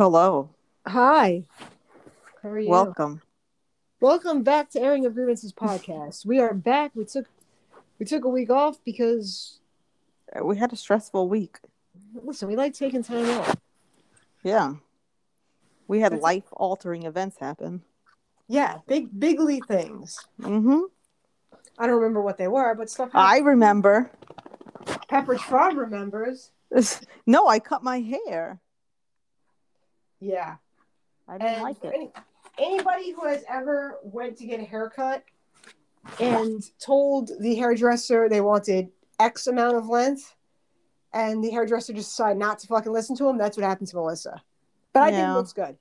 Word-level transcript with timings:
Hello. 0.00 0.48
Hi. 0.86 1.44
How 2.42 2.48
are 2.48 2.58
you? 2.58 2.70
Welcome. 2.70 3.20
Welcome 4.00 4.42
back 4.42 4.70
to 4.70 4.80
Airing 4.80 5.04
of 5.04 5.12
Grievances 5.12 5.52
podcast. 5.52 6.24
We 6.24 6.38
are 6.38 6.54
back. 6.54 6.92
We 6.94 7.04
took 7.04 7.26
we 7.98 8.06
took 8.06 8.24
a 8.24 8.28
week 8.30 8.48
off 8.48 8.82
because 8.82 9.58
We 10.42 10.56
had 10.56 10.72
a 10.72 10.76
stressful 10.76 11.28
week. 11.28 11.58
listen, 12.14 12.48
we 12.48 12.56
like 12.56 12.72
taking 12.72 13.02
time 13.02 13.28
off. 13.28 13.56
Yeah. 14.42 14.76
We 15.86 16.00
had 16.00 16.18
life 16.18 16.48
altering 16.52 17.02
events 17.02 17.36
happen. 17.38 17.82
Yeah, 18.48 18.78
big 18.86 19.08
bigly 19.20 19.60
things. 19.68 20.18
Mm-hmm. 20.40 20.80
I 21.78 21.86
don't 21.86 21.96
remember 21.96 22.22
what 22.22 22.38
they 22.38 22.48
were, 22.48 22.74
but 22.74 22.88
stuff 22.88 23.10
I 23.12 23.40
remember. 23.40 24.10
Pepperidge 25.10 25.40
Farm 25.40 25.78
remembers. 25.78 26.52
No, 27.26 27.48
I 27.48 27.58
cut 27.58 27.82
my 27.82 28.00
hair. 28.00 28.60
Yeah. 30.20 30.56
I 31.28 31.38
didn't 31.38 31.54
And 31.54 31.62
like 31.62 31.82
it. 31.84 31.92
any- 31.94 32.12
anybody 32.58 33.12
who 33.12 33.24
has 33.26 33.44
ever 33.48 33.98
went 34.02 34.36
to 34.38 34.46
get 34.46 34.60
a 34.60 34.64
haircut 34.64 35.24
and 36.18 36.62
told 36.78 37.30
the 37.40 37.54
hairdresser 37.54 38.28
they 38.28 38.40
wanted 38.40 38.90
X 39.18 39.46
amount 39.46 39.76
of 39.76 39.88
length, 39.88 40.34
and 41.12 41.42
the 41.44 41.50
hairdresser 41.50 41.92
just 41.92 42.10
decided 42.10 42.38
not 42.38 42.58
to 42.60 42.66
fucking 42.66 42.92
listen 42.92 43.16
to 43.16 43.28
him, 43.28 43.36
that's 43.38 43.56
what 43.56 43.64
happened 43.64 43.88
to 43.88 43.96
Melissa. 43.96 44.42
But 44.92 45.02
I 45.04 45.10
think 45.10 45.28
it 45.28 45.32
looks 45.34 45.52
good. 45.52 45.76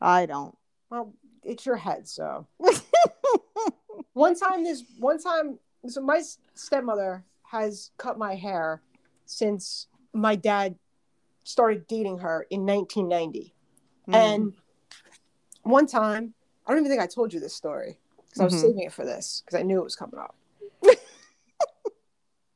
I 0.00 0.26
don't. 0.26 0.56
Well, 0.90 1.12
it's 1.42 1.66
your 1.66 1.76
head, 1.76 2.06
so. 2.08 2.46
one 4.12 4.34
time, 4.36 4.64
this 4.64 4.84
one 4.98 5.20
time, 5.20 5.58
so 5.86 6.00
my 6.00 6.22
stepmother 6.54 7.24
has 7.42 7.90
cut 7.98 8.16
my 8.18 8.34
hair 8.34 8.82
since 9.26 9.88
my 10.12 10.36
dad 10.36 10.76
started 11.44 11.86
dating 11.86 12.18
her 12.18 12.46
in 12.50 12.66
1990. 12.66 13.54
Mm. 14.08 14.14
And 14.14 14.52
one 15.62 15.86
time, 15.86 16.34
I 16.66 16.72
don't 16.72 16.80
even 16.80 16.90
think 16.90 17.02
I 17.02 17.06
told 17.06 17.32
you 17.32 17.40
this 17.40 17.54
story 17.54 17.98
because 18.24 18.40
I 18.40 18.44
was 18.44 18.54
Mhm. 18.54 18.60
saving 18.60 18.80
it 18.80 18.92
for 18.92 19.04
this 19.04 19.42
because 19.44 19.58
I 19.58 19.62
knew 19.62 19.78
it 19.78 19.84
was 19.84 19.96
coming 19.96 20.18
up. 20.18 20.34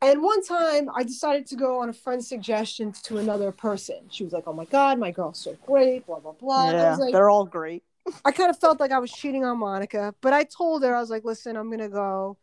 and 0.03 0.23
one 0.23 0.43
time, 0.43 0.91
I 0.95 1.03
decided 1.03 1.47
to 1.49 1.57
go 1.57 1.81
on 1.81 1.89
a 1.89 1.93
friend's 1.93 2.29
suggestion 2.29 2.93
to 3.05 3.19
another 3.19 3.53
person. 3.53 4.09
She 4.11 4.25
was 4.25 4.33
like, 4.33 4.45
"Oh 4.47 4.53
my 4.53 4.65
god, 4.65 4.99
my 4.99 5.11
girl's 5.11 5.39
so 5.39 5.55
great," 5.67 6.07
blah 6.07 6.21
blah 6.21 6.33
blah. 6.33 6.71
Yeah, 6.71 6.91
was 6.91 6.99
like, 6.99 7.13
they're 7.13 7.31
all 7.31 7.45
great. 7.45 7.83
I 8.25 8.33
kind 8.33 8.49
of 8.49 8.59
felt 8.59 8.81
like 8.81 8.91
I 8.91 8.99
was 8.99 9.13
cheating 9.13 9.45
on 9.45 9.59
Monica, 9.59 10.15
but 10.23 10.33
I 10.33 10.45
told 10.45 10.83
her 10.83 10.95
I 10.95 11.01
was 11.01 11.11
like, 11.11 11.25
"Listen, 11.25 11.57
I'm 11.57 11.71
gonna 11.71 11.89
go 11.89 12.39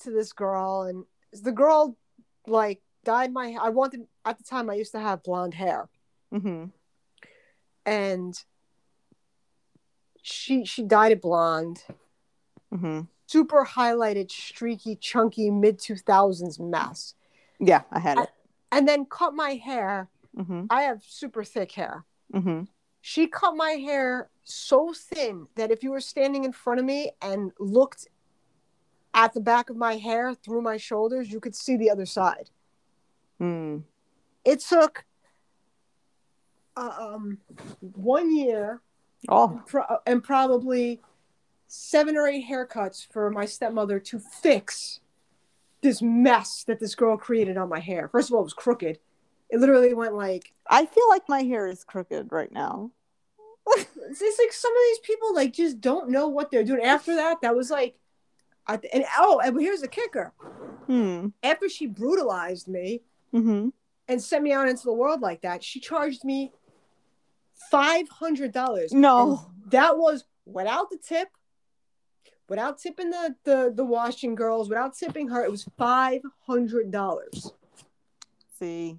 to 0.00 0.10
this 0.10 0.32
girl," 0.32 0.82
and 0.82 1.04
the 1.32 1.52
girl 1.52 1.96
like 2.46 2.82
dyed 3.04 3.32
my. 3.32 3.56
I 3.60 3.68
wanted 3.70 4.06
at 4.24 4.38
the 4.38 4.44
time 4.44 4.68
I 4.70 4.74
used 4.74 4.92
to 4.92 5.00
have 5.00 5.22
blonde 5.22 5.54
hair, 5.54 5.88
Mm-hmm. 6.32 6.66
and 7.86 8.34
she 10.22 10.64
she 10.64 10.82
dyed 10.82 11.12
it 11.12 11.22
blonde, 11.22 11.82
Mm-hmm. 12.72 13.00
super 13.26 13.64
highlighted, 13.64 14.30
streaky, 14.30 14.96
chunky 14.96 15.50
mid 15.50 15.78
two 15.78 15.96
thousands 15.96 16.58
mess, 16.60 17.14
Yeah, 17.58 17.82
I 17.90 17.98
had 17.98 18.18
it. 18.18 18.28
and 18.70 18.86
then 18.86 19.06
cut 19.06 19.34
my 19.34 19.54
hair. 19.54 20.08
Mm-hmm. 20.36 20.66
I 20.70 20.82
have 20.82 21.02
super 21.04 21.42
thick 21.42 21.72
hair. 21.72 22.04
Mm-hmm. 22.32 22.62
She 23.00 23.26
cut 23.26 23.56
my 23.56 23.70
hair 23.72 24.30
so 24.44 24.92
thin 24.94 25.46
that 25.56 25.70
if 25.72 25.82
you 25.82 25.90
were 25.90 26.00
standing 26.00 26.44
in 26.44 26.52
front 26.52 26.78
of 26.78 26.86
me 26.86 27.10
and 27.22 27.50
looked 27.58 28.06
at 29.14 29.32
the 29.34 29.40
back 29.40 29.70
of 29.70 29.76
my 29.76 29.96
hair 29.96 30.34
through 30.34 30.62
my 30.62 30.76
shoulders, 30.76 31.32
you 31.32 31.40
could 31.40 31.56
see 31.56 31.76
the 31.76 31.90
other 31.90 32.06
side. 32.06 32.50
Mm. 33.40 33.82
It 34.44 34.60
took 34.60 35.04
uh, 36.76 36.94
um, 36.98 37.38
one 37.80 38.34
year 38.36 38.80
Oh, 39.28 39.60
pro- 39.66 39.98
and 40.06 40.22
probably 40.22 41.00
seven 41.66 42.16
or 42.16 42.26
eight 42.26 42.46
haircuts 42.48 43.06
for 43.12 43.30
my 43.30 43.44
stepmother 43.44 44.00
to 44.00 44.18
fix 44.18 45.00
this 45.82 46.00
mess 46.00 46.64
that 46.64 46.80
this 46.80 46.94
girl 46.94 47.16
created 47.18 47.56
on 47.58 47.68
my 47.68 47.80
hair. 47.80 48.08
First 48.08 48.30
of 48.30 48.34
all, 48.34 48.40
it 48.40 48.44
was 48.44 48.54
crooked. 48.54 48.98
It 49.50 49.60
literally 49.60 49.92
went 49.92 50.14
like 50.14 50.52
I 50.68 50.86
feel 50.86 51.08
like 51.10 51.28
my 51.28 51.42
hair 51.42 51.66
is 51.66 51.84
crooked 51.84 52.28
right 52.32 52.50
now. 52.50 52.92
it's, 53.68 54.22
it's 54.22 54.38
like 54.38 54.52
some 54.52 54.72
of 54.72 54.82
these 54.90 54.98
people 55.00 55.34
like 55.34 55.52
just 55.52 55.80
don't 55.80 56.08
know 56.08 56.28
what 56.28 56.50
they're 56.50 56.64
doing. 56.64 56.82
After 56.82 57.14
that, 57.16 57.42
that 57.42 57.54
was 57.54 57.70
like, 57.70 57.96
I 58.66 58.78
th- 58.78 58.92
and 58.94 59.04
oh, 59.18 59.40
and 59.44 59.60
here's 59.60 59.82
the 59.82 59.88
kicker: 59.88 60.32
Hmm. 60.86 61.28
after 61.42 61.68
she 61.68 61.86
brutalized 61.86 62.68
me 62.68 63.02
Mm-hmm. 63.34 63.68
and 64.08 64.22
sent 64.22 64.42
me 64.42 64.52
out 64.52 64.68
into 64.68 64.82
the 64.84 64.92
world 64.92 65.20
like 65.20 65.42
that, 65.42 65.62
she 65.62 65.78
charged 65.80 66.24
me 66.24 66.52
five 67.70 68.08
hundred 68.08 68.52
dollars. 68.52 68.92
No. 68.92 69.50
that 69.70 69.96
was 69.98 70.24
without 70.46 70.90
the 70.90 70.98
tip, 70.98 71.28
without 72.48 72.78
tipping 72.78 73.10
the 73.10 73.36
the 73.44 73.72
the 73.74 73.84
washing 73.84 74.34
girls, 74.34 74.68
without 74.68 74.96
tipping 74.96 75.28
her. 75.28 75.44
It 75.44 75.50
was 75.50 75.64
five 75.78 76.22
hundred 76.46 76.90
dollars. 76.90 77.52
See. 78.58 78.98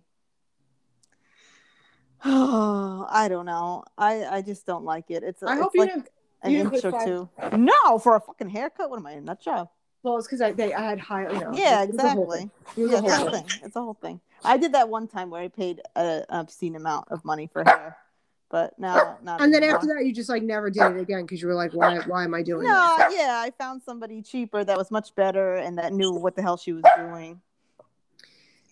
Oh, 2.23 3.05
I 3.09 3.27
don't 3.27 3.45
know. 3.45 3.83
I 3.97 4.25
I 4.25 4.41
just 4.41 4.65
don't 4.65 4.85
like 4.85 5.05
it. 5.09 5.23
It's 5.23 5.43
I 5.43 5.53
it's 5.53 5.61
hope 5.61 5.71
you 5.75 5.85
didn't. 5.85 6.09
an 6.43 6.51
inch 6.53 6.85
or 6.85 6.91
five- 6.91 7.05
two. 7.05 7.29
No, 7.57 7.97
for 7.99 8.15
a 8.15 8.21
fucking 8.21 8.49
haircut. 8.49 8.89
What 8.89 8.99
am 8.99 9.07
I, 9.07 9.11
a 9.13 9.21
nut 9.21 9.41
job? 9.41 9.69
Well, 10.03 10.17
it's 10.17 10.27
because 10.27 10.41
I 10.41 10.51
they 10.51 10.73
I 10.73 10.81
had 10.81 10.99
high. 10.99 11.31
You 11.31 11.39
know, 11.39 11.51
Yeah, 11.53 11.83
it 11.83 11.91
was 11.91 11.97
a 12.03 12.09
whole 12.09 12.23
exactly. 12.23 12.37
thing. 12.39 12.51
It 12.77 12.81
was 12.81 12.91
Yeah, 12.91 12.97
it's 12.97 13.07
a 13.07 13.11
whole 13.11 13.29
whole 13.29 13.31
thing. 13.31 13.45
It's 13.63 13.75
a 13.75 13.81
whole 13.81 13.97
thing. 14.01 14.21
I 14.43 14.57
did 14.57 14.73
that 14.73 14.89
one 14.89 15.07
time 15.07 15.29
where 15.29 15.41
I 15.41 15.47
paid 15.47 15.81
a, 15.95 15.99
an 16.29 16.39
obscene 16.39 16.75
amount 16.75 17.09
of 17.11 17.23
money 17.23 17.47
for 17.51 17.63
hair, 17.63 17.97
but 18.49 18.77
now 18.79 18.97
oh, 18.97 19.17
not. 19.23 19.41
And 19.41 19.53
then 19.53 19.61
anymore. 19.63 19.77
after 19.77 19.87
that, 19.93 20.05
you 20.05 20.13
just 20.13 20.29
like 20.29 20.41
never 20.41 20.71
did 20.71 20.81
it 20.83 20.99
again 20.99 21.21
because 21.23 21.41
you 21.41 21.47
were 21.47 21.53
like, 21.53 21.73
why 21.73 21.99
why 22.07 22.23
am 22.23 22.33
I 22.33 22.41
doing 22.41 22.67
No, 22.67 22.95
this? 22.97 23.13
yeah, 23.17 23.43
I 23.45 23.51
found 23.57 23.83
somebody 23.83 24.21
cheaper 24.23 24.63
that 24.63 24.77
was 24.77 24.89
much 24.89 25.13
better 25.15 25.55
and 25.55 25.77
that 25.77 25.93
knew 25.93 26.11
what 26.11 26.35
the 26.35 26.41
hell 26.41 26.57
she 26.57 26.73
was 26.73 26.83
doing. 26.97 27.39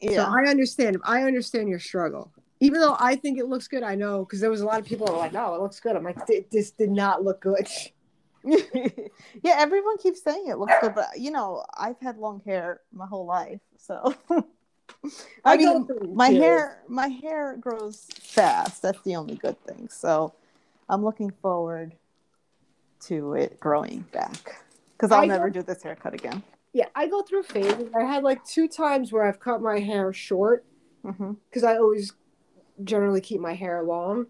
So 0.01 0.11
Yeah. 0.11 0.23
I 0.27 0.49
understand. 0.49 0.97
I 1.03 1.23
understand 1.23 1.69
your 1.69 1.79
struggle. 1.79 2.31
Even 2.61 2.81
though 2.81 2.95
I 2.99 3.15
think 3.15 3.37
it 3.37 3.45
looks 3.47 3.67
good, 3.67 3.83
I 3.83 3.95
know 3.95 4.25
because 4.25 4.39
there 4.39 4.49
was 4.49 4.61
a 4.61 4.65
lot 4.65 4.79
of 4.79 4.85
people 4.85 5.05
that 5.05 5.13
were 5.13 5.19
like, 5.19 5.33
"No, 5.33 5.53
it 5.55 5.61
looks 5.61 5.79
good." 5.79 5.95
I'm 5.95 6.03
like, 6.03 6.25
"This 6.51 6.71
did 6.71 6.89
not 6.89 7.23
look 7.23 7.41
good." 7.41 7.67
yeah, 8.43 9.55
everyone 9.57 9.97
keeps 9.97 10.23
saying 10.23 10.47
it 10.47 10.57
looks 10.57 10.73
good, 10.81 10.95
but 10.95 11.09
you 11.17 11.31
know, 11.31 11.63
I've 11.77 11.99
had 11.99 12.17
long 12.17 12.41
hair 12.45 12.81
my 12.93 13.05
whole 13.05 13.25
life, 13.25 13.59
so 13.77 14.15
I, 14.33 15.53
I 15.53 15.57
mean, 15.57 15.87
my 16.13 16.29
hair 16.29 16.81
my 16.87 17.07
hair 17.07 17.57
grows 17.59 18.07
fast. 18.19 18.81
That's 18.81 19.01
the 19.03 19.15
only 19.15 19.35
good 19.35 19.61
thing. 19.65 19.89
So 19.89 20.33
I'm 20.87 21.03
looking 21.03 21.31
forward 21.41 21.95
to 23.01 23.33
it 23.33 23.59
growing 23.59 24.01
back 24.11 24.61
because 24.93 25.11
I'll 25.11 25.21
I 25.21 25.25
never 25.25 25.49
go- 25.49 25.61
do 25.61 25.63
this 25.63 25.83
haircut 25.83 26.13
again. 26.13 26.43
Yeah, 26.73 26.85
I 26.95 27.07
go 27.07 27.23
through 27.23 27.43
phases. 27.43 27.89
I 27.95 28.03
had 28.03 28.23
like 28.23 28.45
two 28.45 28.67
times 28.67 29.11
where 29.11 29.23
I've 29.23 29.39
cut 29.39 29.61
my 29.61 29.79
hair 29.79 30.13
short 30.13 30.65
mm-hmm. 31.03 31.33
because 31.49 31.63
I 31.63 31.77
always 31.77 32.13
generally 32.83 33.21
keep 33.21 33.41
my 33.41 33.53
hair 33.53 33.83
long, 33.83 34.27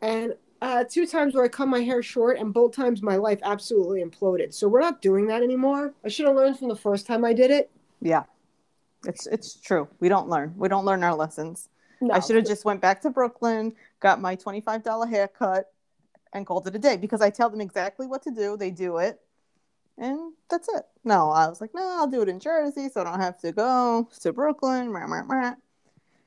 and 0.00 0.34
uh, 0.64 0.82
two 0.82 1.06
times 1.06 1.34
where 1.34 1.44
I 1.44 1.48
cut 1.48 1.68
my 1.68 1.80
hair 1.80 2.02
short, 2.02 2.38
and 2.38 2.52
both 2.52 2.74
times 2.74 3.02
my 3.02 3.16
life 3.16 3.38
absolutely 3.42 4.02
imploded. 4.02 4.54
So 4.54 4.66
we're 4.66 4.80
not 4.80 5.02
doing 5.02 5.26
that 5.26 5.42
anymore. 5.42 5.92
I 6.02 6.08
should 6.08 6.26
have 6.26 6.34
learned 6.34 6.58
from 6.58 6.68
the 6.68 6.76
first 6.76 7.06
time 7.06 7.22
I 7.22 7.34
did 7.34 7.50
it. 7.50 7.70
Yeah, 8.00 8.22
it's 9.06 9.26
it's 9.26 9.56
true. 9.56 9.88
We 10.00 10.08
don't 10.08 10.30
learn. 10.30 10.54
We 10.56 10.68
don't 10.68 10.86
learn 10.86 11.04
our 11.04 11.14
lessons. 11.14 11.68
No, 12.00 12.14
I 12.14 12.20
should 12.20 12.36
have 12.36 12.46
just 12.46 12.64
went 12.64 12.80
back 12.80 13.02
to 13.02 13.10
Brooklyn, 13.10 13.74
got 14.00 14.22
my 14.22 14.34
twenty 14.36 14.62
five 14.62 14.82
dollar 14.82 15.06
haircut, 15.06 15.70
and 16.32 16.46
called 16.46 16.66
it 16.66 16.74
a 16.74 16.78
day 16.78 16.96
because 16.96 17.20
I 17.20 17.28
tell 17.28 17.50
them 17.50 17.60
exactly 17.60 18.06
what 18.06 18.22
to 18.22 18.30
do. 18.30 18.56
They 18.56 18.70
do 18.70 18.96
it, 18.96 19.20
and 19.98 20.32
that's 20.48 20.68
it. 20.70 20.84
No, 21.04 21.28
I 21.28 21.46
was 21.46 21.60
like, 21.60 21.74
no, 21.74 21.82
I'll 21.98 22.06
do 22.06 22.22
it 22.22 22.30
in 22.30 22.40
Jersey, 22.40 22.88
so 22.88 23.02
I 23.02 23.04
don't 23.04 23.20
have 23.20 23.38
to 23.40 23.52
go 23.52 24.08
to 24.22 24.32
Brooklyn. 24.32 24.88
Rah, 24.88 25.04
rah, 25.04 25.24
rah. 25.28 25.54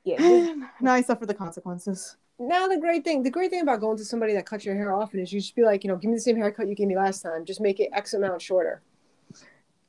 yeah. 0.03 0.53
Now 0.79 0.93
I 0.93 1.01
suffer 1.01 1.25
the 1.25 1.33
consequences. 1.33 2.17
Now 2.39 2.67
the 2.67 2.77
great 2.77 3.03
thing, 3.03 3.23
the 3.23 3.31
great 3.31 3.49
thing 3.49 3.61
about 3.61 3.79
going 3.79 3.97
to 3.97 4.05
somebody 4.05 4.33
that 4.33 4.45
cuts 4.45 4.63
your 4.63 4.75
hair 4.75 4.93
often 4.93 5.19
is 5.19 5.33
you 5.33 5.39
just 5.39 5.55
be 5.55 5.63
like, 5.63 5.83
you 5.83 5.89
know, 5.89 5.95
give 5.95 6.09
me 6.09 6.17
the 6.17 6.21
same 6.21 6.35
haircut 6.35 6.67
you 6.67 6.75
gave 6.75 6.87
me 6.87 6.95
last 6.95 7.21
time. 7.21 7.45
Just 7.45 7.61
make 7.61 7.79
it 7.79 7.89
X 7.93 8.13
amount 8.13 8.41
shorter. 8.41 8.81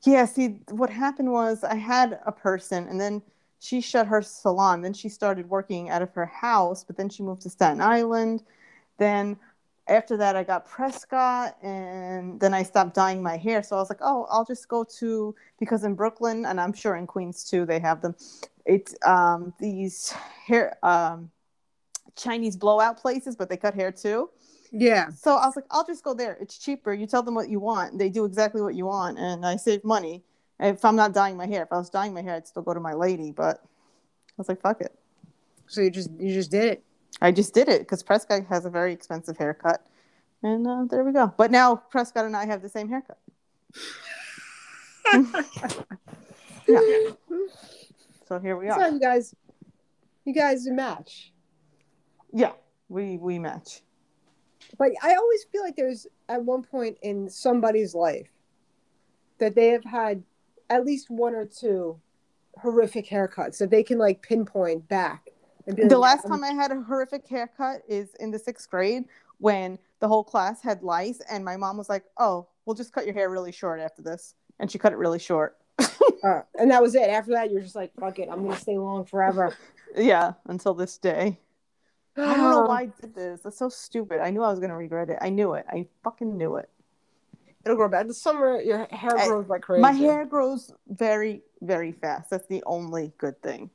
Yeah, 0.03 0.25
see, 0.25 0.61
what 0.71 0.89
happened 0.89 1.31
was 1.31 1.63
I 1.63 1.75
had 1.75 2.19
a 2.25 2.31
person, 2.31 2.87
and 2.87 2.99
then 2.99 3.21
she 3.59 3.81
shut 3.81 4.07
her 4.07 4.21
salon. 4.21 4.81
Then 4.81 4.93
she 4.93 5.09
started 5.09 5.49
working 5.49 5.89
out 5.89 6.01
of 6.01 6.13
her 6.13 6.25
house, 6.25 6.83
but 6.83 6.95
then 6.97 7.09
she 7.09 7.21
moved 7.21 7.41
to 7.43 7.49
Staten 7.49 7.81
Island. 7.81 8.43
Then 8.97 9.37
after 9.87 10.15
that, 10.17 10.35
I 10.35 10.43
got 10.43 10.65
Prescott, 10.65 11.57
and 11.61 12.39
then 12.39 12.53
I 12.53 12.63
stopped 12.63 12.95
dyeing 12.95 13.21
my 13.21 13.37
hair. 13.37 13.61
So 13.61 13.75
I 13.75 13.79
was 13.79 13.89
like, 13.89 13.99
oh, 14.01 14.25
I'll 14.29 14.45
just 14.45 14.67
go 14.69 14.85
to 14.99 15.35
because 15.59 15.83
in 15.83 15.95
Brooklyn, 15.95 16.45
and 16.45 16.59
I'm 16.59 16.73
sure 16.73 16.95
in 16.95 17.05
Queens 17.05 17.43
too, 17.43 17.65
they 17.65 17.79
have 17.79 18.01
them. 18.01 18.15
It's 18.65 18.95
um, 19.05 19.53
these 19.59 20.11
hair 20.45 20.77
um, 20.83 21.29
Chinese 22.19 22.55
blowout 22.57 22.97
places, 22.99 23.35
but 23.35 23.49
they 23.49 23.57
cut 23.57 23.73
hair 23.73 23.91
too. 23.91 24.29
Yeah. 24.71 25.09
So 25.09 25.35
I 25.35 25.45
was 25.47 25.55
like, 25.55 25.65
I'll 25.71 25.85
just 25.85 26.03
go 26.03 26.13
there. 26.13 26.37
It's 26.39 26.57
cheaper. 26.57 26.93
You 26.93 27.07
tell 27.07 27.23
them 27.23 27.33
what 27.33 27.49
you 27.49 27.59
want. 27.59 27.97
They 27.97 28.09
do 28.09 28.25
exactly 28.25 28.61
what 28.61 28.75
you 28.75 28.85
want, 28.85 29.17
and 29.17 29.45
I 29.45 29.55
save 29.55 29.83
money. 29.83 30.23
If 30.59 30.83
I'm 30.85 30.95
not 30.95 31.13
dyeing 31.13 31.37
my 31.37 31.47
hair, 31.47 31.63
if 31.63 31.71
I 31.71 31.77
was 31.77 31.89
dyeing 31.89 32.13
my 32.13 32.21
hair, 32.21 32.35
I'd 32.35 32.47
still 32.47 32.61
go 32.61 32.73
to 32.73 32.79
my 32.79 32.93
lady. 32.93 33.31
But 33.31 33.61
I 33.63 34.37
was 34.37 34.49
like, 34.49 34.61
fuck 34.61 34.81
it. 34.81 34.93
So 35.67 35.81
you 35.81 35.89
just 35.89 36.09
you 36.19 36.33
just 36.33 36.51
did 36.51 36.65
it. 36.65 36.83
I 37.21 37.31
just 37.31 37.53
did 37.53 37.67
it 37.69 37.79
because 37.81 38.03
Prescott 38.03 38.45
has 38.49 38.65
a 38.65 38.69
very 38.69 38.93
expensive 38.93 39.37
haircut, 39.37 39.85
and 40.43 40.67
uh, 40.67 40.85
there 40.89 41.03
we 41.03 41.11
go. 41.13 41.33
But 41.37 41.49
now 41.51 41.75
Prescott 41.75 42.25
and 42.25 42.35
I 42.35 42.45
have 42.45 42.61
the 42.61 42.69
same 42.69 42.89
haircut. 42.89 43.17
yeah. 46.67 46.79
So 48.27 48.39
here 48.39 48.55
we 48.57 48.67
So 48.67 48.73
are. 48.73 48.89
you 48.91 48.99
guys, 48.99 49.33
you 50.25 50.33
guys 50.33 50.65
do 50.65 50.73
match. 50.73 51.31
Yeah, 52.33 52.51
we 52.89 53.17
we 53.17 53.39
match. 53.39 53.81
But 54.77 54.91
I 55.01 55.15
always 55.15 55.45
feel 55.51 55.63
like 55.63 55.75
there's 55.75 56.07
at 56.27 56.43
one 56.43 56.63
point 56.63 56.97
in 57.01 57.29
somebody's 57.29 57.95
life 57.95 58.29
that 59.39 59.55
they 59.55 59.67
have 59.67 59.83
had 59.83 60.23
at 60.69 60.85
least 60.85 61.09
one 61.09 61.33
or 61.33 61.45
two 61.45 61.99
horrific 62.57 63.07
haircuts 63.07 63.57
that 63.59 63.69
they 63.69 63.83
can 63.83 63.97
like 63.97 64.21
pinpoint 64.21 64.87
back. 64.87 65.29
And 65.65 65.77
The 65.77 65.97
like, 65.97 66.17
last 66.17 66.27
time 66.27 66.43
I 66.43 66.51
had 66.51 66.71
a 66.71 66.81
horrific 66.81 67.27
haircut 67.27 67.81
is 67.87 68.15
in 68.19 68.31
the 68.31 68.39
sixth 68.39 68.69
grade 68.69 69.05
when 69.39 69.79
the 69.99 70.07
whole 70.07 70.23
class 70.23 70.61
had 70.61 70.83
lice, 70.83 71.21
and 71.29 71.43
my 71.43 71.55
mom 71.57 71.77
was 71.77 71.89
like, 71.89 72.03
"Oh, 72.17 72.47
we'll 72.65 72.75
just 72.75 72.91
cut 72.93 73.05
your 73.05 73.13
hair 73.13 73.29
really 73.29 73.51
short 73.51 73.79
after 73.79 74.01
this," 74.01 74.35
and 74.59 74.69
she 74.69 74.77
cut 74.77 74.93
it 74.93 74.97
really 74.97 75.19
short. 75.19 75.57
Uh, 76.21 76.41
and 76.59 76.69
that 76.69 76.81
was 76.81 76.95
it. 76.95 77.09
After 77.09 77.31
that, 77.31 77.49
you're 77.49 77.61
just 77.61 77.75
like, 77.75 77.93
fuck 77.97 78.19
it, 78.19 78.27
I'm 78.29 78.43
gonna 78.43 78.57
stay 78.57 78.77
long 78.77 79.05
forever. 79.05 79.55
Yeah, 79.95 80.33
until 80.47 80.73
this 80.73 80.97
day. 80.97 81.39
I 82.21 82.35
don't 82.37 82.49
know 82.51 82.61
why 82.63 82.81
I 82.81 82.85
did 83.01 83.15
this. 83.15 83.41
That's 83.41 83.57
so 83.57 83.69
stupid. 83.69 84.19
I 84.21 84.29
knew 84.29 84.43
I 84.43 84.49
was 84.49 84.59
gonna 84.59 84.75
regret 84.77 85.09
it. 85.09 85.17
I 85.21 85.29
knew 85.29 85.53
it. 85.53 85.65
I 85.69 85.87
fucking 86.03 86.37
knew 86.37 86.55
it. 86.57 86.69
It'll 87.65 87.75
grow 87.77 87.89
back. 87.89 88.07
The 88.07 88.13
summer, 88.13 88.59
your 88.61 88.85
hair 88.91 89.17
I- 89.17 89.27
grows 89.27 89.47
like 89.49 89.61
crazy. 89.61 89.81
My 89.81 89.91
hair 89.91 90.25
grows 90.25 90.71
very, 90.87 91.41
very 91.61 91.91
fast. 91.91 92.29
That's 92.29 92.47
the 92.47 92.63
only 92.65 93.11
good 93.17 93.41
thing. 93.41 93.69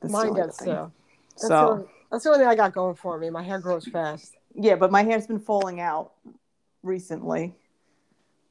That's 0.00 0.12
the 0.12 0.18
Mine 0.18 0.34
does 0.34 0.56
good 0.56 0.64
thing. 0.64 0.74
too. 0.74 0.92
That's, 1.36 1.48
So 1.48 1.68
only, 1.70 1.84
that's 2.10 2.24
the 2.24 2.30
only 2.30 2.40
thing 2.40 2.48
I 2.48 2.54
got 2.56 2.72
going 2.72 2.94
for 2.96 3.18
me. 3.18 3.30
My 3.30 3.42
hair 3.42 3.58
grows 3.60 3.86
fast. 3.86 4.36
yeah, 4.54 4.74
but 4.74 4.90
my 4.90 5.02
hair's 5.04 5.26
been 5.26 5.38
falling 5.38 5.80
out 5.80 6.12
recently, 6.82 7.54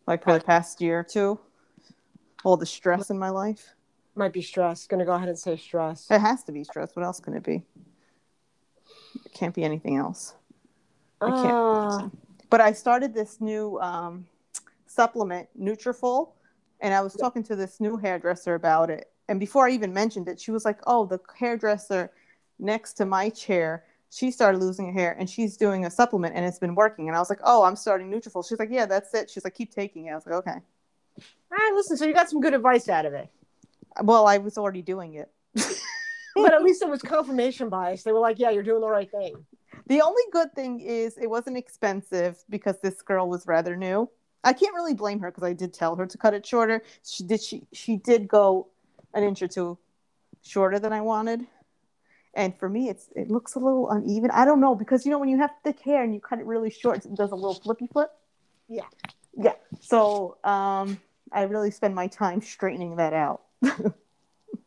like 0.07 0.23
for 0.23 0.33
the 0.33 0.43
past 0.43 0.79
year 0.81 0.99
or 0.99 1.03
two. 1.03 1.39
All 2.43 2.55
the 2.57 2.65
stress 2.65 3.09
in 3.09 3.17
my 3.19 3.29
life. 3.29 3.73
Might 4.15 4.31
be 4.33 4.41
stress. 4.41 4.87
Gonna 4.87 5.05
go 5.05 5.13
ahead 5.13 5.27
and 5.29 5.37
say 5.37 5.57
stress. 5.57 6.07
It 6.09 6.19
has 6.21 6.43
to 6.45 6.51
be 6.51 6.63
stress. 6.63 6.95
What 6.95 7.03
else 7.03 7.19
can 7.19 7.33
it 7.33 7.43
be? 7.43 7.63
It 9.25 9.33
can't 9.33 9.53
be 9.53 9.63
anything 9.63 9.97
else. 9.97 10.35
I 11.21 11.31
can't. 11.31 11.57
Ah, 11.57 12.09
But 12.49 12.61
I 12.61 12.71
started 12.71 13.13
this 13.13 13.41
new 13.41 13.79
um, 13.79 14.25
supplement, 14.85 15.47
Nutrafol, 15.59 16.29
and 16.79 16.93
I 16.93 17.01
was 17.01 17.13
talking 17.13 17.43
to 17.43 17.55
this 17.55 17.79
new 17.79 17.97
hairdresser 17.97 18.55
about 18.55 18.89
it. 18.89 19.11
And 19.27 19.39
before 19.39 19.67
I 19.67 19.71
even 19.71 19.93
mentioned 19.93 20.27
it, 20.29 20.39
she 20.39 20.51
was 20.51 20.63
like, 20.63 20.79
"Oh, 20.87 21.05
the 21.05 21.19
hairdresser 21.37 22.11
next 22.59 22.93
to 22.93 23.05
my 23.05 23.29
chair, 23.29 23.83
she 24.09 24.31
started 24.31 24.59
losing 24.59 24.85
her 24.87 24.93
hair, 24.93 25.15
and 25.19 25.29
she's 25.29 25.57
doing 25.57 25.85
a 25.85 25.91
supplement, 25.91 26.35
and 26.35 26.45
it's 26.45 26.59
been 26.59 26.75
working." 26.75 27.07
And 27.07 27.15
I 27.15 27.19
was 27.19 27.29
like, 27.29 27.41
"Oh, 27.43 27.63
I'm 27.63 27.75
starting 27.75 28.09
Nutrafol." 28.09 28.47
She's 28.47 28.59
like, 28.59 28.69
"Yeah, 28.71 28.85
that's 28.85 29.13
it." 29.13 29.29
She's 29.29 29.43
like, 29.43 29.55
"Keep 29.55 29.71
taking 29.73 30.05
it." 30.05 30.11
I 30.11 30.15
was 30.15 30.25
like, 30.25 30.35
"Okay." 30.35 30.59
all 31.51 31.57
right, 31.57 31.71
listen. 31.73 31.97
So 31.97 32.05
you 32.05 32.13
got 32.13 32.29
some 32.29 32.41
good 32.41 32.53
advice 32.53 32.87
out 32.89 33.05
of 33.05 33.13
it, 33.13 33.29
Well, 34.03 34.27
I 34.27 34.37
was 34.37 34.57
already 34.57 34.81
doing 34.81 35.15
it. 35.15 35.31
but 36.43 36.53
at 36.53 36.63
least 36.63 36.81
it 36.81 36.89
was 36.89 37.01
confirmation 37.01 37.69
bias. 37.69 38.03
They 38.03 38.11
were 38.11 38.19
like, 38.19 38.39
"Yeah, 38.39 38.49
you're 38.49 38.63
doing 38.63 38.81
the 38.81 38.89
right 38.89 39.09
thing." 39.09 39.45
The 39.87 40.01
only 40.01 40.23
good 40.31 40.53
thing 40.53 40.79
is 40.81 41.17
it 41.17 41.29
wasn't 41.29 41.57
expensive 41.57 42.43
because 42.49 42.79
this 42.81 43.01
girl 43.01 43.29
was 43.29 43.47
rather 43.47 43.75
new. 43.75 44.09
I 44.43 44.53
can't 44.53 44.73
really 44.73 44.93
blame 44.93 45.19
her 45.19 45.31
because 45.31 45.43
I 45.43 45.53
did 45.53 45.73
tell 45.73 45.95
her 45.95 46.05
to 46.05 46.17
cut 46.17 46.33
it 46.33 46.45
shorter. 46.45 46.81
She 47.03 47.23
did 47.23 47.41
she 47.41 47.67
she 47.73 47.97
did 47.97 48.27
go 48.27 48.67
an 49.13 49.23
inch 49.23 49.41
or 49.41 49.47
two 49.47 49.77
shorter 50.41 50.79
than 50.79 50.93
I 50.93 51.01
wanted. 51.01 51.45
And 52.33 52.57
for 52.57 52.69
me 52.69 52.89
it's 52.89 53.09
it 53.15 53.29
looks 53.29 53.55
a 53.55 53.59
little 53.59 53.89
uneven. 53.89 54.31
I 54.31 54.45
don't 54.45 54.61
know 54.61 54.75
because 54.75 55.05
you 55.05 55.11
know 55.11 55.19
when 55.19 55.29
you 55.29 55.37
have 55.37 55.51
thick 55.63 55.79
hair 55.79 56.03
and 56.03 56.13
you 56.13 56.19
cut 56.19 56.39
it 56.39 56.45
really 56.45 56.69
short, 56.69 57.05
it 57.05 57.15
does 57.15 57.31
a 57.31 57.35
little 57.35 57.55
flippy 57.55 57.87
flip. 57.87 58.11
Yeah. 58.67 58.85
Yeah. 59.35 59.55
So 59.81 60.37
um 60.43 60.99
I 61.31 61.43
really 61.43 61.71
spend 61.71 61.95
my 61.95 62.07
time 62.07 62.41
straightening 62.41 62.97
that 62.97 63.13
out. 63.13 63.41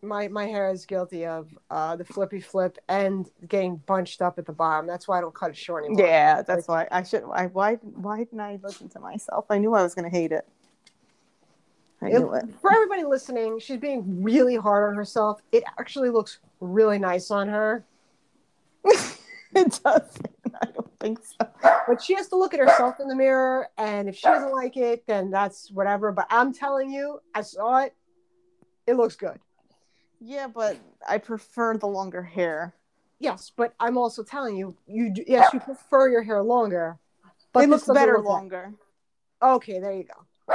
My 0.03 0.29
my 0.29 0.47
hair 0.47 0.71
is 0.71 0.87
guilty 0.87 1.27
of 1.27 1.49
uh, 1.71 1.95
the 1.97 2.05
flippy 2.05 2.41
flip 2.41 2.79
and 2.89 3.29
getting 3.49 3.77
bunched 3.77 4.23
up 4.23 4.39
at 4.39 4.47
the 4.47 4.53
bottom. 4.53 4.87
That's 4.87 5.07
why 5.07 5.19
I 5.19 5.21
don't 5.21 5.35
cut 5.35 5.51
it 5.51 5.57
short 5.59 5.85
anymore. 5.85 6.07
Yeah, 6.07 6.41
that's 6.43 6.67
why 6.67 6.89
I 6.91 7.03
should 7.03 7.25
I 7.31 7.47
why 7.47 7.75
why 7.75 8.19
didn't 8.19 8.41
I 8.41 8.59
listen 8.63 8.89
to 8.91 9.01
myself? 9.01 9.45
I 9.51 9.59
knew 9.59 9.75
I 9.75 9.83
was 9.83 9.95
gonna 9.95 10.09
hate 10.09 10.33
it. 10.33 10.49
I 12.01 12.09
It- 12.09 12.19
knew 12.19 12.33
it. 12.33 12.45
for 12.63 12.73
everybody 12.73 13.05
listening, 13.05 13.59
she's 13.59 13.79
being 13.79 14.23
really 14.23 14.57
hard 14.57 14.89
on 14.89 14.95
herself. 14.95 15.43
It 15.53 15.65
actually 15.79 16.09
looks 16.09 16.39
really 16.61 16.99
nice 16.99 17.31
on 17.31 17.49
her, 17.49 17.85
it 18.85 19.81
doesn't. 19.85 20.27
I 20.63 20.67
don't 20.67 20.91
think 20.99 21.19
so. 21.23 21.47
but 21.87 22.03
she 22.03 22.15
has 22.15 22.29
to 22.29 22.37
look 22.37 22.55
at 22.55 22.61
herself 22.61 23.01
in 23.01 23.09
the 23.09 23.15
mirror. 23.15 23.69
And 23.77 24.09
if 24.09 24.17
she 24.17 24.23
doesn't 24.27 24.53
like 24.53 24.77
it, 24.79 25.07
then 25.07 25.31
that's 25.31 25.71
whatever. 25.71 26.11
But 26.13 26.27
I'm 26.31 26.53
telling 26.55 26.91
you, 26.91 27.21
I 27.35 27.43
saw 27.43 27.83
it. 27.83 27.95
It 28.87 28.95
looks 28.95 29.17
good. 29.17 29.39
Yeah, 30.21 30.47
but 30.49 30.77
I 31.09 31.19
prefer 31.19 31.77
the 31.77 31.87
longer 31.87 32.23
hair. 32.23 32.75
Yes, 33.19 33.51
but 33.55 33.75
I'm 33.81 33.97
also 33.99 34.23
telling 34.23 34.57
you, 34.57 34.77
you 34.87 35.13
do, 35.13 35.25
yes, 35.27 35.53
you 35.53 35.61
prefer 35.61 36.09
your 36.11 36.23
hair 36.23 36.43
longer. 36.43 36.99
But 37.53 37.65
it 37.65 37.71
looks 37.71 37.87
better 37.93 38.17
look 38.19 38.25
like- 38.27 38.33
longer. 38.33 38.73
Okay, 39.43 39.79
there 39.81 39.93
you 39.93 40.05
go. 40.05 40.55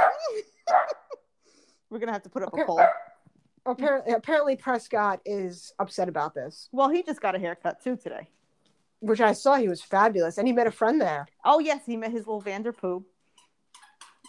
We're 1.90 1.98
gonna 1.98 2.12
have 2.12 2.22
to 2.22 2.28
put 2.30 2.42
up 2.42 2.52
a 2.52 2.64
poll. 2.64 2.80
Apparently, 3.64 4.12
apparently 4.12 4.56
Prescott 4.56 5.20
is 5.24 5.72
upset 5.80 6.08
about 6.08 6.34
this, 6.34 6.68
Well, 6.72 6.88
he 6.88 7.02
just 7.02 7.20
got 7.20 7.34
a 7.34 7.38
haircut 7.38 7.82
too 7.82 7.96
today. 7.96 8.28
which 9.00 9.20
I 9.20 9.32
saw 9.32 9.56
he 9.56 9.68
was 9.68 9.82
fabulous, 9.82 10.38
and 10.38 10.46
he 10.46 10.52
met 10.52 10.66
a 10.66 10.70
friend 10.70 11.00
there. 11.00 11.26
Oh 11.44 11.58
yes, 11.58 11.82
he 11.84 11.96
met 11.96 12.12
his 12.12 12.26
little 12.26 12.42
Vanderpoo. 12.42 13.04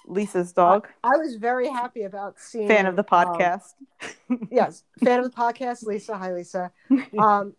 Lisa's 0.08 0.54
dog. 0.54 0.88
I 1.04 1.18
was 1.18 1.36
very 1.36 1.68
happy 1.68 2.04
about 2.04 2.40
seeing. 2.40 2.68
Fan 2.68 2.86
of 2.86 2.96
the 2.96 3.06
um, 3.14 3.28
podcast. 3.28 3.74
yes, 4.52 4.84
fan 5.04 5.20
of 5.20 5.26
the 5.26 5.36
podcast, 5.36 5.86
Lisa. 5.86 6.18
Hi, 6.18 6.34
Lisa. 6.34 6.72
Um, 7.18 7.56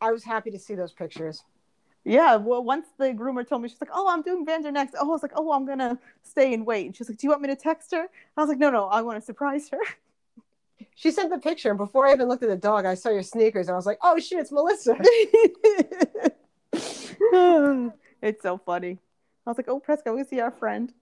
I 0.00 0.10
was 0.10 0.24
happy 0.24 0.50
to 0.50 0.58
see 0.58 0.74
those 0.74 0.92
pictures. 0.92 1.44
yeah. 2.04 2.34
Well, 2.36 2.64
once 2.64 2.86
the 2.98 3.12
groomer 3.12 3.46
told 3.48 3.62
me, 3.62 3.68
she's 3.68 3.80
like, 3.80 3.90
"Oh, 3.92 4.08
I'm 4.08 4.22
doing 4.22 4.44
Vander 4.44 4.72
next." 4.72 4.94
Oh, 4.98 5.08
I 5.08 5.12
was 5.12 5.22
like, 5.22 5.32
"Oh, 5.36 5.52
I'm 5.52 5.64
gonna 5.64 5.98
stay 6.22 6.52
and 6.54 6.66
wait." 6.66 6.86
And 6.86 6.96
she's 6.96 7.08
like, 7.08 7.18
"Do 7.18 7.26
you 7.26 7.30
want 7.30 7.42
me 7.42 7.48
to 7.48 7.56
text 7.56 7.92
her?" 7.92 8.08
I 8.36 8.40
was 8.40 8.48
like, 8.48 8.58
"No, 8.58 8.70
no, 8.70 8.86
I 8.86 9.02
want 9.02 9.20
to 9.20 9.24
surprise 9.24 9.68
her." 9.70 9.78
She 10.94 11.10
sent 11.10 11.30
the 11.30 11.38
picture, 11.38 11.70
and 11.70 11.78
before 11.78 12.06
I 12.06 12.12
even 12.12 12.28
looked 12.28 12.42
at 12.42 12.48
the 12.50 12.56
dog, 12.56 12.84
I 12.84 12.94
saw 12.94 13.08
your 13.08 13.22
sneakers, 13.22 13.68
and 13.68 13.74
I 13.74 13.76
was 13.76 13.86
like, 13.86 13.98
"Oh 14.02 14.18
shit, 14.18 14.40
it's 14.40 14.52
Melissa." 14.52 14.96
it's 18.20 18.42
so 18.42 18.58
funny. 18.58 18.98
I 19.46 19.50
was 19.50 19.56
like, 19.56 19.68
"Oh, 19.68 19.78
Prescott, 19.78 20.16
we 20.16 20.24
see 20.24 20.40
our 20.40 20.50
friend." 20.50 20.92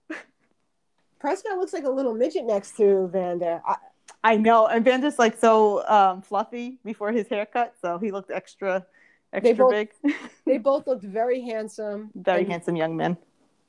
Prescott 1.21 1.59
looks 1.59 1.71
like 1.71 1.83
a 1.83 1.89
little 1.89 2.15
midget 2.15 2.45
next 2.45 2.75
to 2.77 3.07
Vander. 3.13 3.61
I, 3.65 3.75
I 4.23 4.37
know, 4.37 4.65
and 4.67 4.83
Vander's 4.83 5.19
like 5.19 5.37
so 5.39 5.87
um, 5.87 6.21
fluffy 6.23 6.79
before 6.83 7.11
his 7.11 7.27
haircut, 7.27 7.75
so 7.79 7.99
he 7.99 8.11
looked 8.11 8.31
extra, 8.31 8.85
extra 9.31 9.53
both- 9.55 9.71
big. 9.71 9.89
they 10.45 10.57
both 10.57 10.87
looked 10.87 11.03
very 11.03 11.41
handsome. 11.41 12.09
Very 12.15 12.41
and, 12.41 12.51
handsome 12.51 12.75
young 12.75 12.97
men. 12.97 13.17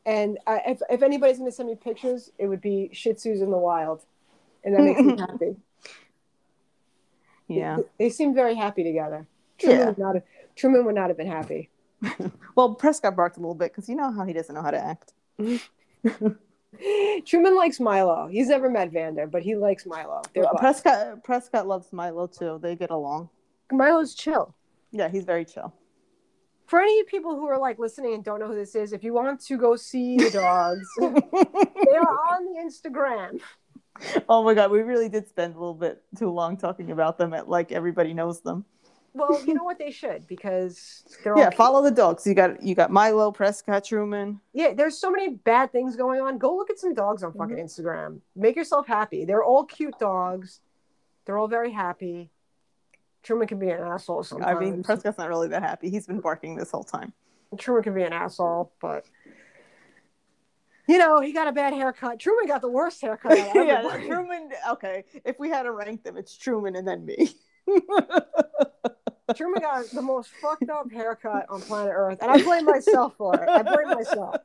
And 0.06 0.38
I, 0.46 0.62
if, 0.66 0.80
if 0.90 1.02
anybody's 1.02 1.38
going 1.38 1.50
to 1.50 1.54
send 1.54 1.68
me 1.68 1.76
pictures, 1.76 2.30
it 2.38 2.46
would 2.46 2.62
be 2.62 2.88
Shih 2.92 3.12
Tzus 3.12 3.42
in 3.42 3.50
the 3.50 3.58
wild, 3.58 4.02
and 4.64 4.74
that 4.74 4.82
makes 4.82 5.00
me 5.00 5.16
happy. 5.18 5.56
Yeah. 7.48 7.76
They, 7.76 8.06
they 8.06 8.10
seem 8.10 8.34
very 8.34 8.54
happy 8.54 8.82
together. 8.82 9.26
Truman, 9.58 9.78
Yeah. 9.78 9.86
would 9.86 9.98
not 9.98 10.14
have, 10.14 10.24
Truman 10.56 10.84
would 10.86 10.94
not 10.94 11.08
have 11.08 11.16
been 11.18 11.30
happy. 11.30 11.68
Well, 12.54 12.74
Prescott 12.74 13.16
barked 13.16 13.38
a 13.38 13.40
little 13.40 13.54
bit 13.54 13.72
because 13.72 13.88
you 13.88 13.96
know 13.96 14.12
how 14.12 14.24
he 14.26 14.34
doesn't 14.34 14.54
know 14.54 14.60
how 14.60 14.72
to 14.72 14.78
act. 14.78 15.14
Truman 17.26 17.56
likes 17.56 17.80
Milo. 17.80 18.28
He's 18.28 18.48
never 18.48 18.70
met 18.70 18.90
Vander, 18.92 19.26
but 19.26 19.42
he 19.42 19.54
likes 19.56 19.86
Milo. 19.86 20.22
They're 20.34 20.44
Well. 20.44 20.54
Prescott 20.54 21.22
Prescott 21.22 21.66
loves 21.66 21.92
Milo 21.92 22.26
too. 22.26 22.58
They 22.62 22.76
get 22.76 22.90
along. 22.90 23.28
Milo's 23.70 24.14
chill. 24.14 24.54
Yeah, 24.90 25.08
he's 25.08 25.24
very 25.24 25.44
chill. 25.44 25.72
For 26.66 26.80
any 26.80 27.04
people 27.04 27.34
who 27.36 27.46
are 27.46 27.58
like 27.58 27.78
listening 27.78 28.14
and 28.14 28.24
don't 28.24 28.40
know 28.40 28.46
who 28.46 28.54
this 28.54 28.74
is, 28.74 28.92
if 28.92 29.04
you 29.04 29.12
want 29.12 29.40
to 29.40 29.58
go 29.58 29.76
see 29.76 30.16
the 30.16 30.30
dogs, 30.30 30.86
they 30.98 31.96
are 31.96 32.18
on 32.32 32.44
the 32.46 32.60
Instagram. 32.64 33.40
oh 34.28 34.42
my 34.42 34.54
god, 34.54 34.70
we 34.70 34.80
really 34.80 35.08
did 35.08 35.28
spend 35.28 35.54
a 35.54 35.58
little 35.58 35.74
bit 35.74 36.02
too 36.16 36.30
long 36.30 36.56
talking 36.56 36.90
about 36.90 37.18
them. 37.18 37.34
At 37.34 37.48
like 37.48 37.72
everybody 37.72 38.14
knows 38.14 38.40
them. 38.40 38.64
Well, 39.14 39.44
you 39.44 39.54
know 39.54 39.64
what 39.70 39.78
they 39.78 39.90
should 39.90 40.26
because 40.26 41.04
they're 41.22 41.36
Yeah, 41.36 41.50
follow 41.50 41.82
the 41.82 41.90
dogs. 41.90 42.26
You 42.26 42.34
got 42.34 42.62
you 42.62 42.74
got 42.74 42.90
Milo, 42.90 43.30
Prescott, 43.30 43.84
Truman. 43.84 44.40
yeah. 44.52 44.72
There's 44.74 44.98
so 44.98 45.10
many 45.10 45.34
bad 45.34 45.72
things 45.72 45.96
going 45.96 46.20
on. 46.20 46.38
Go 46.38 46.56
look 46.56 46.70
at 46.70 46.78
some 46.78 46.94
dogs 46.94 47.22
on 47.22 47.32
fucking 47.32 47.56
mm-hmm. 47.56 47.64
Instagram. 47.64 48.20
Make 48.34 48.56
yourself 48.56 48.86
happy. 48.86 49.24
They're 49.24 49.44
all 49.44 49.64
cute 49.64 49.98
dogs. 49.98 50.60
They're 51.24 51.38
all 51.38 51.48
very 51.48 51.72
happy. 51.72 52.30
Truman 53.22 53.46
can 53.46 53.58
be 53.58 53.68
an 53.68 53.80
asshole 53.80 54.24
sometimes. 54.24 54.56
I 54.56 54.60
mean, 54.60 54.82
Prescott's 54.82 55.18
not 55.18 55.28
really 55.28 55.48
that 55.48 55.62
happy. 55.62 55.90
He's 55.90 56.06
been 56.06 56.20
barking 56.20 56.56
this 56.56 56.72
whole 56.72 56.82
time. 56.82 57.12
Truman 57.56 57.82
can 57.82 57.94
be 57.94 58.02
an 58.02 58.12
asshole, 58.12 58.72
but 58.80 59.04
you 60.88 60.98
know 60.98 61.20
he 61.20 61.32
got 61.32 61.46
a 61.46 61.52
bad 61.52 61.72
haircut. 61.72 62.18
Truman 62.18 62.46
got 62.46 62.62
the 62.62 62.68
worst 62.68 63.00
haircut. 63.00 63.36
yeah. 63.54 63.82
Truman. 64.06 64.50
Okay, 64.70 65.04
if 65.24 65.38
we 65.38 65.50
had 65.50 65.64
to 65.64 65.72
rank 65.72 66.02
them, 66.02 66.16
it's 66.16 66.36
Truman 66.36 66.76
and 66.76 66.88
then 66.88 67.04
me. 67.04 67.36
Truman 69.36 69.62
got 69.62 69.86
the 69.90 70.02
most 70.02 70.30
fucked 70.40 70.68
up 70.68 70.90
haircut 70.92 71.46
on 71.48 71.60
planet 71.62 71.92
Earth, 71.94 72.18
and 72.20 72.30
I 72.30 72.42
blame 72.42 72.64
myself 72.64 73.14
for 73.16 73.34
it. 73.34 73.48
I 73.48 73.62
blame 73.62 73.88
myself. 73.88 74.36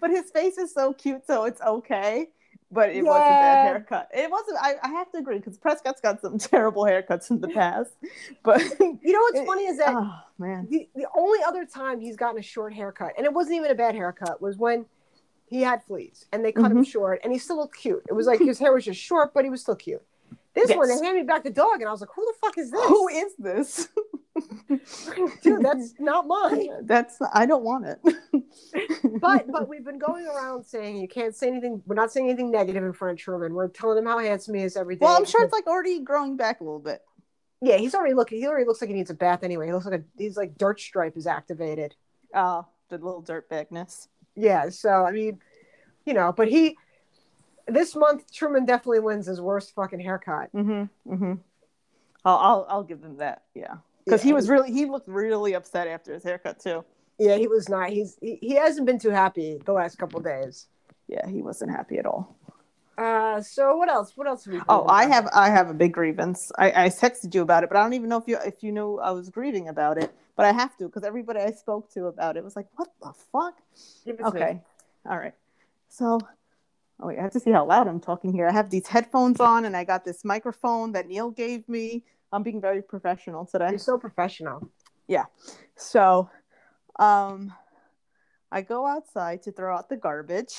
but 0.00 0.10
his 0.10 0.30
face 0.30 0.58
is 0.58 0.74
so 0.74 0.92
cute, 0.92 1.26
so 1.26 1.44
it's 1.44 1.60
okay. 1.62 2.28
But 2.70 2.90
it 2.90 3.04
was 3.04 3.14
a 3.16 3.18
Yeah. 3.18 3.28
bad 3.28 3.66
haircut. 3.66 4.08
It 4.14 4.30
wasn't. 4.30 4.58
I, 4.60 4.76
I 4.82 4.88
have 4.88 5.12
to 5.12 5.18
agree 5.18 5.36
because 5.38 5.58
Prescott's 5.58 6.00
got 6.00 6.22
some 6.22 6.38
terrible 6.38 6.84
haircuts 6.84 7.30
in 7.30 7.40
the 7.40 7.48
past. 7.48 7.92
But 8.42 8.60
You 8.80 9.12
know 9.12 9.20
what's 9.20 9.40
It- 9.40 9.46
funny 9.46 9.66
is 9.66 9.78
that 9.78 9.94
oh 9.94 10.10
man, 10.38 10.66
the, 10.70 10.88
the 10.94 11.06
only 11.14 11.40
other 11.46 11.66
time 11.66 12.00
he's 12.00 12.16
gotten 12.16 12.38
a 12.38 12.42
short 12.42 12.72
haircut, 12.72 13.12
and 13.16 13.26
it 13.26 13.32
wasn't 13.32 13.56
even 13.56 13.70
a 13.70 13.74
bad 13.74 13.94
haircut, 13.94 14.40
was 14.40 14.56
when 14.56 14.86
he 15.46 15.60
had 15.60 15.84
fleas 15.84 16.24
and 16.32 16.42
they 16.42 16.50
cut 16.50 16.70
him 16.70 16.78
mm-hmm. 16.78 16.82
short, 16.84 17.20
and 17.22 17.32
he 17.32 17.38
still 17.38 17.58
looked 17.58 17.76
cute. 17.76 18.02
It 18.08 18.14
was 18.14 18.26
like 18.26 18.40
his 18.40 18.58
hair 18.58 18.72
was 18.72 18.86
just 18.86 18.98
short, 19.00 19.34
but 19.34 19.44
he 19.44 19.50
was 19.50 19.60
still 19.60 19.76
cute. 19.76 20.02
This 20.54 20.70
one, 20.76 20.88
they 20.88 20.94
handed 20.94 21.20
me 21.20 21.22
back 21.22 21.44
the 21.44 21.50
dog, 21.50 21.80
and 21.80 21.88
I 21.88 21.90
was 21.92 22.00
like, 22.00 22.10
"Who 22.14 22.24
the 22.24 22.34
fuck 22.40 22.58
is 22.58 22.70
this? 22.70 22.84
who 22.86 23.08
is 23.08 23.34
this? 23.38 23.88
Dude, 25.42 25.62
that's 25.62 25.94
not 25.98 26.26
mine." 26.26 26.68
That's 26.82 27.18
I 27.32 27.46
don't 27.46 27.64
want 27.64 27.86
it. 27.86 27.98
But 29.20 29.50
but 29.50 29.68
we've 29.68 29.84
been 29.84 29.98
going 29.98 30.26
around 30.26 30.64
saying 30.64 30.96
you 30.96 31.08
can't 31.08 31.34
say 31.34 31.48
anything. 31.48 31.82
We're 31.86 31.94
not 31.94 32.12
saying 32.12 32.28
anything 32.28 32.50
negative 32.50 32.82
in 32.82 32.92
front 32.92 33.12
of 33.12 33.18
Truman. 33.18 33.54
We're 33.54 33.68
telling 33.68 33.98
him 33.98 34.06
how 34.06 34.18
handsome 34.18 34.54
he 34.54 34.62
is 34.62 34.76
every 34.76 34.96
day. 34.96 35.04
well, 35.04 35.16
I'm 35.16 35.24
sure 35.24 35.42
it's 35.44 35.52
like 35.52 35.66
already 35.66 36.00
growing 36.00 36.36
back 36.36 36.60
a 36.60 36.64
little 36.64 36.78
bit. 36.80 37.00
yeah, 37.60 37.76
he's 37.76 37.94
already 37.94 38.14
looking. 38.14 38.38
He 38.38 38.46
already 38.46 38.66
looks 38.66 38.80
like 38.80 38.88
he 38.88 38.94
needs 38.94 39.10
a 39.10 39.14
bath 39.14 39.42
anyway. 39.42 39.66
He 39.66 39.72
looks 39.72 39.86
like 39.86 40.00
a 40.00 40.04
he's 40.18 40.36
like 40.36 40.56
dirt 40.58 40.80
stripe 40.80 41.16
is 41.16 41.26
activated. 41.26 41.94
Oh, 42.34 42.66
the 42.88 42.98
little 42.98 43.22
dirtbagness. 43.22 44.08
Yeah, 44.34 44.68
so 44.70 45.04
I 45.04 45.12
mean, 45.12 45.38
you 46.06 46.14
know, 46.14 46.32
but 46.32 46.48
he 46.48 46.76
this 47.72 47.94
month 47.96 48.32
Truman 48.32 48.64
definitely 48.64 49.00
wins 49.00 49.26
his 49.26 49.40
worst 49.40 49.74
fucking 49.74 50.00
haircut. 50.00 50.52
Mm-hmm. 50.54 51.12
Mm-hmm. 51.12 51.34
I'll, 52.24 52.36
I'll 52.36 52.66
I'll 52.68 52.82
give 52.82 53.02
him 53.02 53.16
that. 53.18 53.42
Yeah, 53.54 53.76
because 54.04 54.22
he 54.22 54.32
was 54.32 54.48
really 54.48 54.72
he 54.72 54.86
looked 54.86 55.08
really 55.08 55.54
upset 55.54 55.88
after 55.88 56.14
his 56.14 56.22
haircut 56.22 56.60
too. 56.60 56.84
Yeah, 57.18 57.36
he 57.36 57.46
was 57.46 57.68
not. 57.68 57.90
He's 57.90 58.16
he, 58.20 58.38
he 58.40 58.54
hasn't 58.54 58.86
been 58.86 58.98
too 58.98 59.10
happy 59.10 59.60
the 59.64 59.72
last 59.72 59.98
couple 59.98 60.18
of 60.18 60.24
days. 60.24 60.66
Yeah, 61.08 61.28
he 61.28 61.42
wasn't 61.42 61.70
happy 61.72 61.98
at 61.98 62.06
all. 62.06 62.36
Uh, 62.96 63.40
so 63.40 63.76
what 63.76 63.88
else? 63.88 64.12
What 64.16 64.26
else? 64.26 64.44
Have 64.44 64.52
we 64.52 64.58
been 64.58 64.66
Oh, 64.68 64.86
I 64.86 65.06
have 65.06 65.28
I 65.34 65.48
have 65.48 65.70
a 65.70 65.74
big 65.74 65.92
grievance. 65.92 66.52
I, 66.58 66.84
I 66.84 66.88
texted 66.88 67.34
you 67.34 67.42
about 67.42 67.64
it, 67.64 67.70
but 67.70 67.78
I 67.78 67.82
don't 67.82 67.94
even 67.94 68.08
know 68.08 68.18
if 68.18 68.28
you 68.28 68.38
if 68.44 68.62
you 68.62 68.70
knew 68.70 68.98
I 68.98 69.10
was 69.10 69.30
grieving 69.30 69.68
about 69.68 69.98
it. 69.98 70.12
But 70.36 70.46
I 70.46 70.52
have 70.52 70.76
to 70.78 70.86
because 70.86 71.04
everybody 71.04 71.40
I 71.40 71.50
spoke 71.50 71.90
to 71.94 72.06
about 72.06 72.36
it 72.36 72.44
was 72.44 72.56
like, 72.56 72.66
"What 72.76 72.88
the 73.02 73.12
fuck?" 73.32 73.56
To 74.04 74.12
me. 74.12 74.18
Okay, 74.24 74.60
all 75.08 75.18
right. 75.18 75.34
So, 75.88 76.20
oh 77.02 77.08
wait, 77.08 77.18
I 77.18 77.22
have 77.22 77.32
to 77.32 77.40
see 77.40 77.50
how 77.50 77.66
loud 77.66 77.88
I'm 77.88 78.00
talking 78.00 78.32
here. 78.32 78.48
I 78.48 78.52
have 78.52 78.70
these 78.70 78.86
headphones 78.86 79.40
on, 79.40 79.64
and 79.64 79.76
I 79.76 79.84
got 79.84 80.04
this 80.04 80.24
microphone 80.24 80.92
that 80.92 81.08
Neil 81.08 81.30
gave 81.30 81.68
me. 81.68 82.04
I'm 82.32 82.42
being 82.42 82.60
very 82.60 82.80
professional 82.80 83.44
today. 83.44 83.70
You're 83.70 83.78
so 83.78 83.98
professional. 83.98 84.70
Yeah. 85.08 85.24
So, 85.76 86.30
um, 86.98 87.52
I 88.50 88.62
go 88.62 88.86
outside 88.86 89.42
to 89.42 89.52
throw 89.52 89.76
out 89.76 89.88
the 89.88 89.96
garbage, 89.96 90.54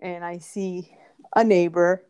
and 0.00 0.24
I 0.24 0.38
see 0.38 0.96
a 1.34 1.44
neighbor 1.44 2.04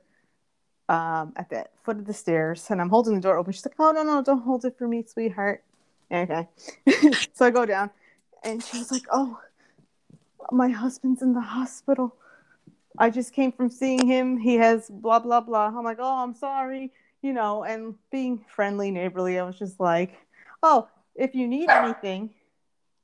um, 0.88 1.32
at 1.36 1.48
the 1.50 1.64
foot 1.82 1.98
of 1.98 2.06
the 2.06 2.14
stairs, 2.14 2.66
and 2.70 2.80
I'm 2.80 2.90
holding 2.90 3.14
the 3.14 3.20
door 3.20 3.38
open. 3.38 3.52
She's 3.52 3.64
like, 3.64 3.74
"Oh 3.78 3.92
no, 3.92 4.02
no, 4.02 4.22
don't 4.22 4.42
hold 4.42 4.64
it 4.64 4.76
for 4.78 4.86
me, 4.86 5.04
sweetheart." 5.06 5.64
Okay. 6.12 6.48
so 7.32 7.46
I 7.46 7.50
go 7.50 7.64
down, 7.66 7.90
and 8.44 8.62
she's 8.62 8.92
like, 8.92 9.04
"Oh, 9.10 9.40
my 10.52 10.68
husband's 10.68 11.22
in 11.22 11.32
the 11.32 11.40
hospital. 11.40 12.14
I 12.98 13.10
just 13.10 13.32
came 13.32 13.52
from 13.52 13.70
seeing 13.70 14.06
him. 14.06 14.36
He 14.36 14.56
has 14.56 14.90
blah 14.90 15.20
blah 15.20 15.40
blah." 15.40 15.68
I'm 15.68 15.84
like, 15.84 15.98
"Oh, 16.00 16.22
I'm 16.22 16.34
sorry," 16.34 16.92
you 17.22 17.32
know, 17.32 17.64
and 17.64 17.94
being 18.10 18.44
friendly, 18.48 18.90
neighborly, 18.90 19.38
I 19.38 19.44
was 19.44 19.58
just 19.58 19.80
like, 19.80 20.18
"Oh, 20.62 20.88
if 21.14 21.34
you 21.34 21.48
need 21.48 21.70
anything, 21.70 22.34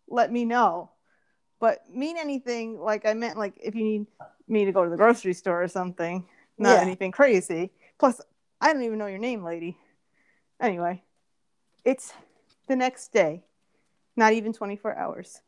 let 0.08 0.30
me 0.32 0.44
know. 0.44 0.90
But 1.60 1.88
mean 1.88 2.16
anything 2.16 2.78
like 2.78 3.06
I 3.06 3.14
meant 3.14 3.38
like 3.38 3.54
if 3.62 3.74
you 3.74 3.84
need 3.84 4.06
me 4.48 4.64
to 4.64 4.72
go 4.72 4.84
to 4.84 4.90
the 4.90 4.96
grocery 4.96 5.32
store 5.32 5.62
or 5.62 5.68
something, 5.68 6.26
not 6.58 6.76
Yeah. 6.76 6.82
anything 6.82 7.10
crazy. 7.12 7.72
Plus, 7.98 8.20
I 8.60 8.72
don't 8.72 8.82
even 8.82 8.98
know 8.98 9.06
your 9.06 9.18
name, 9.18 9.42
lady. 9.42 9.78
Anyway, 10.60 11.02
it's 11.84 12.12
the 12.68 12.76
next 12.76 13.12
day, 13.12 13.44
not 14.16 14.32
even 14.32 14.52
24 14.52 14.96
hours. 14.96 15.42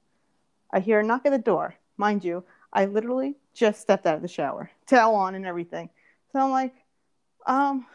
I 0.73 0.81
hear 0.81 1.01
a 1.01 1.03
knock 1.03 1.27
at 1.27 1.31
the 1.31 1.39
door. 1.39 1.77
Mind 1.97 2.25
you, 2.25 2.45
I 2.73 2.87
literally 2.87 3.37
just 3.57 3.81
stepped 3.81 4.07
out 4.07 4.17
of 4.17 4.23
the 4.23 4.29
shower, 4.29 4.71
towel 4.87 5.15
on 5.15 5.35
and 5.35 5.47
everything. 5.47 5.89
So 6.33 6.41
I'm 6.41 6.51
like, 6.51 6.75
um, 7.47 7.87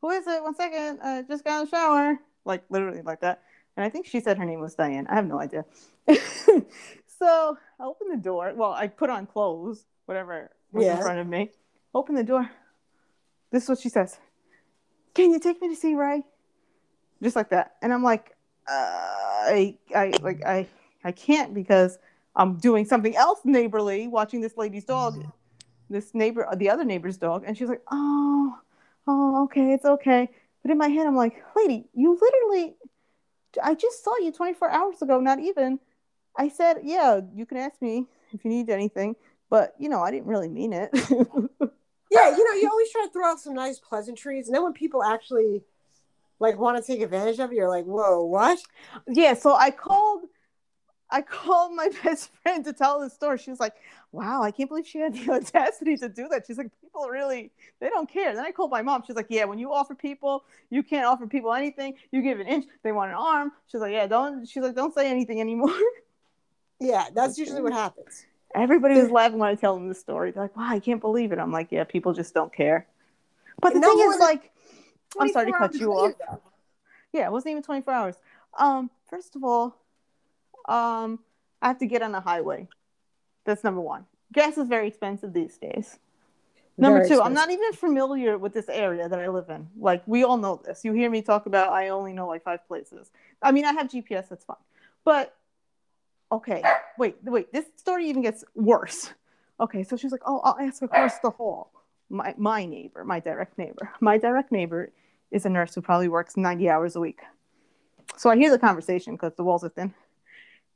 who 0.00 0.10
is 0.10 0.26
it? 0.26 0.42
One 0.42 0.54
second. 0.54 1.00
I 1.02 1.22
just 1.22 1.44
got 1.44 1.52
out 1.58 1.62
of 1.64 1.70
the 1.70 1.76
shower. 1.76 2.18
Like 2.44 2.62
literally 2.70 3.02
like 3.02 3.20
that. 3.22 3.42
And 3.76 3.84
I 3.84 3.90
think 3.90 4.06
she 4.06 4.20
said 4.20 4.38
her 4.38 4.44
name 4.44 4.60
was 4.60 4.74
Diane. 4.74 5.06
I 5.08 5.16
have 5.16 5.26
no 5.26 5.40
idea. 5.40 5.64
so 7.18 7.58
I 7.80 7.84
open 7.84 8.08
the 8.10 8.16
door. 8.16 8.52
Well, 8.54 8.72
I 8.72 8.86
put 8.86 9.10
on 9.10 9.26
clothes, 9.26 9.84
whatever 10.06 10.50
was 10.72 10.84
Yeah. 10.84 10.96
in 10.96 11.02
front 11.02 11.18
of 11.18 11.26
me. 11.26 11.50
Open 11.94 12.14
the 12.14 12.22
door. 12.24 12.48
This 13.50 13.64
is 13.64 13.68
what 13.68 13.78
she 13.80 13.88
says. 13.88 14.18
Can 15.14 15.32
you 15.32 15.40
take 15.40 15.60
me 15.60 15.68
to 15.68 15.76
see 15.76 15.94
Ray? 15.94 16.22
Just 17.22 17.36
like 17.36 17.50
that. 17.50 17.76
And 17.82 17.92
I'm 17.92 18.02
like, 18.02 18.30
uh, 18.68 18.72
I, 18.72 19.78
I, 19.94 20.12
like, 20.20 20.44
I, 20.44 20.66
I 21.04 21.12
can't 21.12 21.54
because 21.54 21.98
I'm 22.36 22.58
doing 22.58 22.84
something 22.84 23.16
else 23.16 23.40
neighborly, 23.44 24.08
watching 24.08 24.40
this 24.40 24.56
lady's 24.56 24.84
dog, 24.84 25.14
mm-hmm. 25.14 25.30
this 25.90 26.14
neighbor, 26.14 26.46
uh, 26.46 26.54
the 26.54 26.70
other 26.70 26.84
neighbor's 26.84 27.16
dog. 27.16 27.44
And 27.46 27.56
she's 27.56 27.68
like, 27.68 27.82
oh, 27.90 28.58
oh, 29.06 29.44
okay, 29.44 29.72
it's 29.72 29.84
okay. 29.84 30.28
But 30.62 30.70
in 30.70 30.78
my 30.78 30.88
head, 30.88 31.06
I'm 31.06 31.16
like, 31.16 31.42
lady, 31.56 31.86
you 31.94 32.18
literally, 32.20 32.76
I 33.62 33.74
just 33.74 34.04
saw 34.04 34.16
you 34.18 34.32
24 34.32 34.70
hours 34.70 35.02
ago, 35.02 35.20
not 35.20 35.40
even. 35.40 35.80
I 36.36 36.48
said, 36.48 36.80
yeah, 36.84 37.20
you 37.34 37.46
can 37.46 37.56
ask 37.56 37.80
me 37.80 38.06
if 38.32 38.44
you 38.44 38.50
need 38.50 38.68
anything, 38.68 39.16
but 39.48 39.74
you 39.78 39.88
know, 39.88 40.02
I 40.02 40.10
didn't 40.10 40.26
really 40.26 40.48
mean 40.48 40.72
it. 40.72 40.90
Yeah, 42.10 42.30
you 42.36 42.44
know, 42.44 42.60
you 42.60 42.68
always 42.70 42.90
try 42.90 43.04
to 43.04 43.12
throw 43.12 43.26
out 43.26 43.40
some 43.40 43.54
nice 43.54 43.78
pleasantries, 43.78 44.46
and 44.46 44.54
then 44.54 44.62
when 44.62 44.72
people 44.72 45.02
actually 45.02 45.62
like 46.38 46.58
want 46.58 46.76
to 46.76 46.82
take 46.82 47.00
advantage 47.00 47.38
of 47.40 47.50
you, 47.50 47.58
you're 47.58 47.68
like, 47.68 47.84
"Whoa, 47.84 48.24
what?" 48.24 48.58
yeah, 49.08 49.34
so 49.34 49.54
I 49.54 49.70
called, 49.70 50.22
I 51.10 51.22
called 51.22 51.74
my 51.74 51.88
best 52.04 52.30
friend 52.42 52.64
to 52.64 52.72
tell 52.72 53.00
the 53.00 53.10
story. 53.10 53.38
She 53.38 53.50
was 53.50 53.60
like, 53.60 53.74
wow, 54.12 54.42
I 54.42 54.50
can't 54.50 54.68
believe 54.68 54.86
she 54.86 54.98
had 54.98 55.14
the 55.14 55.30
audacity 55.34 55.96
to 55.98 56.08
do 56.08 56.28
that. 56.28 56.44
She's 56.46 56.58
like, 56.58 56.70
people 56.80 57.06
really, 57.08 57.50
they 57.80 57.88
don't 57.88 58.08
care. 58.10 58.34
Then 58.34 58.44
I 58.44 58.50
called 58.50 58.70
my 58.70 58.82
mom. 58.82 59.02
She's 59.06 59.16
like, 59.16 59.26
yeah, 59.28 59.44
when 59.44 59.58
you 59.58 59.72
offer 59.72 59.94
people, 59.94 60.44
you 60.70 60.82
can't 60.82 61.06
offer 61.06 61.26
people 61.26 61.52
anything. 61.52 61.94
You 62.10 62.22
give 62.22 62.40
an 62.40 62.46
inch, 62.46 62.66
they 62.82 62.92
want 62.92 63.10
an 63.10 63.16
arm. 63.18 63.52
She's 63.70 63.80
like, 63.80 63.92
yeah, 63.92 64.06
don't, 64.06 64.46
she's 64.46 64.62
like, 64.62 64.74
don't 64.74 64.94
say 64.94 65.10
anything 65.10 65.40
anymore. 65.40 65.74
Yeah, 66.78 67.06
that's 67.14 67.38
usually 67.38 67.62
what 67.62 67.72
happens. 67.72 68.26
Everybody 68.54 69.00
was 69.00 69.10
laughing 69.10 69.38
when 69.38 69.48
I 69.48 69.54
tell 69.54 69.74
them 69.74 69.88
the 69.88 69.94
story. 69.94 70.30
They're 70.30 70.42
like, 70.42 70.54
wow, 70.56 70.68
I 70.68 70.78
can't 70.78 71.00
believe 71.00 71.32
it. 71.32 71.38
I'm 71.38 71.50
like, 71.50 71.72
yeah, 71.72 71.84
people 71.84 72.12
just 72.12 72.34
don't 72.34 72.52
care. 72.54 72.86
But 73.62 73.72
the 73.72 73.80
no 73.80 73.96
thing 73.96 74.10
is, 74.10 74.20
like, 74.20 74.52
I'm 75.18 75.30
sorry 75.30 75.46
to 75.46 75.52
cut 75.56 75.74
you 75.74 75.92
off. 75.92 76.12
though. 76.18 76.42
Yeah, 77.12 77.24
it 77.26 77.32
wasn't 77.32 77.52
even 77.52 77.62
24 77.62 77.94
hours. 77.94 78.16
Um, 78.58 78.90
first 79.08 79.36
of 79.36 79.44
all, 79.44 79.76
um, 80.68 81.20
I 81.62 81.68
have 81.68 81.78
to 81.78 81.86
get 81.86 82.02
on 82.02 82.12
the 82.12 82.20
highway. 82.20 82.68
That's 83.44 83.64
number 83.64 83.80
one. 83.80 84.06
Gas 84.32 84.58
is 84.58 84.68
very 84.68 84.88
expensive 84.88 85.32
these 85.32 85.56
days. 85.56 85.98
Number 86.78 86.98
Very 86.98 87.08
two, 87.08 87.22
I'm 87.22 87.32
not 87.32 87.50
even 87.50 87.72
familiar 87.72 88.36
with 88.36 88.52
this 88.52 88.68
area 88.68 89.08
that 89.08 89.18
I 89.18 89.28
live 89.28 89.48
in. 89.48 89.66
Like 89.78 90.02
we 90.06 90.24
all 90.24 90.36
know 90.36 90.60
this. 90.62 90.84
You 90.84 90.92
hear 90.92 91.08
me 91.08 91.22
talk 91.22 91.46
about 91.46 91.72
I 91.72 91.88
only 91.88 92.12
know 92.12 92.26
like 92.26 92.44
five 92.44 92.66
places. 92.68 93.10
I 93.40 93.52
mean, 93.52 93.64
I 93.64 93.72
have 93.72 93.88
GPS, 93.88 94.28
that's 94.28 94.44
fine. 94.44 94.56
But 95.02 95.34
okay, 96.30 96.62
wait, 96.98 97.16
wait, 97.22 97.50
this 97.52 97.64
story 97.76 98.08
even 98.08 98.20
gets 98.20 98.44
worse. 98.54 99.14
Okay, 99.58 99.84
so 99.84 99.96
she's 99.96 100.12
like, 100.12 100.20
"Oh, 100.26 100.40
I'll 100.44 100.58
ask 100.60 100.82
across 100.82 101.18
the 101.20 101.30
hall." 101.30 101.72
My 102.10 102.34
my 102.36 102.66
neighbor, 102.66 103.04
my 103.04 103.20
direct 103.20 103.56
neighbor. 103.56 103.90
My 104.00 104.18
direct 104.18 104.52
neighbor 104.52 104.92
is 105.30 105.46
a 105.46 105.48
nurse 105.48 105.74
who 105.74 105.80
probably 105.80 106.08
works 106.08 106.36
90 106.36 106.68
hours 106.68 106.94
a 106.94 107.00
week. 107.00 107.20
So 108.18 108.28
I 108.28 108.36
hear 108.36 108.50
the 108.50 108.58
conversation 108.58 109.14
because 109.14 109.34
the 109.34 109.44
walls 109.44 109.64
are 109.64 109.70
thin. 109.70 109.94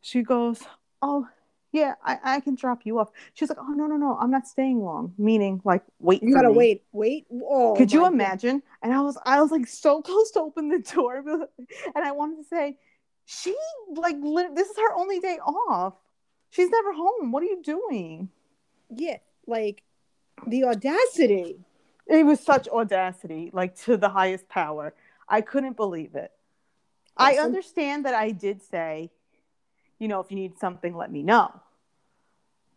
She 0.00 0.22
goes, 0.22 0.62
"Oh, 1.02 1.26
yeah, 1.72 1.94
I, 2.04 2.18
I 2.24 2.40
can 2.40 2.54
drop 2.54 2.80
you 2.84 2.98
off." 2.98 3.10
She's 3.34 3.48
like, 3.48 3.58
"Oh 3.60 3.72
no, 3.72 3.86
no, 3.86 3.96
no, 3.96 4.16
I'm 4.20 4.30
not 4.30 4.46
staying 4.46 4.80
long." 4.82 5.14
Meaning, 5.18 5.60
like, 5.64 5.82
wait. 5.98 6.22
You 6.22 6.34
gotta 6.34 6.50
me. 6.50 6.56
wait, 6.56 6.84
wait. 6.92 7.26
Oh, 7.32 7.74
Could 7.76 7.92
you 7.92 8.06
imagine? 8.06 8.62
And 8.82 8.92
I 8.92 9.00
was, 9.00 9.18
I 9.24 9.40
was 9.40 9.50
like 9.50 9.66
so 9.66 10.02
close 10.10 10.30
to 10.32 10.40
open 10.40 10.68
the 10.68 10.78
door, 10.78 11.16
and 11.94 12.04
I 12.04 12.12
wanted 12.12 12.36
to 12.36 12.44
say, 12.44 12.76
she 13.24 13.54
like, 13.94 14.16
lit- 14.20 14.56
this 14.56 14.68
is 14.68 14.76
her 14.76 14.94
only 14.94 15.20
day 15.20 15.38
off. 15.38 15.94
She's 16.50 16.68
never 16.68 16.92
home. 16.92 17.30
What 17.30 17.42
are 17.42 17.46
you 17.46 17.62
doing? 17.62 18.28
God. 18.90 19.00
Yeah, 19.00 19.16
like 19.46 19.82
the 20.46 20.64
audacity. 20.64 21.60
It 22.06 22.26
was 22.26 22.40
such 22.40 22.68
audacity, 22.68 23.50
like 23.52 23.76
to 23.82 23.96
the 23.96 24.08
highest 24.08 24.48
power. 24.48 24.94
I 25.28 25.42
couldn't 25.42 25.76
believe 25.76 26.16
it. 26.16 26.32
I 27.16 27.34
understand 27.34 28.04
that 28.06 28.14
I 28.14 28.32
did 28.32 28.62
say, 28.62 29.10
you 30.00 30.08
know, 30.08 30.18
if 30.18 30.30
you 30.30 30.36
need 30.36 30.58
something, 30.58 30.96
let 30.96 31.12
me 31.12 31.22
know. 31.22 31.52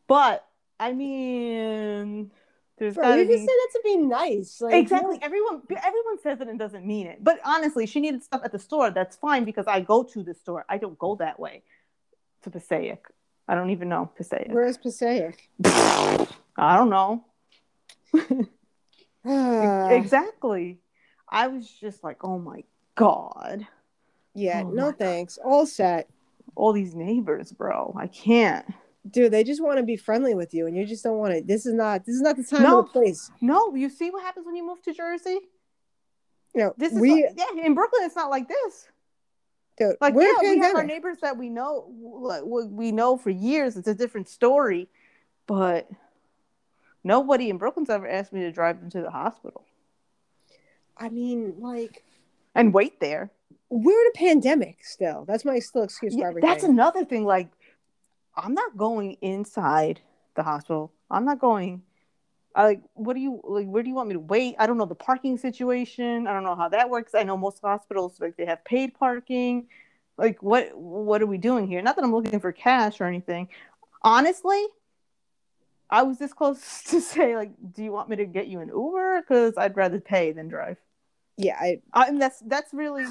But 0.07 0.45
I 0.79 0.91
mean, 0.91 2.29
There's 2.77 2.95
Bro, 2.95 3.15
you 3.15 3.25
just 3.25 3.29
be 3.29 3.37
said 3.37 3.47
that 3.47 3.69
to 3.73 3.81
be 3.83 3.97
nice. 3.97 4.61
Like, 4.61 4.75
exactly. 4.75 5.17
Everyone 5.21 5.61
everyone 5.69 6.19
says 6.21 6.41
it 6.41 6.47
and 6.47 6.59
doesn't 6.59 6.85
mean 6.85 7.07
it. 7.07 7.23
But 7.23 7.39
honestly, 7.45 7.87
she 7.87 7.99
needed 8.01 8.21
stuff 8.21 8.41
at 8.43 8.51
the 8.51 8.59
store. 8.59 8.91
That's 8.91 9.15
fine 9.15 9.45
because 9.45 9.65
I 9.65 9.79
go 9.79 10.03
to 10.03 10.21
the 10.21 10.35
store. 10.35 10.65
I 10.69 10.77
don't 10.77 10.99
go 10.99 11.15
that 11.15 11.39
way 11.39 11.63
to 12.43 12.51
Passaic. 12.51 13.05
I 13.47 13.55
don't 13.55 13.71
even 13.71 13.89
know 13.89 14.11
Passaic. 14.15 14.49
Where's 14.51 14.77
Passaic? 14.77 15.49
I 15.65 16.77
don't 16.77 16.89
know. 16.89 17.25
exactly. 19.89 20.79
I 21.29 21.47
was 21.47 21.67
just 21.69 22.03
like, 22.03 22.23
oh 22.23 22.37
my 22.37 22.63
god, 22.95 23.65
Oh 24.65 24.71
no 24.71 24.91
thanks. 24.91 25.37
All 25.43 25.65
set. 25.65 26.09
All 26.55 26.73
these 26.73 26.93
neighbors, 26.95 27.51
bro. 27.51 27.93
I 27.97 28.07
can't. 28.07 28.65
Dude, 29.09 29.31
they 29.33 29.43
just 29.43 29.61
want 29.61 29.77
to 29.77 29.83
be 29.83 29.97
friendly 29.97 30.33
with 30.33 30.53
you 30.53 30.65
and 30.67 30.77
you 30.77 30.85
just 30.85 31.03
don't 31.03 31.17
want 31.17 31.33
to. 31.33 31.41
This 31.41 31.65
is 31.65 31.73
not 31.73 32.05
this 32.05 32.15
is 32.15 32.21
not 32.21 32.37
the 32.37 32.43
time 32.43 32.63
No. 32.63 32.77
or 32.77 32.83
the 32.83 32.89
place. 32.89 33.29
No, 33.41 33.75
you 33.75 33.89
see 33.89 34.09
what 34.11 34.23
happens 34.23 34.45
when 34.45 34.55
you 34.55 34.65
move 34.65 34.81
to 34.83 34.93
Jersey? 34.93 35.39
You 36.55 36.61
know, 36.61 36.73
This 36.77 36.93
is 36.93 36.99
we 36.99 37.23
like- 37.23 37.33
yeah. 37.35 37.65
In 37.65 37.73
Brooklyn, 37.73 38.03
it's 38.05 38.15
not 38.15 38.29
like 38.29 38.47
this. 38.47 38.87
dude, 39.77 39.95
Like 39.99 40.13
yeah, 40.17 40.33
we 40.41 40.57
have 40.59 40.75
our 40.75 40.83
neighbors 40.85 41.17
that 41.21 41.35
we 41.37 41.49
know, 41.49 41.91
like, 42.01 42.43
we 42.45 42.91
know 42.91 43.17
for 43.17 43.29
years. 43.31 43.75
It's 43.75 43.87
a 43.89 43.95
different 43.95 44.29
story, 44.29 44.87
but 45.47 45.89
nobody 47.03 47.49
in 47.49 47.57
Brooklyn's 47.57 47.89
ever 47.89 48.07
asked 48.07 48.31
me 48.31 48.41
to 48.41 48.51
drive 48.51 48.79
them 48.79 48.89
to 48.91 49.01
the 49.01 49.09
hospital 49.11 49.65
I 50.95 51.09
mean, 51.09 51.55
like 51.59 52.03
and 52.55 52.71
wait 52.73 52.99
there. 52.99 53.31
We're 53.73 54.01
in 54.01 54.07
a 54.07 54.17
pandemic 54.17 54.83
still. 54.83 55.25
That's 55.25 55.43
my 55.45 55.59
still 55.59 55.83
excuse 55.83 56.13
for 56.13 56.21
Yeah, 56.21 56.27
everything. 56.27 56.49
that's 56.49 56.63
another 56.63 57.05
thing. 57.05 57.25
Like, 57.25 57.49
I'm 58.35 58.53
not 58.53 58.77
going 58.77 59.17
inside 59.21 60.01
the 60.35 60.43
hospital. 60.43 60.91
I'm 61.09 61.25
not 61.25 61.39
going. 61.39 61.81
I 62.55 62.63
like. 62.65 62.81
What 62.93 63.13
do 63.15 63.19
you 63.19 63.41
like? 63.43 63.67
Where 63.67 63.81
do 63.81 63.89
you 63.89 63.95
want 63.95 64.09
me 64.09 64.13
to 64.13 64.19
wait? 64.19 64.55
I 64.59 64.67
don't 64.67 64.77
know 64.77 64.85
the 64.85 64.95
parking 64.95 65.37
situation. 65.37 66.27
I 66.27 66.33
don't 66.33 66.43
know 66.43 66.55
how 66.55 66.69
that 66.69 66.89
works. 66.89 67.15
I 67.15 67.23
know 67.23 67.35
most 67.35 67.59
hospitals 67.61 68.19
like 68.19 68.37
they 68.37 68.45
have 68.45 68.63
paid 68.63 68.93
parking. 68.93 69.67
Like, 70.17 70.43
what 70.43 70.75
what 70.77 71.21
are 71.21 71.25
we 71.27 71.39
doing 71.39 71.67
here? 71.67 71.81
Not 71.81 71.95
that 71.95 72.05
I'm 72.05 72.13
looking 72.13 72.39
for 72.39 72.51
cash 72.51 73.01
or 73.01 73.05
anything. 73.05 73.49
Honestly, 74.03 74.63
I 75.89 76.03
was 76.03 76.19
this 76.19 76.33
close 76.33 76.83
to 76.89 77.01
say 77.01 77.35
like, 77.35 77.51
do 77.73 77.83
you 77.83 77.91
want 77.91 78.09
me 78.09 78.17
to 78.17 78.25
get 78.25 78.47
you 78.47 78.59
an 78.59 78.67
Uber? 78.69 79.21
Because 79.21 79.57
I'd 79.57 79.75
rather 79.75 79.99
pay 79.99 80.31
than 80.31 80.47
drive. 80.47 80.77
Yeah, 81.37 81.55
I, 81.59 81.81
I 81.93 82.09
mean, 82.11 82.19
that's 82.19 82.39
that's 82.41 82.73
really 82.73 83.05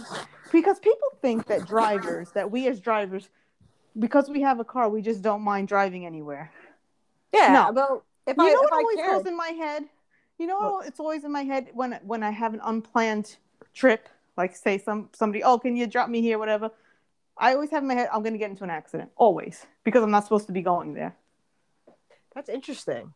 because 0.52 0.78
people 0.78 1.08
think 1.20 1.46
that 1.46 1.66
drivers, 1.66 2.30
that 2.32 2.50
we 2.50 2.68
as 2.68 2.80
drivers, 2.80 3.28
because 3.98 4.28
we 4.28 4.40
have 4.42 4.60
a 4.60 4.64
car, 4.64 4.88
we 4.88 5.02
just 5.02 5.22
don't 5.22 5.42
mind 5.42 5.68
driving 5.68 6.06
anywhere. 6.06 6.52
yeah. 7.32 7.52
No. 7.52 7.72
Well, 7.72 8.04
if 8.26 8.36
you 8.36 8.44
I 8.44 8.50
know 8.52 8.60
what 8.62 8.72
always 8.72 8.96
cared, 8.96 9.10
goes 9.18 9.26
in 9.26 9.36
my 9.36 9.48
head? 9.48 9.84
You 10.38 10.46
know, 10.46 10.58
What? 10.58 10.86
it's 10.86 10.98
always 11.00 11.24
in 11.24 11.32
my 11.32 11.42
head 11.42 11.68
when 11.72 11.98
when 12.04 12.22
I 12.22 12.30
have 12.30 12.54
an 12.54 12.60
unplanned 12.64 13.36
trip, 13.74 14.08
like 14.36 14.54
say 14.56 14.78
some 14.78 15.08
somebody, 15.12 15.42
oh, 15.44 15.58
can 15.58 15.76
you 15.76 15.86
drop 15.86 16.08
me 16.08 16.20
here, 16.20 16.38
whatever. 16.38 16.70
I 17.38 17.54
always 17.54 17.70
have 17.70 17.82
in 17.82 17.88
my 17.88 17.94
head, 17.94 18.08
I'm 18.12 18.22
gonna 18.22 18.38
get 18.38 18.50
into 18.50 18.62
an 18.64 18.70
accident, 18.70 19.10
always, 19.16 19.66
because 19.84 20.02
I'm 20.02 20.10
not 20.10 20.24
supposed 20.24 20.46
to 20.46 20.52
be 20.52 20.62
going 20.62 20.94
there. 20.94 21.16
that's 22.34 22.48
interesting. 22.48 23.12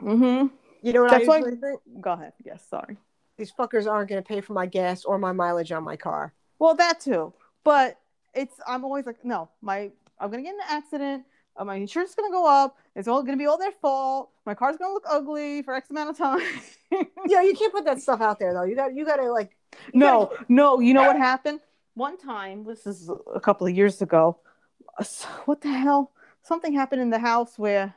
Mm-hmm. 0.00 0.46
You 0.82 0.92
know 0.94 1.02
what 1.02 1.10
That's 1.10 1.24
I 1.24 1.28
why- 1.28 1.38
usually 1.38 1.56
think? 1.56 1.80
Go 2.00 2.12
ahead. 2.12 2.32
Yes, 2.44 2.64
sorry. 2.70 2.96
These 3.40 3.52
fuckers 3.52 3.90
aren't 3.90 4.10
going 4.10 4.22
to 4.22 4.28
pay 4.28 4.42
for 4.42 4.52
my 4.52 4.66
gas 4.66 5.06
or 5.06 5.18
my 5.18 5.32
mileage 5.32 5.72
on 5.72 5.82
my 5.82 5.96
car. 5.96 6.34
Well, 6.58 6.74
that 6.74 7.00
too. 7.00 7.32
But 7.64 7.98
it's 8.34 8.54
I'm 8.66 8.84
always 8.84 9.06
like, 9.06 9.24
no, 9.24 9.48
my 9.62 9.90
I'm 10.18 10.30
gonna 10.30 10.42
get 10.42 10.52
in 10.54 10.60
an 10.60 10.66
accident. 10.68 11.24
Uh, 11.56 11.64
my 11.64 11.76
insurance 11.76 12.10
is 12.10 12.16
gonna 12.16 12.30
go 12.30 12.46
up. 12.46 12.76
It's 12.94 13.08
all 13.08 13.22
gonna 13.22 13.38
be 13.38 13.46
all 13.46 13.56
their 13.56 13.72
fault. 13.72 14.28
My 14.44 14.52
car's 14.54 14.76
gonna 14.76 14.92
look 14.92 15.06
ugly 15.08 15.62
for 15.62 15.74
X 15.74 15.88
amount 15.88 16.10
of 16.10 16.18
time. 16.18 16.46
Yeah, 17.26 17.40
you 17.40 17.54
can't 17.58 17.72
put 17.72 17.86
that 17.86 18.00
stuff 18.02 18.20
out 18.20 18.38
there 18.38 18.52
though. 18.52 18.64
You 18.64 18.76
got 18.76 18.94
you 18.94 19.06
got 19.06 19.16
to 19.16 19.32
like 19.32 19.56
no, 19.94 20.32
no. 20.48 20.80
You 20.80 20.92
know 20.92 21.06
what 21.06 21.16
happened? 21.16 21.60
One 21.94 22.18
time, 22.18 22.64
this 22.64 22.86
is 22.86 23.10
a 23.34 23.40
couple 23.40 23.66
of 23.66 23.74
years 23.74 24.02
ago. 24.02 24.38
uh, 24.98 25.04
What 25.46 25.62
the 25.62 25.72
hell? 25.72 26.12
Something 26.42 26.74
happened 26.74 27.00
in 27.00 27.08
the 27.10 27.18
house 27.18 27.58
where 27.58 27.94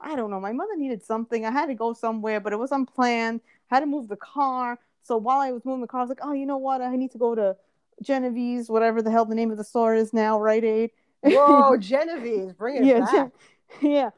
I 0.00 0.16
don't 0.16 0.30
know. 0.30 0.40
My 0.40 0.52
mother 0.52 0.76
needed 0.76 1.02
something. 1.04 1.44
I 1.44 1.50
had 1.50 1.66
to 1.66 1.74
go 1.74 1.92
somewhere, 1.92 2.40
but 2.40 2.52
it 2.52 2.58
was 2.58 2.72
unplanned. 2.72 3.40
I 3.72 3.76
had 3.76 3.80
to 3.80 3.86
move 3.86 4.08
the 4.08 4.16
car. 4.16 4.78
So 5.02 5.16
while 5.16 5.38
I 5.40 5.50
was 5.50 5.64
moving 5.64 5.80
the 5.80 5.86
car, 5.86 6.00
I 6.00 6.02
was 6.04 6.10
like, 6.10 6.20
oh, 6.22 6.32
you 6.32 6.44
know 6.46 6.58
what? 6.58 6.82
I 6.82 6.94
need 6.94 7.10
to 7.12 7.18
go 7.18 7.34
to 7.34 7.56
Genevieve's, 8.02 8.68
whatever 8.68 9.00
the 9.00 9.10
hell 9.10 9.24
the 9.24 9.34
name 9.34 9.50
of 9.50 9.56
the 9.56 9.64
store 9.64 9.94
is 9.94 10.12
now, 10.12 10.38
Rite 10.38 10.64
Aid. 10.64 10.90
whoa, 11.22 11.76
Genevieve's, 11.80 12.52
bring 12.52 12.76
it 12.76 12.84
yeah, 12.84 13.00
back. 13.00 13.12
Gen- 13.12 13.32
yeah. 13.80 14.10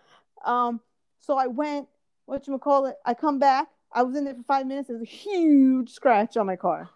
Um, 0.45 0.81
so 1.21 1.39
I 1.39 1.47
went, 1.47 1.87
what 2.27 2.47
you 2.49 2.59
call 2.59 2.87
it? 2.87 2.97
I 3.07 3.15
come 3.15 3.39
back. 3.39 3.69
I 3.93 4.03
was 4.03 4.17
in 4.17 4.25
there 4.25 4.35
for 4.35 4.43
five 4.43 4.67
minutes. 4.67 4.89
There's 4.89 5.01
a 5.01 5.05
huge 5.05 5.91
scratch 5.91 6.37
on 6.37 6.47
my 6.47 6.57
car 6.57 6.91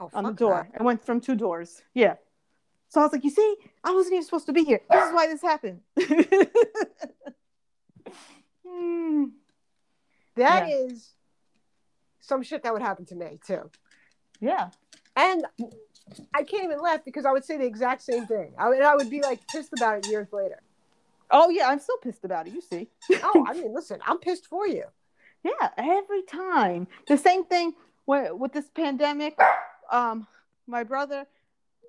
oh, 0.00 0.10
on 0.12 0.24
the 0.24 0.32
door. 0.32 0.68
that. 0.72 0.80
I 0.80 0.82
went 0.82 1.04
from 1.06 1.20
two 1.20 1.36
doors. 1.36 1.82
Yeah. 1.94 2.16
So 2.88 3.00
I 3.00 3.04
was 3.04 3.12
like, 3.12 3.22
you 3.22 3.30
see, 3.30 3.56
I 3.84 3.92
wasn't 3.92 4.14
even 4.14 4.24
supposed 4.24 4.46
to 4.46 4.52
be 4.52 4.64
here. 4.64 4.80
This 4.90 5.06
is 5.06 5.14
why 5.14 5.26
this 5.28 5.40
happened. 5.40 5.80
Hmm. 8.66 9.24
That 10.36 10.68
Yeah. 10.68 10.76
is 10.76 11.14
some 12.32 12.42
shit 12.42 12.62
that 12.62 12.72
would 12.72 12.80
happen 12.80 13.04
to 13.04 13.14
me 13.14 13.38
too. 13.46 13.70
Yeah. 14.40 14.70
And 15.16 15.44
I 16.32 16.42
can't 16.44 16.64
even 16.64 16.80
laugh 16.80 17.00
because 17.04 17.26
I 17.26 17.32
would 17.32 17.44
say 17.44 17.58
the 17.58 17.66
exact 17.66 18.00
same 18.00 18.26
thing. 18.26 18.54
I 18.58 18.70
would, 18.70 18.80
I 18.80 18.96
would 18.96 19.10
be 19.10 19.20
like 19.20 19.46
pissed 19.48 19.74
about 19.76 19.98
it 19.98 20.06
years 20.06 20.28
later. 20.32 20.60
Oh 21.30 21.50
yeah, 21.50 21.68
I'm 21.68 21.78
still 21.78 21.98
pissed 21.98 22.24
about 22.24 22.46
it. 22.46 22.54
You 22.54 22.62
see. 22.62 22.88
Oh, 23.22 23.44
I 23.46 23.52
mean, 23.52 23.74
listen, 23.74 24.00
I'm 24.06 24.18
pissed 24.18 24.46
for 24.46 24.66
you. 24.66 24.84
Yeah, 25.44 25.68
every 25.76 26.22
time. 26.22 26.86
The 27.06 27.18
same 27.18 27.44
thing 27.44 27.74
with, 28.06 28.32
with 28.32 28.52
this 28.54 28.70
pandemic. 28.74 29.38
Um, 29.90 30.26
my 30.66 30.84
brother, 30.84 31.26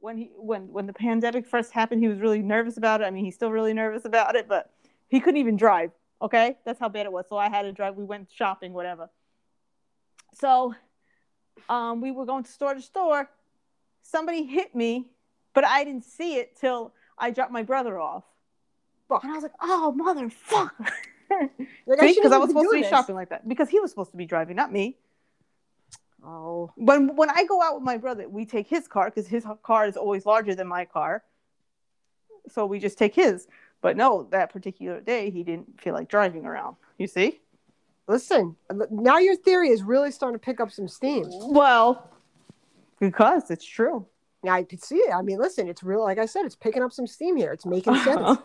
when 0.01 0.17
he 0.17 0.32
when 0.36 0.73
when 0.73 0.88
the 0.88 0.93
pandemic 0.93 1.47
first 1.47 1.71
happened, 1.71 2.01
he 2.01 2.10
was 2.10 2.19
really 2.19 2.41
nervous 2.41 2.75
about 2.75 2.99
it. 2.99 3.06
I 3.06 3.12
mean, 3.12 3.23
he's 3.23 3.36
still 3.36 3.51
really 3.51 3.73
nervous 3.73 4.03
about 4.03 4.36
it, 4.36 4.49
but 4.49 4.71
he 5.08 5.21
couldn't 5.21 5.39
even 5.39 5.56
drive. 5.56 5.91
Okay, 6.21 6.58
that's 6.65 6.82
how 6.82 6.89
bad 6.89 7.06
it 7.06 7.13
was. 7.13 7.25
So 7.29 7.38
I 7.38 7.49
had 7.49 7.62
to 7.62 7.71
drive. 7.71 7.95
We 7.95 8.03
went 8.03 8.29
shopping, 8.29 8.73
whatever. 8.73 9.10
So, 10.34 10.76
um, 11.69 12.02
we 12.02 12.12
were 12.12 12.26
going 12.26 12.43
to 12.43 12.52
store 12.52 12.74
to 12.74 12.82
store. 12.82 13.30
Somebody 14.02 14.43
hit 14.43 14.76
me, 14.76 15.08
but 15.54 15.63
I 15.65 15.84
didn't 15.84 16.04
see 16.06 16.36
it 16.36 16.58
till 16.60 16.93
I 17.17 17.32
dropped 17.32 17.52
my 17.52 17.63
brother 17.63 18.00
off, 18.00 18.24
Fuck. 19.08 19.24
and 19.24 19.32
I 19.32 19.36
was 19.36 19.43
like, 19.43 19.54
"Oh, 19.62 19.96
motherfucker!" 19.98 20.91
Like, 21.88 22.00
I 22.00 22.13
because 22.13 22.32
I 22.32 22.38
was 22.38 22.50
supposed 22.50 22.69
to 22.69 22.76
be 22.76 22.82
this. 22.82 22.89
shopping 22.89 23.15
like 23.15 23.30
that. 23.30 23.48
Because 23.48 23.67
he 23.67 23.80
was 23.80 23.89
supposed 23.89 24.12
to 24.12 24.17
be 24.17 24.26
driving, 24.26 24.56
not 24.56 24.72
me. 24.72 24.98
Oh, 26.24 26.72
When 26.76 27.15
when 27.15 27.30
I 27.30 27.43
go 27.46 27.62
out 27.62 27.74
with 27.74 27.84
my 27.84 27.98
brother, 27.98 28.30
we 28.30 28.46
take 28.46 28.67
his 28.67 28.88
car 28.88 29.10
because 29.10 29.28
his 29.28 29.46
car 29.63 29.88
is 29.88 29.98
always 29.98 30.26
larger 30.26 30.54
than 30.56 30.67
my 30.67 30.86
car. 30.86 31.24
So 32.50 32.65
we 32.65 32.78
just 32.80 32.98
take 32.98 33.15
his. 33.15 33.48
But 33.82 33.98
no, 33.98 34.28
that 34.32 34.52
particular 34.52 35.02
day 35.02 35.30
he 35.32 35.43
didn't 35.43 35.82
feel 35.82 35.93
like 35.93 36.08
driving 36.08 36.46
around. 36.46 36.76
You 36.98 37.08
see? 37.08 37.41
Listen, 38.08 38.56
now 38.92 39.18
your 39.18 39.36
theory 39.36 39.70
is 39.70 39.84
really 39.84 40.12
starting 40.12 40.39
to 40.39 40.44
pick 40.44 40.60
up 40.60 40.72
some 40.72 40.88
steam. 40.88 41.26
Well, 41.30 42.10
because 43.00 43.50
it's 43.52 43.66
true. 43.66 44.06
Yeah, 44.44 44.54
I 44.56 44.63
could 44.63 44.84
see 44.84 44.98
it. 44.98 45.13
I 45.13 45.22
mean, 45.22 45.39
listen, 45.39 45.68
it's 45.70 45.84
real. 45.84 46.02
Like 46.04 46.18
I 46.20 46.26
said, 46.26 46.46
it's 46.46 46.56
picking 46.56 46.84
up 46.84 46.92
some 46.92 47.08
steam 47.08 47.36
here. 47.38 47.52
It's 47.54 47.66
making 47.66 47.96
sense. 48.04 48.39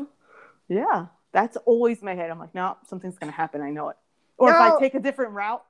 yeah, 0.68 1.06
that's 1.32 1.56
always 1.66 2.02
my 2.02 2.14
head. 2.14 2.30
I'm 2.30 2.38
like, 2.38 2.54
no, 2.54 2.76
something's 2.86 3.18
gonna 3.18 3.32
happen. 3.32 3.60
I 3.60 3.70
know 3.70 3.88
it. 3.88 3.96
Or 4.36 4.50
if 4.50 4.56
I 4.56 4.78
take 4.78 4.94
a 4.94 5.00
different 5.00 5.32
route, 5.32 5.64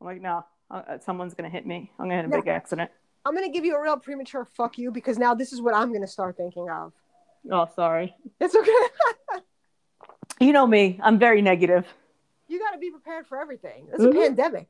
I'm 0.00 0.06
like, 0.06 0.20
no, 0.20 0.44
uh, 0.70 0.98
someone's 1.00 1.34
gonna 1.34 1.48
hit 1.50 1.66
me. 1.66 1.90
I'm 1.98 2.04
gonna 2.06 2.16
hit 2.16 2.24
a 2.26 2.28
No. 2.28 2.36
big 2.40 2.48
accident. 2.48 2.90
I'm 3.24 3.34
gonna 3.34 3.50
give 3.50 3.64
you 3.64 3.76
a 3.76 3.82
real 3.82 3.96
premature 3.96 4.44
fuck 4.44 4.78
you 4.78 4.90
because 4.92 5.18
now 5.18 5.34
this 5.34 5.52
is 5.52 5.60
what 5.60 5.74
I'm 5.74 5.92
gonna 5.92 6.06
start 6.06 6.36
thinking 6.36 6.68
of. 6.70 6.92
Oh, 7.50 7.68
sorry. 7.74 8.14
It's 8.40 8.54
okay. 8.54 8.70
You 10.40 10.52
know 10.52 10.66
me. 10.66 10.98
I'm 11.02 11.20
very 11.20 11.40
negative. 11.40 11.86
You 12.52 12.58
got 12.60 12.72
to 12.72 12.78
be 12.78 12.90
prepared 12.90 13.26
for 13.26 13.40
everything. 13.40 13.88
It's 13.92 14.02
a 14.02 14.08
Mhm. 14.08 14.14
pandemic. 14.14 14.68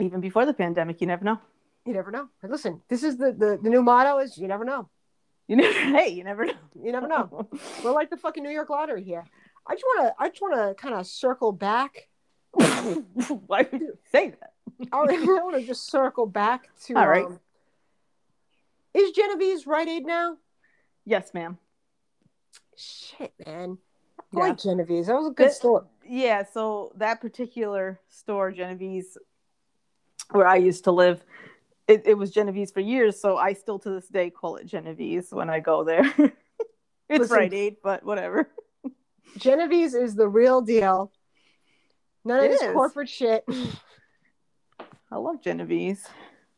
Even 0.00 0.20
before 0.20 0.44
the 0.46 0.54
pandemic, 0.54 1.00
you 1.00 1.06
never 1.06 1.24
know. 1.24 1.38
You 1.84 1.92
never 1.94 2.10
know. 2.10 2.28
But 2.42 2.50
listen, 2.50 2.82
this 2.88 3.02
is 3.02 3.16
the, 3.16 3.32
the 3.32 3.58
the 3.62 3.70
new 3.70 3.82
motto 3.82 4.18
is 4.18 4.36
you 4.36 4.46
never 4.48 4.64
know. 4.64 4.88
You 5.46 5.56
never. 5.56 5.72
Hey, 5.98 6.10
you 6.10 6.24
never 6.24 6.44
know. 6.44 6.52
You 6.82 6.92
never 6.92 7.08
know. 7.08 7.48
We're 7.82 7.92
like 7.92 8.10
the 8.10 8.16
fucking 8.18 8.42
New 8.42 8.50
York 8.50 8.68
lottery 8.70 9.02
here. 9.02 9.24
I 9.66 9.74
just 9.74 9.84
wanna 9.96 10.14
I 10.18 10.28
just 10.28 10.42
wanna 10.42 10.74
kind 10.74 10.94
of 10.94 11.06
circle 11.06 11.52
back. 11.52 12.08
Why 12.52 13.66
would 13.70 13.80
you 13.80 13.98
say 14.12 14.30
that? 14.30 14.52
I 14.92 14.96
want 14.98 15.56
to 15.56 15.62
just 15.66 15.90
circle 15.90 16.26
back 16.26 16.68
to. 16.84 16.94
All 16.94 17.06
right. 17.08 17.24
um, 17.24 17.40
is 18.94 19.10
Genevieve's 19.12 19.66
Rite 19.66 19.88
Aid 19.88 20.06
now? 20.06 20.36
Yes, 21.04 21.32
ma'am. 21.34 21.58
Shit, 22.76 23.32
man. 23.46 23.78
I 24.34 24.38
Yeah. 24.38 24.42
like 24.48 24.58
Genevieve's. 24.58 25.06
That 25.06 25.16
was 25.16 25.28
a 25.28 25.30
good 25.30 25.48
That- 25.48 25.54
store. 25.54 25.86
Yeah. 26.04 26.44
So 26.44 26.92
that 26.96 27.20
particular 27.20 28.00
store, 28.08 28.50
Genevieve's, 28.52 29.16
where 30.30 30.46
I 30.46 30.56
used 30.56 30.84
to 30.84 30.92
live, 30.92 31.24
it, 31.86 32.02
it 32.06 32.14
was 32.14 32.30
Genevieve's 32.30 32.72
for 32.72 32.80
years. 32.80 33.18
So 33.20 33.36
I 33.38 33.52
still 33.54 33.78
to 33.80 33.90
this 33.90 34.08
day 34.08 34.30
call 34.30 34.56
it 34.56 34.66
Genevieve's 34.66 35.32
when 35.32 35.48
I 35.48 35.60
go 35.60 35.84
there. 35.84 36.02
it's 37.08 37.20
Listen. 37.20 37.36
Rite 37.36 37.54
Aid, 37.54 37.76
but 37.82 38.04
whatever. 38.04 38.48
Genevieve's 39.38 39.94
is 39.94 40.14
the 40.14 40.28
real 40.28 40.60
deal. 40.60 41.10
None 42.24 42.38
of 42.40 42.44
It 42.46 42.48
this 42.50 42.62
is. 42.62 42.72
corporate 42.72 43.08
shit. 43.08 43.44
I 45.10 45.16
love 45.16 45.40
Genovese. 45.40 46.06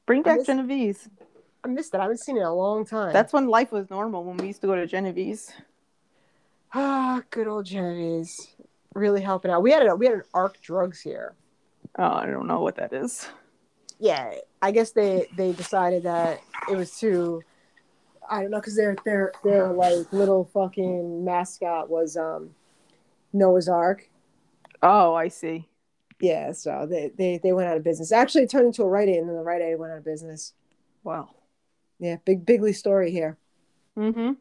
Bring 0.07 0.21
I 0.21 0.23
back 0.25 0.39
miss- 0.39 0.47
Genovese. 0.49 1.09
I 1.63 1.69
missed 1.69 1.95
it. 1.95 1.99
I 1.99 2.03
haven't 2.03 2.19
seen 2.19 2.37
it 2.37 2.41
in 2.41 2.47
a 2.47 2.55
long 2.55 2.85
time. 2.85 3.13
That's 3.13 3.33
when 3.33 3.47
life 3.47 3.71
was 3.71 3.91
normal 3.91 4.25
when 4.25 4.39
we 4.39 4.47
used 4.49 4.63
to 4.63 4.67
go 4.67 4.75
to 4.75 4.87
Genovese. 4.87 5.53
Ah, 6.75 7.23
good 7.31 7.47
old 7.47 7.67
Genovese. 7.67 8.55
Really 8.95 9.21
helping 9.21 9.51
out. 9.51 9.63
We 9.63 9.71
had 9.71 9.87
a 9.87 9.95
we 9.95 10.07
had 10.07 10.17
an 10.17 10.23
Arc 10.35 10.61
Drugs 10.61 11.01
here. 11.01 11.35
Oh, 11.99 12.13
I 12.13 12.27
don't 12.27 12.47
know 12.47 12.61
what 12.61 12.77
that 12.77 12.93
is. 12.93 13.29
Yeah, 13.99 14.35
I 14.63 14.71
guess 14.71 14.91
they 14.91 15.29
they 15.37 15.53
decided 15.53 16.03
that 16.05 16.41
it 16.71 16.77
was 16.77 16.99
too. 16.99 17.43
I 18.29 18.43
don't 18.43 18.51
know 18.51 18.59
because 18.59 18.77
their 18.77 18.97
their 19.05 19.33
their 19.45 19.69
like 19.69 20.13
little 20.13 20.51
fucking 20.53 21.25
mascot 21.25 21.89
was 21.89 22.17
um 22.17 22.51
Noah's 23.33 23.69
Ark. 23.69 24.09
Oh, 24.83 25.15
I 25.15 25.29
see. 25.29 25.69
Yeah, 26.21 26.53
so 26.53 26.87
they, 26.89 27.13
they 27.17 27.39
they 27.43 27.53
went 27.53 27.69
out 27.69 27.77
of 27.77 27.85
business. 27.85 28.13
Actually, 28.13 28.45
it 28.45 28.51
turned 28.51 28.67
into 28.67 28.83
a 28.83 28.89
Rite 28.89 29.09
Aid, 29.09 29.19
and 29.19 29.29
then 29.29 29.37
the 29.37 29.43
Rite 29.43 29.63
Aid 29.63 29.79
went 29.79 29.93
out 29.93 29.99
of 29.99 30.05
business. 30.05 30.53
Wow. 31.05 31.31
Yeah, 31.99 32.17
big 32.25 32.45
bigly 32.45 32.73
story 32.73 33.11
here. 33.11 33.37
Mm-hmm. 33.97 34.33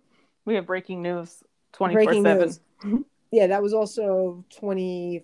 We 0.46 0.56
have 0.56 0.66
breaking 0.66 1.02
news 1.02 1.44
Breaking 1.78 2.24
four 2.24 2.36
news. 2.36 2.60
seven. 2.82 3.06
Yeah, 3.32 3.46
that 3.48 3.62
was 3.62 3.74
also 3.76 4.44
twenty 4.50 5.24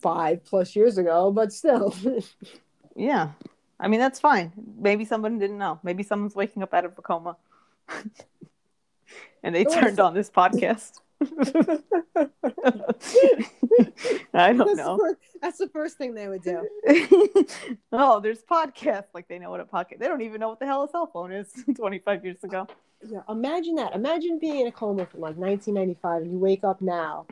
five 0.00 0.44
plus 0.44 0.76
years 0.76 0.96
ago, 0.98 1.30
but 1.32 1.52
still. 1.52 1.94
Yeah. 2.96 3.30
I 3.78 3.88
mean 3.88 3.98
that's 4.00 4.20
fine. 4.20 4.52
Maybe 4.78 5.04
someone 5.04 5.38
didn't 5.38 5.58
know. 5.58 5.80
Maybe 5.82 6.02
someone's 6.02 6.34
waking 6.34 6.62
up 6.62 6.74
out 6.74 6.84
of 6.84 6.92
a 6.98 7.02
coma. 7.02 7.36
and 9.42 9.54
they 9.54 9.62
It 9.62 9.66
was- 9.68 9.74
turned 9.74 10.00
on 10.00 10.14
this 10.14 10.30
podcast. 10.30 11.00
I 14.32 14.52
don't 14.52 14.58
that's, 14.58 14.76
know. 14.76 14.96
The 14.96 15.02
first, 15.02 15.18
that's 15.42 15.58
the 15.58 15.68
first 15.68 15.98
thing 15.98 16.14
they 16.14 16.28
would 16.28 16.42
do. 16.42 16.66
oh, 17.92 18.20
there's 18.20 18.42
podcasts. 18.42 19.08
Like 19.12 19.28
they 19.28 19.38
know 19.38 19.50
what 19.50 19.60
a 19.60 19.64
podcast. 19.64 19.98
They 19.98 20.08
don't 20.08 20.22
even 20.22 20.40
know 20.40 20.48
what 20.48 20.60
the 20.60 20.66
hell 20.66 20.84
a 20.84 20.88
cell 20.88 21.10
phone 21.12 21.32
is. 21.32 21.52
25 21.76 22.24
years 22.24 22.42
ago. 22.42 22.66
Yeah, 23.06 23.20
imagine 23.28 23.74
that. 23.76 23.94
Imagine 23.94 24.38
being 24.38 24.60
in 24.60 24.66
a 24.66 24.72
coma 24.72 25.04
from 25.06 25.20
like 25.20 25.36
1995, 25.36 26.22
and 26.22 26.32
you 26.32 26.38
wake 26.38 26.64
up 26.64 26.80
now, 26.80 27.26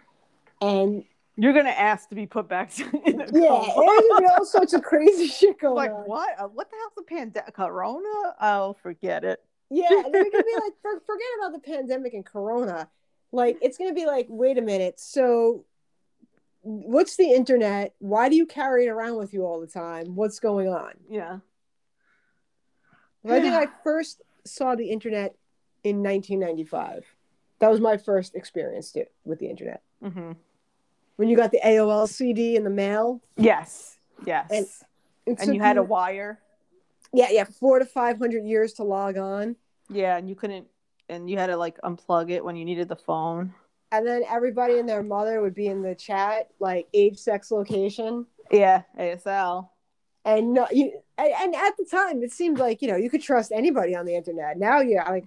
and 0.61 1.05
You're 1.41 1.53
gonna 1.53 1.71
ask 1.71 2.09
to 2.09 2.17
be 2.17 2.27
put 2.27 2.49
back 2.49 2.75
to, 2.75 2.83
in 3.07 3.21
a 3.21 3.25
yeah, 3.33 3.63
there's 3.63 4.09
gonna 4.11 4.33
all 4.37 4.45
sorts 4.45 4.73
of 4.73 4.83
crazy 4.83 5.29
shit 5.29 5.61
going 5.61 5.77
like 5.77 5.93
on. 5.93 6.03
what? 6.03 6.31
Uh, 6.39 6.49
what 6.49 6.69
the 6.69 6.77
hell's 6.77 6.93
a 6.99 7.03
pandemic? 7.03 7.55
Corona? 7.55 8.35
Oh, 8.41 8.77
forget 8.83 9.25
it. 9.25 9.43
Yeah, 9.71 9.87
and 9.89 10.13
they're 10.13 10.25
gonna 10.25 10.43
be 10.43 10.55
like, 10.55 10.73
forget 10.83 11.27
about 11.39 11.53
the 11.53 11.61
pandemic 11.61 12.15
and 12.15 12.27
Corona. 12.27 12.89
Like, 13.33 13.59
it's 13.61 13.77
gonna 13.79 13.95
be 13.95 14.07
like, 14.07 14.27
wait 14.29 14.57
a 14.59 14.63
minute. 14.63 14.99
So, 15.01 15.65
what's 16.63 17.17
the 17.17 17.31
internet? 17.33 17.95
Why 17.99 18.29
do 18.29 18.37
you 18.37 18.47
carry 18.47 18.87
it 18.87 18.89
around 18.89 19.17
with 19.17 19.33
you 19.33 19.45
all 19.45 19.61
the 19.61 19.67
time? 19.67 20.15
What's 20.17 20.41
going 20.41 20.69
on? 20.69 20.93
Yeah. 21.09 21.39
I 23.27 23.41
think 23.41 23.55
I 23.55 23.67
first 23.85 24.23
saw 24.45 24.75
the 24.75 24.91
internet 24.91 25.35
in 25.85 26.03
1995. 26.03 27.05
That 27.61 27.71
was 27.71 27.81
my 27.81 27.97
first 27.97 28.35
experience 28.35 28.93
to, 28.93 29.05
with 29.25 29.39
the 29.41 29.49
internet. 29.51 29.83
hmm 30.03 30.33
When 31.17 31.29
you 31.29 31.37
got 31.37 31.51
the 31.51 31.61
AOL 31.65 32.09
CD 32.09 32.57
in 32.57 32.65
the 32.65 32.71
mail, 32.71 33.21
Yes. 33.37 33.99
Yes. 34.25 34.51
And- 34.51 34.67
and 35.27 35.39
took 35.39 35.55
you 35.57 35.61
had 35.61 35.77
a 35.77 35.83
wire. 35.83 36.39
yeah, 37.13 37.27
yeah, 37.31 37.45
four 37.45 37.79
to 37.79 37.85
five 37.85 38.17
hundred 38.19 38.45
years 38.47 38.73
to 38.75 38.83
log 38.83 39.19
on, 39.19 39.57
Yeah, 39.91 40.17
and 40.17 40.27
you 40.27 40.35
couldn't. 40.35 40.69
And 41.09 41.29
you 41.31 41.39
had 41.39 41.47
to 41.47 41.57
like 41.57 41.81
unplug 41.83 42.31
it 42.31 42.45
when 42.45 42.57
you 42.57 42.65
needed 42.65 42.89
the 42.89 42.97
phone. 42.97 43.55
and 43.93 44.07
then 44.07 44.23
everybody 44.29 44.79
and 44.79 44.87
their 44.89 45.03
mother 45.03 45.41
would 45.41 45.55
be 45.55 45.67
in 45.67 45.81
the 45.83 45.95
chat, 45.95 46.49
like 46.61 46.87
age, 46.93 47.19
sex, 47.19 47.51
location. 47.51 48.27
Yeah, 48.51 48.83
ASL. 48.99 49.69
and 50.25 50.53
no, 50.55 50.67
you 50.71 51.01
and, 51.17 51.33
and 51.41 51.55
at 51.55 51.77
the 51.79 51.85
time 51.91 52.23
it 52.23 52.33
seemed 52.33 52.59
like 52.59 52.83
you 52.83 52.89
know 52.89 52.97
you 52.97 53.09
could 53.11 53.23
trust 53.23 53.53
anybody 53.53 53.95
on 53.95 54.05
the 54.07 54.15
internet. 54.15 54.59
Now 54.59 54.81
yeah, 54.81 55.09
like 55.09 55.25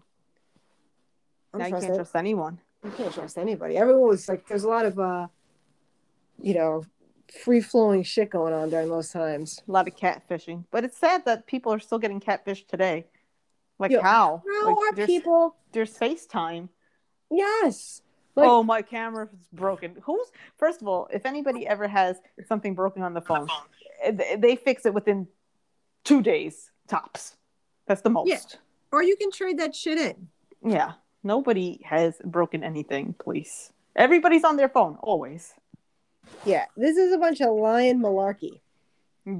I 1.53 1.57
now 1.57 1.65
you 1.65 1.69
trust 1.71 1.83
can't 1.85 1.93
it. 1.95 1.97
trust 1.97 2.15
anyone. 2.15 2.59
you 2.83 2.91
can't 2.91 3.13
trust 3.13 3.37
anybody. 3.37 3.77
Everyone 3.77 4.07
was 4.07 4.27
like, 4.29 4.47
there's 4.47 4.63
a 4.63 4.69
lot 4.69 4.85
of 4.85 4.99
uh, 4.99 5.27
you 6.41 6.53
know, 6.53 6.83
free 7.43 7.61
flowing 7.61 8.03
shit 8.03 8.29
going 8.29 8.53
on 8.53 8.69
during 8.69 8.89
those 8.89 9.09
times. 9.09 9.59
A 9.67 9.71
lot 9.71 9.87
of 9.87 9.95
catfishing, 9.95 10.65
but 10.71 10.83
it's 10.83 10.97
sad 10.97 11.25
that 11.25 11.45
people 11.47 11.73
are 11.73 11.79
still 11.79 11.99
getting 11.99 12.19
catfished 12.19 12.67
today. 12.67 13.05
Like 13.79 13.91
Yeah. 13.91 14.01
how? 14.01 14.43
How 14.47 14.65
like, 14.67 14.99
are 14.99 15.05
people? 15.07 15.55
There's 15.71 15.97
FaceTime. 15.97 16.69
Yes. 17.29 18.01
Like, 18.35 18.47
oh, 18.47 18.63
my 18.63 18.81
camera's 18.81 19.29
broken. 19.51 19.97
Who's 20.03 20.27
first 20.57 20.81
of 20.81 20.87
all, 20.87 21.07
if 21.11 21.25
anybody 21.25 21.67
ever 21.67 21.87
has 21.87 22.17
something 22.47 22.75
broken 22.75 23.03
on 23.03 23.13
the 23.13 23.21
phone, 23.21 23.47
they 24.37 24.55
fix 24.55 24.85
it 24.85 24.93
within 24.93 25.27
two 26.03 26.21
days 26.21 26.71
tops. 26.87 27.35
That's 27.87 28.01
the 28.01 28.09
most. 28.09 28.27
Yeah. 28.29 28.39
or 28.93 29.03
you 29.03 29.15
can 29.17 29.31
trade 29.31 29.59
that 29.59 29.75
shit 29.75 29.97
in. 29.97 30.27
Yeah. 30.65 30.93
Nobody 31.23 31.81
has 31.85 32.15
broken 32.23 32.63
anything, 32.63 33.13
please. 33.19 33.71
Everybody's 33.95 34.43
on 34.43 34.55
their 34.57 34.69
phone, 34.69 34.97
always. 35.01 35.53
Yeah, 36.45 36.65
this 36.77 36.97
is 36.97 37.13
a 37.13 37.17
bunch 37.17 37.41
of 37.41 37.49
lion 37.55 37.99
malarkey, 38.01 38.61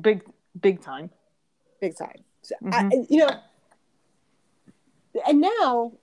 Big 0.01 0.23
big 0.59 0.81
time. 0.81 1.09
big 1.79 1.95
time. 1.95 2.23
So, 2.41 2.55
Mhm. 2.61 2.73
I, 2.73 3.05
you 3.09 3.17
know, 3.25 3.39
and 5.27 5.41
now, 5.41 5.93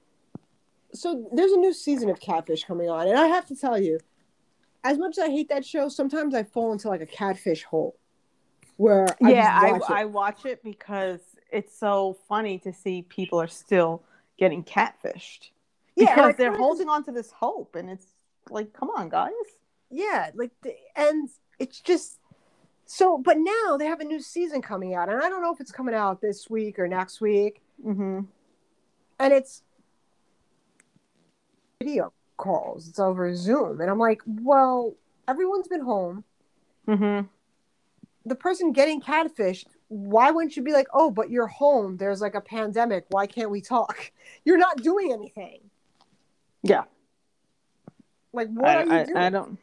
so 0.93 1.29
there's 1.33 1.53
a 1.53 1.57
new 1.57 1.73
season 1.73 2.09
of 2.11 2.21
Catfish 2.21 2.65
coming 2.65 2.89
on, 2.89 3.09
and 3.09 3.19
I 3.19 3.27
have 3.29 3.47
to 3.49 3.57
tell 3.57 3.81
you, 3.81 3.99
as 4.85 4.99
much 4.99 5.19
as 5.19 5.25
I 5.25 5.29
hate 5.31 5.49
that 5.51 5.65
show, 5.65 5.89
sometimes 5.89 6.35
I 6.35 6.43
fall 6.45 6.73
into 6.73 6.89
like 6.89 7.01
a 7.01 7.07
catfish 7.07 7.65
hole, 7.65 7.97
where 8.77 9.07
I 9.23 9.31
yeah, 9.33 9.61
just 9.61 9.65
I, 9.65 9.73
watch 9.73 9.83
it. 9.83 9.93
I 9.95 10.05
watch 10.05 10.47
it 10.47 10.63
because 10.65 11.21
it's 11.53 11.79
so 11.79 12.17
funny 12.29 12.59
to 12.61 12.73
see 12.73 13.03
people 13.03 13.41
are 13.41 13.49
still 13.49 14.03
getting 14.39 14.63
catfished. 14.63 15.51
Yeah, 15.97 16.15
Because 16.15 16.37
they're 16.37 16.57
holding 16.57 16.89
on 16.89 17.03
to 17.05 17.13
this 17.13 17.33
hope 17.33 17.75
and 17.75 17.91
it's 17.91 18.07
like, 18.51 18.73
come 18.73 18.91
on, 18.91 19.09
guys. 19.09 19.33
yeah 19.91 20.31
like 20.35 20.53
the, 20.63 20.75
and 20.95 21.29
it's 21.59 21.81
just 21.81 22.19
so 22.87 23.19
but 23.19 23.37
now 23.39 23.77
they 23.77 23.87
have 23.87 24.01
a 24.01 24.05
new 24.05 24.21
season 24.21 24.63
coming 24.63 24.95
out 24.95 25.09
and 25.09 25.19
i 25.23 25.29
don't 25.29 25.43
know 25.43 25.53
if 25.53 25.61
it's 25.61 25.73
coming 25.73 25.95
out 25.95 26.21
this 26.21 26.49
week 26.49 26.79
or 26.79 26.87
next 26.89 27.21
week 27.21 27.61
Mm-hmm. 27.85 28.21
and 29.19 29.33
it's 29.33 29.63
calls 32.39 32.89
it's 32.89 32.99
over 32.99 33.35
zoom 33.35 33.81
and 33.83 33.91
i'm 33.91 33.99
like 33.99 34.23
well 34.27 34.95
everyone's 35.29 35.69
been 35.69 35.83
home 35.85 36.25
Mm-hmm. 36.89 37.27
the 38.25 38.35
person 38.35 38.73
getting 38.73 39.03
catfished 39.03 39.67
why 39.89 40.31
wouldn't 40.31 40.57
you 40.57 40.63
be 40.63 40.73
like 40.73 40.87
oh 40.95 41.11
but 41.11 41.29
you're 41.29 41.47
home 41.47 41.99
there's 41.99 42.23
like 42.23 42.35
a 42.35 42.41
pandemic 42.41 43.05
why 43.11 43.27
can't 43.27 43.51
we 43.51 43.61
talk 43.61 44.11
you're 44.47 44.57
not 44.57 44.83
doing 44.83 45.13
anything 45.13 45.61
Yeah. 46.63 46.85
like 48.33 48.49
what 48.49 48.69
I, 48.69 48.77
are 48.77 48.87
you 48.87 48.93
I, 48.93 49.05
doing 49.05 49.17
I 49.19 49.29
don't 49.31 49.59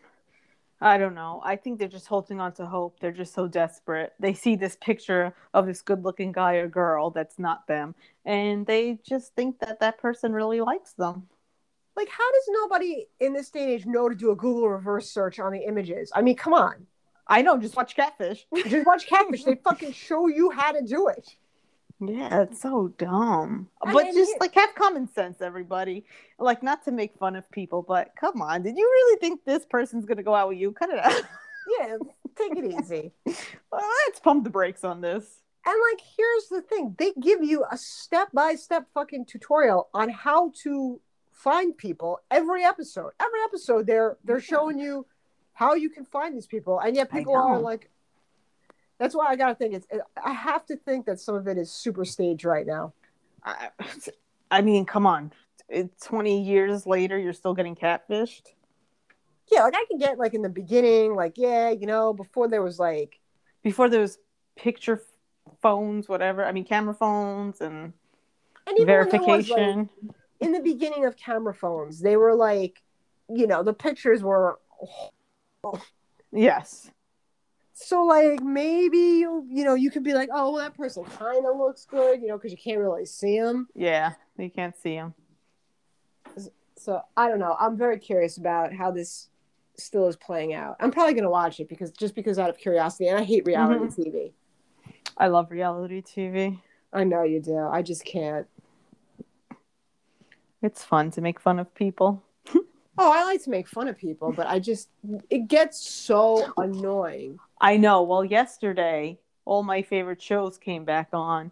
I 0.81 0.97
don't 0.97 1.15
know. 1.15 1.41
I 1.43 1.55
think 1.55 1.79
they're 1.79 1.87
just 1.87 2.05
holding 2.05 2.41
on 2.41 2.51
to 2.55 2.65
hope. 2.65 2.99
They're 2.99 3.13
just 3.13 3.33
so 3.33 3.47
desperate. 3.47 4.13
They 4.19 4.33
see 4.33 4.57
this 4.57 4.75
picture 4.81 5.33
of 5.53 5.65
this 5.65 5.81
good-looking 5.81 6.33
guy 6.33 6.55
or 6.55 6.67
girl 6.67 7.09
that's 7.11 7.39
not 7.39 7.65
them, 7.65 7.95
and 8.25 8.67
they 8.67 8.99
just 9.01 9.33
think 9.35 9.59
that 9.59 9.79
that 9.79 9.97
person 9.97 10.33
really 10.33 10.59
likes 10.59 10.91
them. 10.91 11.27
Like 11.95 12.09
how 12.09 12.31
does 12.31 12.43
nobody 12.49 13.05
in 13.19 13.33
this 13.33 13.49
day 13.49 13.63
and 13.63 13.71
age 13.71 13.85
know 13.85 14.09
to 14.09 14.15
do 14.15 14.31
a 14.31 14.35
google 14.35 14.69
reverse 14.69 15.09
search 15.09 15.39
on 15.39 15.51
the 15.51 15.65
images 15.65 16.11
i 16.15 16.21
mean 16.21 16.35
come 16.35 16.53
on 16.53 16.85
I 17.27 17.41
know. 17.41 17.57
Just 17.57 17.75
watch 17.75 17.95
Catfish. 17.95 18.45
Just 18.67 18.85
watch 18.85 19.07
Catfish. 19.07 19.43
They 19.43 19.55
fucking 19.63 19.93
show 19.93 20.27
you 20.27 20.51
how 20.51 20.71
to 20.71 20.81
do 20.81 21.07
it. 21.07 21.35
Yeah, 21.99 22.41
it's 22.41 22.61
so 22.61 22.89
dumb. 22.97 23.69
I 23.81 23.93
But 23.93 24.05
mean, 24.05 24.13
just 24.13 24.33
like 24.39 24.53
have 24.55 24.75
common 24.75 25.07
sense, 25.07 25.41
everybody. 25.41 26.05
Like 26.37 26.61
not 26.61 26.83
to 26.85 26.91
make 26.91 27.17
fun 27.17 27.35
of 27.35 27.49
people, 27.51 27.81
but 27.81 28.11
come 28.19 28.41
on, 28.41 28.63
did 28.63 28.77
you 28.77 28.83
really 28.85 29.19
think 29.19 29.45
this 29.45 29.65
person's 29.65 30.05
gonna 30.05 30.23
go 30.23 30.35
out 30.35 30.49
with 30.49 30.57
you? 30.57 30.71
Cut 30.71 30.89
it 30.89 30.99
out. 30.99 31.21
Yeah, 31.79 31.97
take 32.35 32.55
it 32.55 32.79
easy. 32.79 33.11
Let's 33.25 34.19
pump 34.23 34.43
the 34.43 34.51
brakes 34.51 34.83
on 34.83 35.01
this. 35.01 35.39
And 35.65 35.75
like, 35.91 35.99
here's 36.15 36.47
the 36.49 36.61
thing: 36.61 36.95
they 36.99 37.11
give 37.19 37.43
you 37.43 37.65
a 37.71 37.75
step-by-step 37.75 38.85
fucking 38.93 39.25
tutorial 39.25 39.89
on 39.91 40.09
how 40.09 40.51
to 40.61 41.01
find 41.45 41.77
people 41.77 42.19
every 42.31 42.63
episode. 42.65 43.11
Every 43.21 43.39
episode, 43.45 43.85
they're 43.87 44.17
they're 44.25 44.41
showing 44.41 44.79
you 44.79 45.05
how 45.53 45.75
you 45.75 45.89
can 45.89 46.03
find 46.03 46.35
these 46.35 46.47
people, 46.47 46.79
and 46.79 46.95
yet 46.95 47.09
people 47.09 47.35
are 47.35 47.59
like. 47.59 47.89
That's 48.97 49.13
why 49.13 49.27
I 49.27 49.35
gotta 49.35 49.55
think 49.55 49.73
it's. 49.73 49.87
I 50.23 50.31
have 50.31 50.65
to 50.67 50.77
think 50.77 51.05
that 51.05 51.19
some 51.19 51.35
of 51.35 51.49
it 51.49 51.57
is 51.57 51.69
super 51.69 52.05
staged 52.05 52.45
right 52.45 52.65
now. 52.65 52.93
I, 53.43 53.69
I 54.49 54.61
mean, 54.61 54.85
come 54.85 55.05
on. 55.05 55.33
It's 55.67 56.05
20 56.05 56.41
years 56.41 56.85
later, 56.85 57.19
you're 57.19 57.33
still 57.33 57.53
getting 57.53 57.75
catfished. 57.75 58.53
Yeah, 59.51 59.63
like 59.63 59.75
I 59.75 59.85
can 59.89 59.97
get 59.99 60.17
like 60.17 60.33
in 60.33 60.41
the 60.41 60.49
beginning, 60.49 61.13
like 61.13 61.37
yeah, 61.37 61.71
you 61.71 61.87
know, 61.87 62.13
before 62.13 62.47
there 62.47 62.63
was 62.63 62.79
like 62.79 63.19
Before 63.63 63.89
there 63.89 64.01
was 64.01 64.17
picture 64.55 65.01
phones, 65.61 66.07
whatever. 66.07 66.45
I 66.45 66.53
mean, 66.53 66.65
camera 66.65 66.93
phones 66.93 67.59
and 67.59 67.93
and 68.67 68.79
even 68.79 68.87
when 68.87 68.87
there 68.87 69.05
was, 69.05 69.13
like, 69.13 69.25
verification. 69.25 69.89
In 70.39 70.51
the 70.51 70.59
beginning 70.59 71.05
of 71.05 71.15
camera 71.17 71.53
phones, 71.53 71.99
they 71.99 72.17
were 72.17 72.35
like, 72.35 72.81
you 73.29 73.47
know, 73.47 73.63
the 73.63 73.73
pictures 73.73 74.21
were 74.21 74.59
yes. 76.31 76.91
So 77.73 78.03
like 78.03 78.41
maybe 78.41 78.97
you 78.97 79.45
you 79.49 79.65
know 79.65 79.73
you 79.73 79.91
could 79.91 80.03
be 80.03 80.13
like, 80.13 80.29
oh 80.31 80.51
well, 80.51 80.63
that 80.63 80.77
person 80.77 81.03
kind 81.03 81.45
of 81.45 81.57
looks 81.57 81.85
good, 81.85 82.21
you 82.21 82.27
know, 82.27 82.37
because 82.37 82.51
you 82.51 82.57
can't 82.57 82.79
really 82.79 83.05
see 83.05 83.39
them. 83.39 83.67
Yeah, 83.75 84.13
you 84.37 84.49
can't 84.49 84.75
see 84.77 84.95
them. 84.95 85.13
So 86.77 87.01
I 87.17 87.29
don't 87.29 87.39
know. 87.39 87.55
I'm 87.59 87.77
very 87.77 87.99
curious 87.99 88.37
about 88.37 88.73
how 88.73 88.91
this 88.91 89.29
still 89.77 90.07
is 90.07 90.15
playing 90.15 90.53
out. 90.53 90.75
I'm 90.79 90.91
probably 90.91 91.13
gonna 91.13 91.29
watch 91.29 91.59
it 91.59 91.67
because 91.67 91.91
just 91.91 92.15
because 92.15 92.39
out 92.39 92.49
of 92.49 92.57
curiosity, 92.57 93.07
and 93.07 93.17
I 93.17 93.23
hate 93.23 93.45
reality 93.45 93.85
mm-hmm. 93.85 94.01
TV. 94.01 94.31
I 95.17 95.27
love 95.27 95.51
reality 95.51 96.01
TV. 96.01 96.59
I 96.93 97.03
know 97.03 97.23
you 97.23 97.41
do. 97.41 97.57
I 97.57 97.81
just 97.81 98.05
can't. 98.05 98.47
It's 100.65 100.83
fun 100.83 101.11
to 101.11 101.21
make 101.21 101.39
fun 101.39 101.59
of 101.59 101.73
people. 101.75 102.23
Oh, 102.97 103.11
I 103.11 103.25
like 103.25 103.43
to 103.43 103.49
make 103.49 103.67
fun 103.67 103.89
of 103.89 103.97
people, 103.97 104.31
but 104.31 104.47
I 104.47 104.57
just 104.57 104.87
it 105.29 105.49
gets 105.49 105.85
so 105.85 106.53
annoying. 106.57 107.37
I 107.59 107.75
know. 107.75 108.03
Well, 108.03 108.23
yesterday, 108.23 109.19
all 109.43 109.63
my 109.63 109.81
favorite 109.81 110.21
shows 110.21 110.57
came 110.57 110.85
back 110.85 111.09
on, 111.11 111.51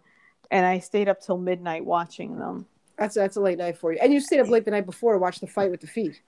and 0.50 0.64
I 0.64 0.78
stayed 0.78 1.06
up 1.06 1.20
till 1.20 1.36
midnight 1.36 1.84
watching 1.84 2.38
them. 2.38 2.64
That's 2.96 3.14
that's 3.14 3.36
a 3.36 3.42
late 3.42 3.58
night 3.58 3.76
for 3.76 3.92
you. 3.92 3.98
And 4.00 4.10
you 4.10 4.20
stayed 4.20 4.40
up 4.40 4.48
late 4.48 4.64
the 4.64 4.70
night 4.70 4.86
before 4.86 5.12
to 5.12 5.18
watch 5.18 5.38
the 5.38 5.46
fight 5.46 5.70
with 5.70 5.82
the 5.82 5.86
feet. 5.86 6.22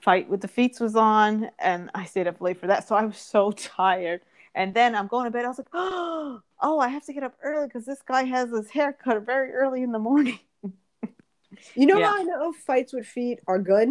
Fight 0.00 0.26
with 0.30 0.40
the 0.40 0.48
Feats 0.48 0.80
was 0.80 0.96
on, 0.96 1.50
and 1.58 1.90
I 1.94 2.06
stayed 2.06 2.26
up 2.26 2.40
late 2.40 2.58
for 2.58 2.68
that. 2.68 2.88
So 2.88 2.94
I 2.94 3.04
was 3.04 3.18
so 3.18 3.52
tired. 3.76 4.22
And 4.54 4.72
then 4.72 4.94
I'm 4.94 5.06
going 5.06 5.26
to 5.26 5.30
bed. 5.30 5.44
I 5.44 5.48
was 5.48 5.58
like, 5.58 5.68
oh, 5.74 6.40
I 6.80 6.88
have 6.88 7.04
to 7.04 7.12
get 7.12 7.24
up 7.24 7.34
early 7.42 7.66
because 7.66 7.84
this 7.84 8.00
guy 8.00 8.22
has 8.24 8.48
his 8.48 8.70
hair 8.70 8.94
cut 8.94 9.26
very 9.26 9.52
early 9.52 9.82
in 9.82 9.92
the 9.92 9.98
morning. 9.98 10.38
You 11.74 11.86
know 11.86 11.98
Yeah. 11.98 12.06
how 12.10 12.20
I 12.20 12.22
know 12.24 12.52
fights 12.52 12.92
with 12.92 13.06
feet 13.06 13.40
are 13.46 13.58
good? 13.58 13.90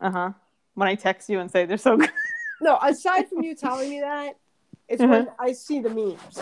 Uh 0.00 0.10
huh. 0.10 0.30
When 0.74 0.88
I 0.88 0.94
text 0.94 1.28
you 1.28 1.40
and 1.40 1.50
say 1.50 1.66
they're 1.66 1.76
so 1.76 1.96
good. 1.96 2.10
No, 2.62 2.78
aside 2.82 3.26
from 3.30 3.42
you 3.42 3.54
telling 3.54 3.88
me 3.88 4.00
that, 4.00 4.34
it's 4.86 5.00
Uh-huh. 5.00 5.10
when 5.10 5.28
I 5.38 5.52
see 5.52 5.80
the 5.80 5.88
memes. 5.88 6.38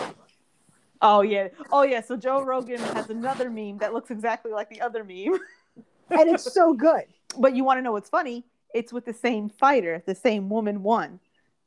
Oh 1.01 1.21
yeah. 1.21 1.47
Oh 1.71 1.83
yeah. 1.83 2.01
So 2.01 2.17
Joe 2.17 2.41
Rogan 2.43 2.79
has 2.93 3.09
another 3.09 3.49
meme 3.49 3.77
that 3.77 3.93
looks 3.93 4.11
exactly 4.11 4.51
like 4.51 4.69
the 4.69 4.81
other 4.81 5.03
meme. 5.03 5.39
And 6.11 6.27
it's 6.29 6.51
so 6.53 6.73
good. 6.73 7.03
But 7.37 7.55
you 7.55 7.63
want 7.63 7.77
to 7.77 7.81
know 7.83 7.91
what's 7.93 8.09
funny? 8.09 8.43
It's 8.73 8.91
with 8.91 9.05
the 9.05 9.13
same 9.13 9.47
fighter. 9.47 10.03
The 10.05 10.15
same 10.15 10.49
woman 10.49 10.81
won. 10.83 11.19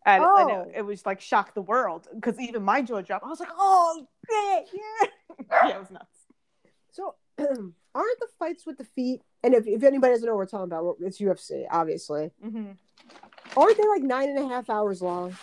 And, 0.04 0.22
and 0.22 0.50
Oh. 0.50 0.66
it, 0.68 0.78
it 0.78 0.82
was 0.82 1.06
like 1.06 1.20
shocked 1.20 1.54
the 1.54 1.62
world 1.62 2.08
because 2.14 2.38
even 2.40 2.62
my 2.64 2.82
jaw 2.82 3.00
dropped. 3.00 3.24
I 3.24 3.28
was 3.28 3.38
like, 3.40 3.48
oh, 3.56 4.06
great, 4.26 4.64
yeah. 4.74 5.08
yeah, 5.68 5.76
it 5.76 5.80
was 5.80 5.90
nuts. 5.92 6.18
So 6.90 7.14
aren't 7.94 8.20
the 8.20 8.28
fights 8.38 8.66
with 8.66 8.78
the 8.78 8.84
feet 8.84 9.20
and 9.42 9.54
if, 9.54 9.66
if 9.66 9.82
anybody 9.82 10.12
doesn't 10.12 10.26
know 10.26 10.32
what 10.32 10.38
we're 10.38 10.46
talking 10.46 10.64
about, 10.72 10.96
it's 11.00 11.18
UFC, 11.18 11.64
obviously. 11.70 12.30
hmm 12.42 12.72
Aren't 13.56 13.76
they 13.76 13.86
like 13.88 14.02
nine 14.02 14.30
and 14.30 14.38
a 14.38 14.48
half 14.48 14.70
hours 14.70 15.02
long? 15.02 15.36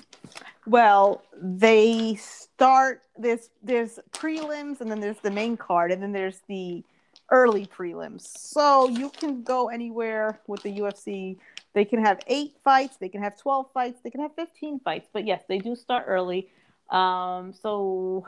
Well, 0.65 1.23
they 1.39 2.15
start 2.15 3.03
there's 3.17 3.49
there's 3.61 3.99
prelims 4.11 4.81
and 4.81 4.89
then 4.89 4.99
there's 4.99 5.19
the 5.19 5.31
main 5.31 5.57
card 5.57 5.91
and 5.91 6.01
then 6.01 6.11
there's 6.11 6.41
the 6.47 6.83
early 7.31 7.65
prelims. 7.67 8.21
So 8.37 8.87
you 8.89 9.09
can 9.09 9.43
go 9.43 9.69
anywhere 9.69 10.39
with 10.47 10.63
the 10.63 10.79
UFC. 10.79 11.37
They 11.73 11.85
can 11.85 12.03
have 12.03 12.19
eight 12.27 12.55
fights, 12.63 12.97
they 12.97 13.09
can 13.09 13.21
have 13.21 13.37
twelve 13.37 13.67
fights, 13.73 13.99
they 14.03 14.09
can 14.09 14.21
have 14.21 14.33
fifteen 14.35 14.79
fights. 14.79 15.07
But 15.13 15.25
yes, 15.27 15.43
they 15.47 15.59
do 15.59 15.75
start 15.75 16.05
early. 16.07 16.49
Um, 16.89 17.53
so 17.53 18.25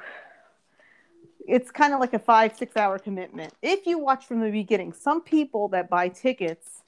it's 1.48 1.72
kind 1.72 1.94
of 1.94 2.00
like 2.00 2.14
a 2.14 2.20
five 2.20 2.56
six 2.56 2.78
hour 2.78 3.00
commitment 3.00 3.54
if 3.62 3.86
you 3.86 3.98
watch 3.98 4.26
from 4.26 4.42
the 4.42 4.52
beginning. 4.52 4.94
Some 4.94 5.22
people 5.22 5.68
that 5.70 5.90
buy 5.90 6.10
tickets 6.10 6.82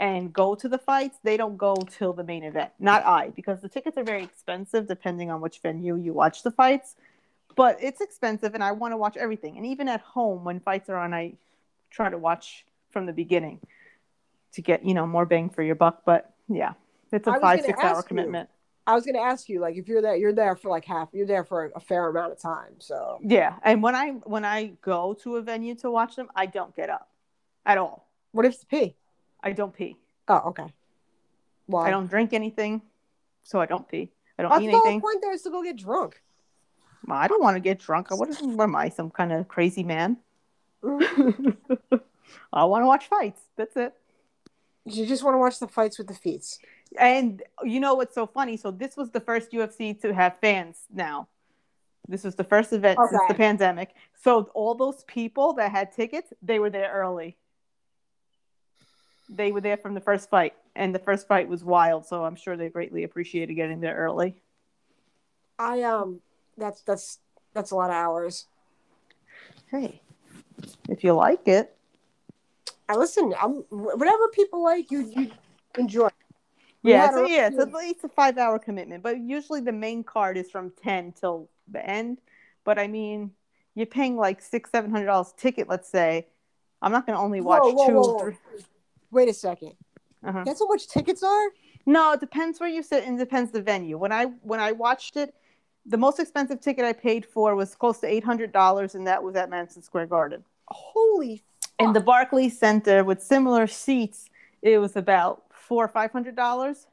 and 0.00 0.32
go 0.32 0.54
to 0.56 0.68
the 0.68 0.78
fights, 0.78 1.18
they 1.22 1.36
don't 1.36 1.56
go 1.56 1.76
till 1.76 2.12
the 2.12 2.24
main 2.24 2.42
event. 2.42 2.70
Not 2.80 3.04
I, 3.04 3.30
because 3.30 3.60
the 3.60 3.68
tickets 3.68 3.96
are 3.96 4.02
very 4.02 4.24
expensive 4.24 4.88
depending 4.88 5.30
on 5.30 5.40
which 5.40 5.60
venue 5.60 5.96
you 5.96 6.12
watch 6.12 6.42
the 6.42 6.50
fights. 6.50 6.96
But 7.56 7.78
it's 7.80 8.00
expensive, 8.00 8.54
and 8.54 8.64
I 8.64 8.72
want 8.72 8.92
to 8.92 8.96
watch 8.96 9.16
everything. 9.16 9.56
And 9.56 9.66
even 9.66 9.88
at 9.88 10.00
home, 10.00 10.42
when 10.42 10.58
fights 10.58 10.90
are 10.90 10.96
on, 10.96 11.14
I 11.14 11.34
try 11.90 12.10
to 12.10 12.18
watch 12.18 12.64
from 12.90 13.06
the 13.06 13.12
beginning 13.12 13.60
to 14.54 14.62
get 14.62 14.84
you 14.84 14.94
know 14.94 15.06
more 15.06 15.26
bang 15.26 15.50
for 15.50 15.62
your 15.62 15.76
buck. 15.76 16.02
But 16.04 16.32
yeah, 16.48 16.72
it's 17.12 17.26
a 17.28 17.40
five 17.40 17.60
six 17.62 17.78
hour 17.80 18.02
commitment 18.02 18.48
you. 18.48 18.63
I 18.86 18.94
was 18.94 19.04
going 19.04 19.14
to 19.14 19.20
ask 19.22 19.48
you, 19.48 19.60
like, 19.60 19.76
if 19.76 19.88
you're 19.88 20.02
there, 20.02 20.16
you're 20.16 20.32
there 20.32 20.56
for 20.56 20.68
like 20.68 20.84
half, 20.84 21.08
you're 21.12 21.26
there 21.26 21.44
for 21.44 21.72
a 21.74 21.80
fair 21.80 22.08
amount 22.08 22.32
of 22.32 22.38
time. 22.38 22.74
So 22.78 23.18
Yeah, 23.22 23.54
and 23.62 23.82
when 23.82 23.94
I 23.94 24.10
when 24.24 24.44
I 24.44 24.72
go 24.82 25.14
to 25.22 25.36
a 25.36 25.42
venue 25.42 25.74
to 25.76 25.90
watch 25.90 26.16
them, 26.16 26.28
I 26.34 26.46
don't 26.46 26.74
get 26.76 26.90
up 26.90 27.08
at 27.64 27.78
all. 27.78 28.08
what 28.32 28.44
if 28.44 28.54
it's 28.54 28.64
pee? 28.64 28.94
I 29.42 29.52
don't 29.52 29.74
pee. 29.74 29.96
Oh, 30.28 30.42
okay. 30.48 30.72
Why? 31.66 31.88
I 31.88 31.90
don't 31.90 32.08
drink 32.08 32.32
anything, 32.32 32.82
so 33.42 33.60
I 33.60 33.66
don't 33.66 33.88
pee. 33.88 34.10
I 34.38 34.42
don't 34.42 34.50
eat 34.62 34.70
thought 34.70 34.82
the 34.82 34.88
anything. 34.88 35.00
point 35.00 35.22
there 35.22 35.32
is 35.32 35.42
to 35.42 35.50
go 35.50 35.62
get 35.62 35.76
drunk. 35.76 36.20
Well, 37.06 37.18
I 37.18 37.26
don't 37.28 37.42
want 37.42 37.56
to 37.56 37.60
get 37.60 37.78
drunk. 37.78 38.10
What, 38.10 38.28
is, 38.28 38.40
what 38.40 38.64
am 38.64 38.76
I, 38.76 38.88
some 38.88 39.10
kind 39.10 39.32
of 39.32 39.46
crazy 39.48 39.82
man? 39.82 40.16
Mm-hmm. 40.82 41.96
I 42.52 42.64
want 42.64 42.82
to 42.82 42.86
watch 42.86 43.06
fights. 43.06 43.40
That's 43.56 43.76
it. 43.76 43.92
You 44.86 45.06
just 45.06 45.22
want 45.22 45.34
to 45.34 45.38
watch 45.38 45.58
the 45.58 45.68
fights 45.68 45.98
with 45.98 46.08
the 46.08 46.14
feet. 46.14 46.58
And 46.98 47.42
you 47.62 47.80
know 47.80 47.94
what's 47.94 48.14
so 48.14 48.26
funny? 48.26 48.56
So 48.56 48.70
this 48.70 48.96
was 48.96 49.10
the 49.10 49.20
first 49.20 49.52
UFC 49.52 50.00
to 50.02 50.14
have 50.14 50.38
fans. 50.40 50.78
Now, 50.92 51.28
this 52.08 52.24
was 52.24 52.34
the 52.34 52.44
first 52.44 52.72
event 52.72 52.98
since 53.10 53.22
the 53.28 53.34
pandemic. 53.34 53.94
So 54.22 54.50
all 54.54 54.74
those 54.74 55.04
people 55.04 55.54
that 55.54 55.70
had 55.70 55.92
tickets, 55.92 56.32
they 56.42 56.58
were 56.58 56.70
there 56.70 56.92
early. 56.92 57.36
They 59.28 59.52
were 59.52 59.62
there 59.62 59.78
from 59.78 59.94
the 59.94 60.00
first 60.00 60.28
fight, 60.28 60.54
and 60.76 60.94
the 60.94 60.98
first 60.98 61.26
fight 61.26 61.48
was 61.48 61.64
wild. 61.64 62.04
So 62.04 62.24
I'm 62.24 62.36
sure 62.36 62.56
they 62.56 62.68
greatly 62.68 63.04
appreciated 63.04 63.54
getting 63.54 63.80
there 63.80 63.96
early. 63.96 64.36
I 65.58 65.82
um, 65.82 66.20
that's 66.58 66.82
that's 66.82 67.20
that's 67.54 67.70
a 67.70 67.76
lot 67.76 67.88
of 67.88 67.96
hours. 67.96 68.46
Hey, 69.70 70.02
if 70.90 71.02
you 71.02 71.14
like 71.14 71.48
it, 71.48 71.74
I 72.88 72.96
listen. 72.96 73.32
I'm 73.40 73.64
whatever 73.70 74.28
people 74.28 74.62
like. 74.62 74.90
You 74.90 75.10
you 75.16 75.30
enjoy. 75.78 76.08
We 76.84 76.90
yeah, 76.90 77.10
so 77.10 77.24
a- 77.24 77.28
yeah, 77.28 77.48
it's 77.48 77.58
at 77.58 77.72
least 77.72 78.04
a 78.04 78.08
five 78.08 78.38
hour 78.38 78.58
commitment. 78.58 79.02
But 79.02 79.18
usually 79.18 79.60
the 79.60 79.72
main 79.72 80.04
card 80.04 80.36
is 80.36 80.50
from 80.50 80.70
ten 80.82 81.12
till 81.12 81.48
the 81.66 81.84
end. 81.84 82.18
But 82.62 82.78
I 82.78 82.86
mean, 82.86 83.32
you're 83.74 83.86
paying 83.86 84.16
like 84.16 84.40
six, 84.40 84.70
seven 84.70 84.90
hundred 84.90 85.06
dollars 85.06 85.32
ticket, 85.36 85.68
let's 85.68 85.88
say. 85.88 86.28
I'm 86.82 86.92
not 86.92 87.06
gonna 87.06 87.20
only 87.20 87.40
watch 87.40 87.62
Whoa, 87.62 87.72
whoa, 87.72 87.86
two, 87.86 87.94
whoa. 87.94 88.18
three. 88.20 88.36
Wait 89.10 89.28
a 89.28 89.34
second. 89.34 89.72
Uh-huh. 90.22 90.42
That's 90.44 90.60
how 90.60 90.68
much 90.68 90.86
tickets 90.86 91.22
are. 91.22 91.48
No, 91.86 92.12
it 92.12 92.20
depends 92.20 92.60
where 92.60 92.68
you 92.68 92.82
sit 92.82 93.04
and 93.04 93.18
depends 93.18 93.50
the 93.50 93.62
venue. 93.62 93.98
When 93.98 94.12
I 94.12 94.26
when 94.42 94.60
I 94.60 94.72
watched 94.72 95.16
it, 95.16 95.34
the 95.86 95.96
most 95.96 96.20
expensive 96.20 96.60
ticket 96.60 96.84
I 96.84 96.92
paid 96.92 97.24
for 97.24 97.54
was 97.54 97.74
close 97.74 97.98
to 98.00 98.06
eight 98.06 98.24
hundred 98.24 98.52
dollars, 98.52 98.94
and 98.94 99.06
that 99.06 99.22
was 99.22 99.36
at 99.36 99.48
Madison 99.50 99.82
Square 99.82 100.06
Garden. 100.06 100.44
Holy. 100.68 101.42
In 101.78 101.92
the 101.92 102.00
fuck. 102.00 102.06
Barclays 102.06 102.58
Center 102.58 103.02
with 103.02 103.22
similar 103.22 103.66
seats, 103.66 104.30
it 104.62 104.78
was 104.78 104.94
about 104.96 105.43
four 105.64 105.84
or 105.84 105.88
five 105.88 106.12
hundred 106.12 106.36
dollars. 106.36 106.86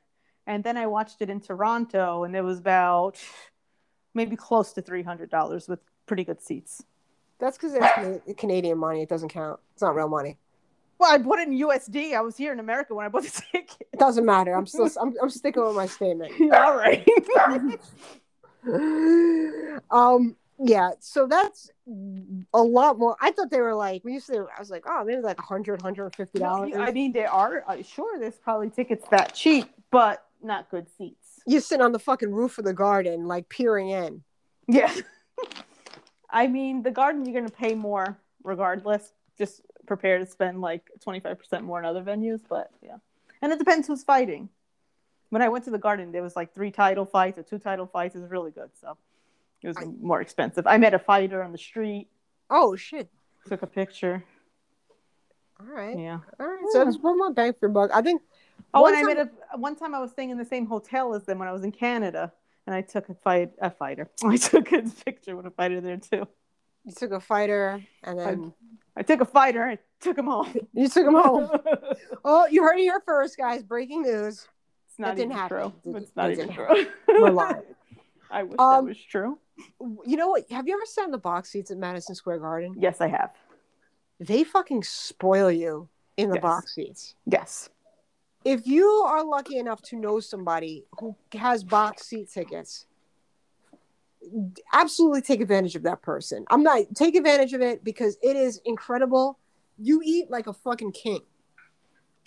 And 0.48 0.64
then 0.64 0.76
I 0.76 0.88
watched 0.88 1.22
it 1.22 1.30
in 1.30 1.40
Toronto, 1.40 2.24
and 2.24 2.36
it 2.36 2.42
was 2.42 2.60
about 2.60 3.20
maybe 4.14 4.36
close 4.36 4.74
to 4.74 4.82
three 4.82 5.04
hundred 5.04 5.30
dollars 5.30 5.68
with 5.68 5.80
pretty 6.06 6.24
good 6.24 6.42
seats. 6.42 6.84
That's 7.40 7.58
because 7.58 7.74
it's 7.74 8.40
Canadian 8.40 8.78
money. 8.78 9.02
It 9.02 9.10
doesn't 9.10 9.30
count. 9.30 9.60
It's 9.74 9.82
not 9.82 9.96
real 9.96 10.08
money. 10.08 10.38
Well, 11.00 11.12
I 11.12 11.18
bought 11.18 11.40
it 11.40 11.48
in 11.48 11.58
USD. 11.58 12.14
I 12.14 12.22
was 12.22 12.38
here 12.38 12.54
in 12.54 12.60
America 12.60 12.94
when 12.94 13.06
I 13.06 13.10
bought 13.10 13.24
the 13.24 13.42
ticket. 13.52 13.88
It 13.92 14.00
doesn't 14.00 14.26
matter. 14.26 14.54
I'm 14.54 14.68
still. 14.68 14.88
I'm, 15.02 15.16
I'm 15.22 15.32
sticking 15.32 15.66
with 15.66 15.76
my 15.76 15.88
statement. 15.88 16.32
All 16.54 16.78
right. 16.78 17.08
um. 19.92 20.36
Yeah. 20.64 20.92
So 21.00 21.28
that's 21.28 21.72
a 22.54 22.62
lot 22.62 23.00
more. 23.00 23.18
I 23.20 23.32
thought 23.32 23.50
they 23.50 23.62
were 23.62 23.74
like 23.74 24.04
we 24.04 24.14
used 24.14 24.28
to 24.28 24.48
I 24.56 24.60
was 24.60 24.70
like, 24.70 24.84
oh, 24.88 25.04
maybe 25.04 25.22
like 25.22 25.38
100 25.38 25.82
150 25.82 26.40
dollars. 26.40 26.72
I 26.76 26.92
mean, 26.92 27.12
they 27.14 27.26
are 27.26 27.64
uh, 27.68 27.82
sure 27.82 28.20
there's 28.20 28.36
probably 28.36 28.70
tickets 28.70 29.08
that 29.10 29.34
cheap, 29.34 29.70
but 29.90 30.26
not 30.44 30.70
good 30.70 30.88
seats. 30.98 31.42
You're 31.48 31.62
sitting 31.62 31.84
on 31.84 31.92
the 31.92 32.00
fucking 32.00 32.32
roof 32.32 32.60
of 32.60 32.66
the 32.66 32.74
garden, 32.74 33.28
like 33.28 33.50
peering 33.50 33.90
in. 33.90 34.24
Yeah. 34.68 34.94
I 36.30 36.48
mean, 36.48 36.84
the 36.84 36.92
garden 36.92 37.26
you're 37.26 37.34
going 37.34 37.50
to 37.50 37.56
pay 37.56 37.74
more 37.74 38.18
regardless. 38.44 39.12
Just 39.38 39.62
prepare 39.88 40.20
to 40.20 40.26
spend 40.26 40.62
like 40.62 40.90
25% 41.06 41.64
more 41.64 41.80
in 41.80 41.86
other 41.86 42.04
venues, 42.04 42.42
but 42.48 42.70
yeah. 42.84 42.98
And 43.42 43.52
it 43.52 43.58
depends 43.58 43.88
who's 43.88 44.04
fighting. 44.04 44.50
When 45.30 45.42
I 45.42 45.50
went 45.50 45.66
to 45.66 45.72
the 45.72 45.80
garden, 45.80 46.12
there 46.12 46.22
was 46.22 46.36
like 46.36 46.54
three 46.54 46.72
title 46.72 47.06
fights 47.06 47.40
or 47.40 47.44
two 47.44 47.58
title 47.58 47.88
fights. 47.88 48.16
It 48.16 48.20
was 48.20 48.30
really 48.30 48.52
good, 48.52 48.70
so 48.80 48.98
it 49.64 49.68
was 49.68 49.78
I- 49.78 49.86
more 50.02 50.22
expensive. 50.22 50.66
I 50.68 50.78
met 50.78 50.94
a 50.94 51.00
fighter 51.00 51.44
on 51.44 51.52
the 51.52 51.58
street, 51.58 52.08
Oh 52.50 52.76
shit! 52.76 53.10
took 53.48 53.62
a 53.62 53.68
picture. 53.68 54.24
All 55.60 55.68
right, 55.68 55.98
Yeah. 55.98 56.20
all 56.40 56.48
right. 56.48 56.60
So 56.72 56.88
it's 56.88 56.98
one 56.98 57.18
more 57.18 57.32
bang 57.34 57.54
for 57.54 57.60
your 57.64 57.70
buck. 57.70 57.92
I 57.94 58.02
think. 58.02 58.22
Oh, 58.74 58.82
one 58.82 58.94
and 58.96 58.98
I 59.10 59.14
time- 59.14 59.18
met 59.28 59.34
a 59.54 59.58
one 59.58 59.76
time 59.76 59.94
I 59.96 60.00
was 60.00 60.12
staying 60.12 60.30
in 60.32 60.38
the 60.38 60.46
same 60.46 60.66
hotel 60.66 61.14
as 61.14 61.24
them 61.26 61.40
when 61.40 61.48
I 61.48 61.52
was 61.52 61.64
in 61.64 61.72
Canada, 61.72 62.32
and 62.66 62.76
I 62.76 62.82
took 62.82 63.10
a 63.10 63.14
fight 63.16 63.52
a 63.60 63.70
fighter. 63.70 64.10
I 64.26 64.38
took 64.38 64.72
a 64.72 64.82
picture 65.06 65.36
with 65.36 65.46
a 65.46 65.52
fighter 65.52 65.82
there 65.82 65.98
too. 65.98 66.28
you 66.84 66.94
took 66.94 67.12
a 67.12 67.20
fighter 67.20 67.84
and 68.04 68.18
then 68.20 68.54
I 68.98 69.04
took 69.04 69.22
a 69.22 69.26
fighter. 69.26 69.64
I 69.64 69.78
took 70.00 70.18
him 70.18 70.26
home. 70.26 70.54
you 70.74 70.88
took 70.88 71.06
him 71.06 71.14
home. 71.14 71.50
oh, 72.26 72.48
you 72.48 72.64
heard 72.64 72.78
it 72.78 72.82
here 72.82 73.02
first, 73.06 73.38
guys. 73.38 73.62
Breaking 73.64 74.02
news. 74.02 74.48
not 74.98 75.16
didn't 75.16 75.32
even 75.32 75.38
happen. 75.38 75.74
true. 75.84 75.96
It's 75.98 76.16
not 76.16 76.30
it 76.32 76.34
even 76.40 76.48
didn't 76.48 76.68
true. 76.68 76.86
We're 77.08 77.30
lying. 77.32 77.62
I 78.32 78.44
wish 78.44 78.56
Um, 78.60 78.86
that 78.86 78.90
was 78.90 79.04
true. 79.04 79.38
You 79.80 80.18
know 80.18 80.30
what? 80.30 80.50
Have 80.52 80.68
you 80.68 80.74
ever 80.74 80.86
sat 80.86 81.06
in 81.06 81.12
the 81.12 81.18
box 81.18 81.52
seats 81.52 81.70
at 81.72 81.78
Madison 81.78 82.16
Square 82.16 82.40
Garden? 82.40 82.76
Yes, 82.78 83.02
I 83.02 83.08
have. 83.08 83.36
They 84.20 84.44
fucking 84.44 84.84
spoil 84.84 85.52
you 85.52 85.90
in 86.18 86.30
the 86.30 86.36
Yes. 86.36 86.42
box 86.42 86.76
seats. 86.76 87.16
Yes. 87.26 87.70
If 88.44 88.66
you 88.66 88.86
are 88.88 89.24
lucky 89.24 89.58
enough 89.58 89.82
to 89.84 89.96
know 89.98 90.20
somebody 90.20 90.86
who 91.00 91.16
has 91.34 91.64
box 91.64 92.08
seat 92.08 92.30
tickets, 92.32 92.88
absolutely 94.74 95.22
take 95.22 95.42
advantage 95.42 95.76
of 95.76 95.84
that 95.84 96.02
person. 96.02 96.46
I'm 96.50 96.64
not 96.64 96.82
take 96.96 97.16
advantage 97.16 97.54
of 97.54 97.62
it 97.62 97.84
because 97.84 98.18
it 98.22 98.36
is 98.36 98.62
incredible. 98.66 99.38
You 99.78 100.02
eat 100.04 100.30
like 100.30 100.48
a 100.48 100.54
fucking 100.54 100.92
king. 100.94 101.22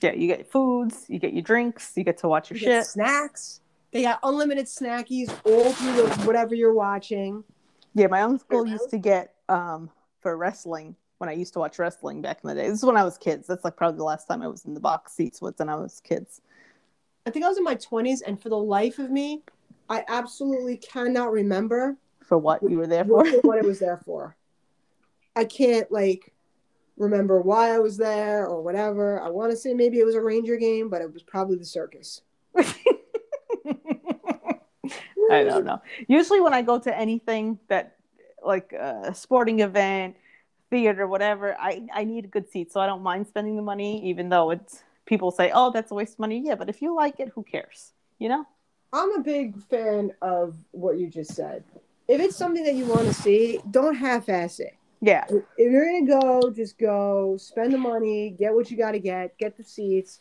Yeah, 0.02 0.12
you 0.12 0.26
get 0.26 0.50
foods, 0.50 1.04
you 1.08 1.18
get 1.18 1.32
your 1.32 1.42
drinks, 1.42 1.92
you 1.96 2.04
get 2.04 2.18
to 2.18 2.28
watch 2.28 2.50
your 2.50 2.58
You 2.58 2.66
get 2.66 2.80
shit. 2.82 2.86
snacks. 2.86 3.60
They 3.94 4.02
got 4.02 4.18
unlimited 4.24 4.66
snackies 4.66 5.30
all 5.46 5.70
through 5.70 5.92
the, 5.92 6.08
whatever 6.26 6.52
you're 6.52 6.74
watching. 6.74 7.44
Yeah, 7.94 8.08
my 8.08 8.22
uncle 8.22 8.66
used 8.66 8.90
to 8.90 8.98
get 8.98 9.34
um 9.48 9.88
for 10.20 10.36
wrestling 10.36 10.96
when 11.18 11.30
I 11.30 11.34
used 11.34 11.52
to 11.52 11.60
watch 11.60 11.78
wrestling 11.78 12.20
back 12.20 12.40
in 12.42 12.48
the 12.48 12.56
day. 12.56 12.68
This 12.68 12.80
is 12.80 12.84
when 12.84 12.96
I 12.96 13.04
was 13.04 13.16
kids. 13.16 13.46
That's 13.46 13.64
like 13.64 13.76
probably 13.76 13.98
the 13.98 14.04
last 14.04 14.26
time 14.26 14.42
I 14.42 14.48
was 14.48 14.64
in 14.64 14.74
the 14.74 14.80
box 14.80 15.12
seats 15.12 15.40
was 15.40 15.54
when 15.58 15.68
I 15.68 15.76
was 15.76 16.00
kids. 16.00 16.40
I 17.24 17.30
think 17.30 17.44
I 17.44 17.48
was 17.48 17.56
in 17.56 17.62
my 17.62 17.76
20s, 17.76 18.18
and 18.26 18.38
for 18.42 18.48
the 18.48 18.58
life 18.58 18.98
of 18.98 19.12
me, 19.12 19.44
I 19.88 20.04
absolutely 20.08 20.76
cannot 20.76 21.30
remember 21.30 21.96
For 22.20 22.36
what 22.36 22.68
you 22.68 22.78
were 22.78 22.88
there 22.88 23.04
for. 23.04 23.18
what, 23.22 23.44
what 23.44 23.58
it 23.58 23.64
was 23.64 23.78
there 23.78 24.00
for. 24.04 24.36
I 25.36 25.44
can't 25.44 25.90
like 25.92 26.32
remember 26.96 27.40
why 27.40 27.72
I 27.72 27.78
was 27.78 27.96
there 27.96 28.48
or 28.48 28.60
whatever. 28.60 29.20
I 29.20 29.28
want 29.28 29.52
to 29.52 29.56
say 29.56 29.72
maybe 29.72 30.00
it 30.00 30.04
was 30.04 30.16
a 30.16 30.20
Ranger 30.20 30.56
game, 30.56 30.88
but 30.88 31.00
it 31.00 31.12
was 31.12 31.22
probably 31.22 31.58
the 31.58 31.64
circus. 31.64 32.22
I 35.30 35.44
don't 35.44 35.64
know. 35.64 35.80
Usually, 36.08 36.40
when 36.40 36.54
I 36.54 36.62
go 36.62 36.78
to 36.78 36.96
anything 36.96 37.58
that, 37.68 37.96
like 38.42 38.72
a 38.72 39.14
sporting 39.14 39.60
event, 39.60 40.16
theater, 40.70 41.06
whatever, 41.06 41.56
I 41.58 41.86
I 41.92 42.04
need 42.04 42.24
a 42.24 42.28
good 42.28 42.50
seat, 42.50 42.72
so 42.72 42.80
I 42.80 42.86
don't 42.86 43.02
mind 43.02 43.26
spending 43.26 43.56
the 43.56 43.62
money, 43.62 44.04
even 44.08 44.28
though 44.28 44.50
it's 44.50 44.82
people 45.06 45.30
say, 45.30 45.50
"Oh, 45.54 45.70
that's 45.70 45.90
a 45.90 45.94
waste 45.94 46.14
of 46.14 46.18
money." 46.20 46.42
Yeah, 46.44 46.54
but 46.54 46.68
if 46.68 46.82
you 46.82 46.94
like 46.94 47.20
it, 47.20 47.28
who 47.28 47.42
cares? 47.42 47.92
You 48.18 48.28
know? 48.28 48.46
I'm 48.92 49.12
a 49.16 49.20
big 49.20 49.60
fan 49.62 50.12
of 50.22 50.54
what 50.70 50.98
you 50.98 51.08
just 51.08 51.34
said. 51.34 51.64
If 52.06 52.20
it's 52.20 52.36
something 52.36 52.62
that 52.64 52.74
you 52.74 52.86
want 52.86 53.06
to 53.06 53.14
see, 53.14 53.58
don't 53.70 53.94
half-ass 53.94 54.60
it. 54.60 54.76
Yeah. 55.00 55.24
If 55.28 55.72
you're 55.72 55.86
gonna 55.86 56.20
go, 56.20 56.50
just 56.50 56.78
go. 56.78 57.36
Spend 57.36 57.72
the 57.72 57.78
money. 57.78 58.30
Get 58.38 58.54
what 58.54 58.70
you 58.70 58.76
got 58.76 58.92
to 58.92 58.98
get. 58.98 59.36
Get 59.36 59.56
the 59.56 59.64
seats. 59.64 60.20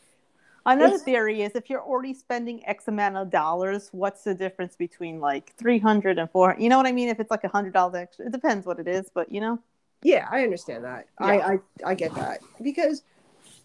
Another 0.65 0.95
It's- 0.95 1.03
theory 1.03 1.41
is 1.41 1.51
if 1.55 1.69
you're 1.69 1.81
already 1.81 2.13
spending 2.13 2.65
X 2.65 2.87
amount 2.87 3.17
of 3.17 3.29
dollars, 3.29 3.89
what's 3.91 4.23
the 4.23 4.33
difference 4.33 4.75
between 4.75 5.19
like 5.19 5.53
300 5.57 6.17
and 6.17 6.29
400? 6.31 6.61
You 6.61 6.69
know 6.69 6.77
what 6.77 6.85
I 6.85 6.93
mean? 6.93 7.09
If 7.09 7.19
it's 7.19 7.31
like 7.31 7.43
a 7.43 7.49
hundred 7.49 7.73
dollars 7.73 7.95
extra, 7.95 8.25
it 8.27 8.31
depends 8.31 8.65
what 8.65 8.79
it 8.79 8.87
is, 8.87 9.09
but 9.13 9.31
you 9.31 9.41
know, 9.41 9.59
Yeah, 10.03 10.27
I 10.31 10.43
understand 10.43 10.83
that. 10.85 11.07
I, 11.17 11.37
Yeah. 11.37 11.47
I 11.47 11.59
I 11.91 11.95
get 11.95 12.13
that 12.15 12.39
because 12.61 13.03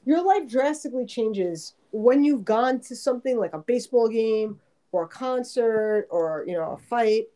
your 0.04 0.22
life 0.22 0.48
drastically 0.48 1.06
changes 1.06 1.74
when 1.92 2.24
you've 2.24 2.44
gone 2.44 2.80
to 2.80 2.96
something 2.96 3.38
like 3.38 3.52
a 3.54 3.58
baseball 3.58 4.08
game 4.08 4.60
or 4.92 5.04
a 5.04 5.08
concert 5.08 6.06
or 6.10 6.44
you 6.46 6.54
know 6.54 6.72
a 6.72 6.78
fight. 6.78 7.28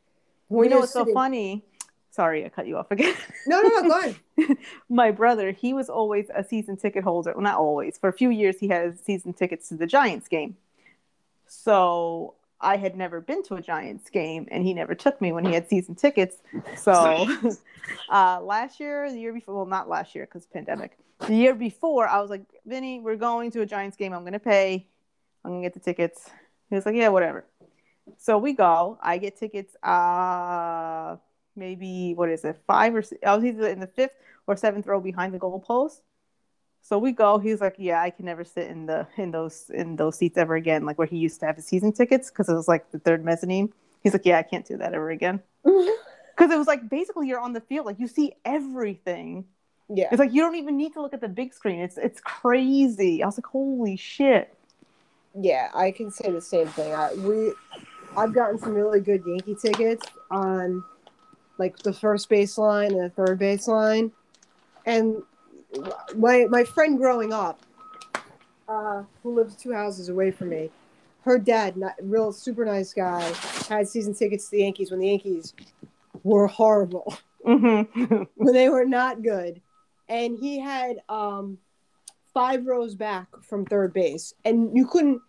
When 0.48 0.64
you 0.64 0.70
know 0.70 0.76
you're 0.76 0.80
what's 0.82 0.92
so 0.92 1.04
funny? 1.06 1.64
Sorry, 2.12 2.44
I 2.44 2.50
cut 2.50 2.66
you 2.66 2.76
off 2.76 2.90
again. 2.90 3.14
No, 3.46 3.62
no, 3.62 3.80
no. 3.80 4.14
Go. 4.38 4.54
My 4.90 5.10
brother, 5.10 5.50
he 5.50 5.72
was 5.72 5.88
always 5.88 6.26
a 6.34 6.44
season 6.44 6.76
ticket 6.76 7.02
holder. 7.02 7.32
Well, 7.32 7.42
not 7.42 7.56
always. 7.56 7.96
For 7.96 8.10
a 8.10 8.12
few 8.12 8.28
years, 8.28 8.58
he 8.60 8.68
had 8.68 9.02
season 9.02 9.32
tickets 9.32 9.70
to 9.70 9.76
the 9.76 9.86
Giants 9.86 10.28
game. 10.28 10.56
So 11.46 12.34
I 12.60 12.76
had 12.76 12.96
never 12.98 13.22
been 13.22 13.42
to 13.44 13.54
a 13.54 13.62
Giants 13.62 14.10
game, 14.10 14.46
and 14.50 14.62
he 14.62 14.74
never 14.74 14.94
took 14.94 15.22
me 15.22 15.32
when 15.32 15.46
he 15.46 15.54
had 15.54 15.70
season 15.70 15.94
tickets. 15.94 16.36
So 16.76 17.26
uh, 18.10 18.40
last 18.42 18.78
year, 18.78 19.10
the 19.10 19.18
year 19.18 19.32
before, 19.32 19.54
well, 19.54 19.66
not 19.66 19.88
last 19.88 20.14
year 20.14 20.26
because 20.26 20.44
pandemic. 20.44 20.98
The 21.26 21.34
year 21.34 21.54
before, 21.54 22.06
I 22.06 22.20
was 22.20 22.28
like, 22.28 22.42
Vinny, 22.66 23.00
we're 23.00 23.16
going 23.16 23.50
to 23.52 23.62
a 23.62 23.66
Giants 23.66 23.96
game. 23.96 24.12
I'm 24.12 24.22
going 24.22 24.34
to 24.34 24.38
pay. 24.38 24.86
I'm 25.44 25.52
going 25.52 25.62
to 25.62 25.66
get 25.66 25.72
the 25.72 25.80
tickets. 25.80 26.28
He 26.68 26.74
was 26.74 26.84
like, 26.84 26.94
yeah, 26.94 27.08
whatever. 27.08 27.46
So 28.18 28.36
we 28.36 28.52
go. 28.52 28.98
I 29.02 29.16
get 29.16 29.36
tickets. 29.36 29.74
Uh, 29.82 31.16
maybe 31.56 32.14
what 32.14 32.28
is 32.28 32.44
it? 32.44 32.60
Five 32.66 32.94
or 32.94 33.02
six, 33.02 33.20
I 33.26 33.34
was 33.34 33.44
either 33.44 33.68
in 33.68 33.80
the 33.80 33.86
fifth 33.86 34.14
or 34.46 34.56
seventh 34.56 34.86
row 34.86 35.00
behind 35.00 35.34
the 35.34 35.38
goal 35.38 35.60
post. 35.60 36.02
So 36.84 36.98
we 36.98 37.12
go. 37.12 37.38
He's 37.38 37.60
like, 37.60 37.76
"Yeah, 37.78 38.00
I 38.02 38.10
can 38.10 38.24
never 38.24 38.44
sit 38.44 38.68
in 38.68 38.86
the 38.86 39.06
in 39.16 39.30
those 39.30 39.70
in 39.70 39.96
those 39.96 40.18
seats 40.18 40.36
ever 40.36 40.56
again." 40.56 40.84
Like 40.84 40.98
where 40.98 41.06
he 41.06 41.16
used 41.16 41.38
to 41.40 41.46
have 41.46 41.56
his 41.56 41.66
season 41.66 41.92
tickets 41.92 42.28
because 42.30 42.48
it 42.48 42.54
was 42.54 42.66
like 42.66 42.90
the 42.90 42.98
third 42.98 43.24
mezzanine. 43.24 43.72
He's 44.02 44.12
like, 44.12 44.26
"Yeah, 44.26 44.38
I 44.38 44.42
can't 44.42 44.66
do 44.66 44.76
that 44.78 44.94
ever 44.94 45.10
again." 45.10 45.40
Because 46.34 46.50
it 46.50 46.56
was 46.56 46.66
like 46.66 46.88
basically 46.88 47.28
you're 47.28 47.38
on 47.38 47.52
the 47.52 47.60
field, 47.60 47.84
like 47.84 48.00
you 48.00 48.08
see 48.08 48.32
everything. 48.46 49.44
yeah. 49.90 50.08
It's 50.10 50.18
like 50.18 50.32
you 50.32 50.40
don't 50.40 50.54
even 50.54 50.78
need 50.78 50.94
to 50.94 51.02
look 51.02 51.12
at 51.12 51.20
the 51.20 51.28
big 51.28 51.52
screen. 51.52 51.78
It's 51.80 51.98
it's 51.98 52.20
crazy. 52.22 53.22
I 53.22 53.26
was 53.26 53.36
like, 53.36 53.46
"Holy 53.46 53.96
shit!" 53.96 54.52
Yeah, 55.38 55.68
I 55.74 55.90
can 55.90 56.10
say 56.10 56.30
the 56.30 56.40
same 56.40 56.66
thing. 56.68 56.92
I, 56.94 57.12
we, 57.14 57.52
I've 58.16 58.34
gotten 58.34 58.58
some 58.58 58.72
really 58.74 59.00
good 59.00 59.22
Yankee 59.26 59.54
tickets 59.54 60.06
on, 60.30 60.82
like 61.58 61.78
the 61.78 61.92
first 61.92 62.28
baseline 62.30 62.88
and 62.88 63.00
the 63.00 63.10
third 63.10 63.38
baseline, 63.38 64.10
and 64.86 65.22
my 66.16 66.46
my 66.50 66.64
friend 66.64 66.98
growing 66.98 67.32
up, 67.32 67.60
uh, 68.68 69.02
who 69.22 69.34
lives 69.34 69.56
two 69.56 69.72
houses 69.72 70.08
away 70.08 70.30
from 70.30 70.48
me, 70.50 70.70
her 71.24 71.38
dad, 71.38 71.76
not, 71.76 71.94
real 72.02 72.32
super 72.32 72.64
nice 72.64 72.92
guy, 72.92 73.22
had 73.68 73.88
season 73.88 74.14
tickets 74.14 74.46
to 74.46 74.50
the 74.52 74.62
Yankees 74.62 74.90
when 74.90 75.00
the 75.00 75.08
Yankees 75.08 75.54
were 76.24 76.46
horrible, 76.46 77.14
Mm-hmm. 77.46 78.22
when 78.36 78.54
they 78.54 78.68
were 78.68 78.84
not 78.84 79.22
good, 79.22 79.60
and 80.08 80.38
he 80.38 80.58
had 80.60 80.98
um, 81.08 81.58
five 82.32 82.66
rows 82.66 82.94
back 82.94 83.26
from 83.42 83.64
third 83.66 83.92
base, 83.92 84.34
and 84.44 84.76
you 84.76 84.86
couldn't. 84.86 85.20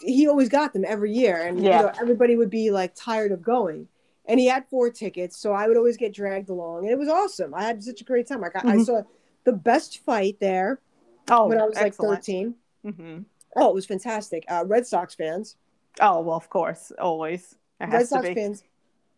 He 0.00 0.26
always 0.26 0.48
got 0.48 0.72
them 0.72 0.84
every 0.86 1.12
year, 1.12 1.46
and 1.46 1.62
Yeah. 1.62 1.76
you 1.80 1.86
know, 1.86 1.92
everybody 2.00 2.34
would 2.36 2.50
be 2.50 2.72
like 2.72 2.92
tired 2.96 3.30
of 3.30 3.40
going. 3.42 3.86
And 4.26 4.40
he 4.40 4.46
had 4.46 4.66
four 4.68 4.90
tickets, 4.90 5.36
so 5.36 5.52
I 5.52 5.68
would 5.68 5.76
always 5.76 5.96
get 5.98 6.14
dragged 6.14 6.48
along, 6.48 6.84
and 6.84 6.90
it 6.90 6.98
was 6.98 7.08
awesome. 7.08 7.54
I 7.54 7.64
had 7.64 7.82
such 7.84 8.00
a 8.00 8.04
great 8.04 8.26
time. 8.26 8.42
I 8.42 8.48
got, 8.48 8.64
I 8.64 8.76
Mhm. 8.76 8.86
saw 8.86 9.02
the 9.44 9.52
best 9.52 9.98
fight 9.98 10.38
there 10.40 10.80
oh, 11.28 11.48
when 11.48 11.60
I 11.60 11.66
was 11.66 11.76
excellent. 11.76 12.10
like 12.10 12.18
thirteen. 12.24 12.54
hmm 12.82 13.18
Oh, 13.56 13.68
it 13.70 13.74
was 13.74 13.86
fantastic. 13.86 14.44
Uh, 14.48 14.64
Red 14.66 14.86
Sox 14.86 15.14
fans, 15.14 15.56
Oh 16.00 16.20
well, 16.22 16.36
of 16.36 16.48
course, 16.48 16.90
always. 16.98 17.56
Red 17.78 18.08
Sox 18.08 18.26
fans, 18.34 18.64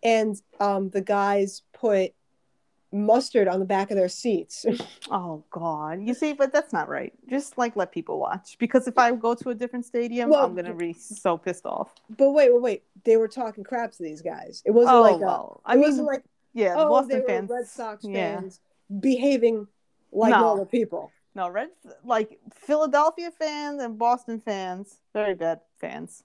and 0.03 0.40
um, 0.61 0.90
the 0.90 1.01
guys 1.01 1.62
put 1.73 2.12
mustard 2.92 3.49
on 3.49 3.59
the 3.59 3.64
back 3.66 3.90
of 3.90 3.96
their 3.96 4.09
seats. 4.09 4.64
Oh 5.09 5.44
God! 5.51 6.01
You 6.03 6.14
see, 6.14 6.33
but 6.33 6.53
that's 6.53 6.72
not 6.72 6.88
right. 6.88 7.12
Just 7.31 7.57
like 7.59 7.77
let 7.77 7.92
people 7.92 8.18
watch 8.18 8.57
because 8.59 8.88
if 8.88 8.99
I 8.99 9.12
go 9.12 9.35
to 9.35 9.51
a 9.51 9.55
different 9.55 9.85
stadium, 9.85 10.31
Well, 10.31 10.44
I'm 10.44 10.55
gonna 10.57 10.75
be 10.75 10.92
so 10.94 11.38
pissed 11.38 11.64
off. 11.64 11.94
but 12.11 12.33
wait, 12.33 12.53
wait, 12.53 12.62
wait! 12.62 12.83
They 13.05 13.16
were 13.16 13.29
talking 13.29 13.62
crap 13.62 13.92
to 13.92 14.03
these 14.03 14.20
guys. 14.20 14.62
It 14.66 14.72
wasn't 14.72 14.96
oh 14.96 15.03
like 15.03 15.20
well, 15.20 15.61
I 15.64 15.75
mean, 15.75 15.83
wasn't 15.83 16.07
like 16.09 16.25
yeah, 16.55 16.75
oh, 16.77 16.88
Boston 16.88 17.22
fans. 17.27 17.51
Red 17.51 17.66
Sox 17.68 18.05
yeah. 18.05 18.40
fans 18.40 18.61
behaving 19.01 19.68
like 20.11 20.31
No. 20.33 20.40
normal 20.40 20.66
people. 20.66 21.12
No, 21.37 21.49
Red 21.51 21.68
like 22.05 22.40
Philadelphia 22.55 23.31
fans 23.31 23.81
and 23.81 23.96
Boston 23.99 24.40
fans, 24.40 24.96
very 25.12 25.35
bad 25.35 25.61
fans. 25.79 26.25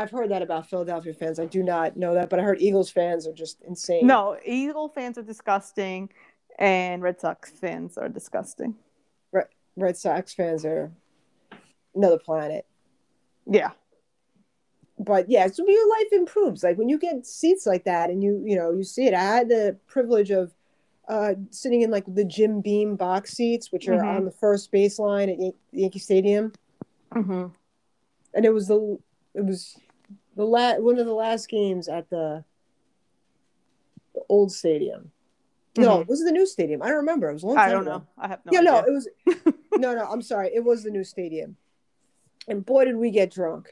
I've 0.00 0.10
heard 0.10 0.30
that 0.30 0.40
about 0.42 0.68
Philadelphia 0.68 1.12
fans. 1.12 1.38
I 1.38 1.44
do 1.46 1.62
not 1.62 1.96
know 1.96 2.14
that, 2.14 2.30
but 2.30 2.40
I 2.40 2.42
heard 2.42 2.60
Eagles 2.60 2.90
fans 2.90 3.26
are 3.26 3.32
just 3.34 3.60
insane. 3.62 4.06
No, 4.06 4.36
Eagle 4.44 4.88
fans 4.88 5.18
are 5.18 5.22
disgusting, 5.22 6.08
and 6.58 7.02
Red 7.02 7.20
Sox 7.20 7.50
fans 7.50 7.98
are 7.98 8.08
disgusting. 8.08 8.74
Red 9.76 9.96
Sox 9.96 10.34
fans 10.34 10.64
are 10.64 10.90
another 11.94 12.18
planet. 12.18 12.66
Yeah, 13.46 13.70
But 14.98 15.30
yeah, 15.30 15.46
so 15.46 15.66
your 15.66 15.88
life 15.88 16.08
improves. 16.12 16.62
Like 16.64 16.76
when 16.76 16.88
you 16.88 16.98
get 16.98 17.24
seats 17.26 17.66
like 17.66 17.84
that, 17.84 18.10
and 18.10 18.22
you 18.22 18.42
you 18.44 18.56
know 18.56 18.72
you 18.72 18.82
see 18.84 19.06
it. 19.06 19.14
I 19.14 19.20
had 19.22 19.48
the 19.48 19.76
privilege 19.86 20.30
of 20.30 20.52
uh, 21.08 21.34
sitting 21.50 21.82
in 21.82 21.90
like 21.90 22.04
the 22.06 22.24
Jim 22.24 22.60
Beam 22.60 22.96
box 22.96 23.32
seats, 23.32 23.70
which 23.72 23.88
are 23.88 23.98
Mhm. 23.98 24.16
on 24.16 24.24
the 24.24 24.30
first 24.32 24.70
baseline 24.72 25.30
at 25.32 25.38
Yan- 25.38 25.54
Yankee 25.72 25.98
Stadium, 25.98 26.52
hmm 27.12 27.46
and 28.34 28.44
it 28.44 28.52
was 28.52 28.66
the 28.68 28.98
it 29.34 29.44
was 29.44 29.76
the 30.36 30.44
la- 30.44 30.76
one 30.76 30.98
of 30.98 31.06
the 31.06 31.12
last 31.14 31.48
games 31.48 31.88
at 31.88 32.08
the, 32.10 32.44
the 34.14 34.22
old 34.28 34.52
stadium. 34.52 35.10
No, 35.78 36.04
was 36.08 36.20
it 36.20 36.24
the 36.24 36.32
new 36.32 36.46
stadium? 36.46 36.82
I 36.82 36.88
don't 36.88 36.96
remember. 36.98 37.30
It 37.30 37.34
was 37.34 37.42
a 37.42 37.46
long 37.46 37.56
time 37.56 37.68
Mm-hmm. 37.68 37.70
I 37.70 37.74
don't 37.74 37.86
ago. 37.86 37.98
know. 37.98 38.06
I 38.18 38.28
have 38.28 38.40
no. 38.44 38.52
yeah, 38.52 38.60
no, 38.60 38.78
it 38.78 38.90
was. 38.90 39.08
no, 39.76 39.94
no, 39.94 40.04
I'm 40.10 40.20
sorry. 40.22 40.50
It 40.54 40.64
was 40.64 40.82
the 40.82 40.90
new 40.90 41.04
stadium, 41.04 41.56
and 42.48 42.64
boy, 42.66 42.86
did 42.86 42.96
we 42.96 43.10
get 43.10 43.30
drunk. 43.32 43.68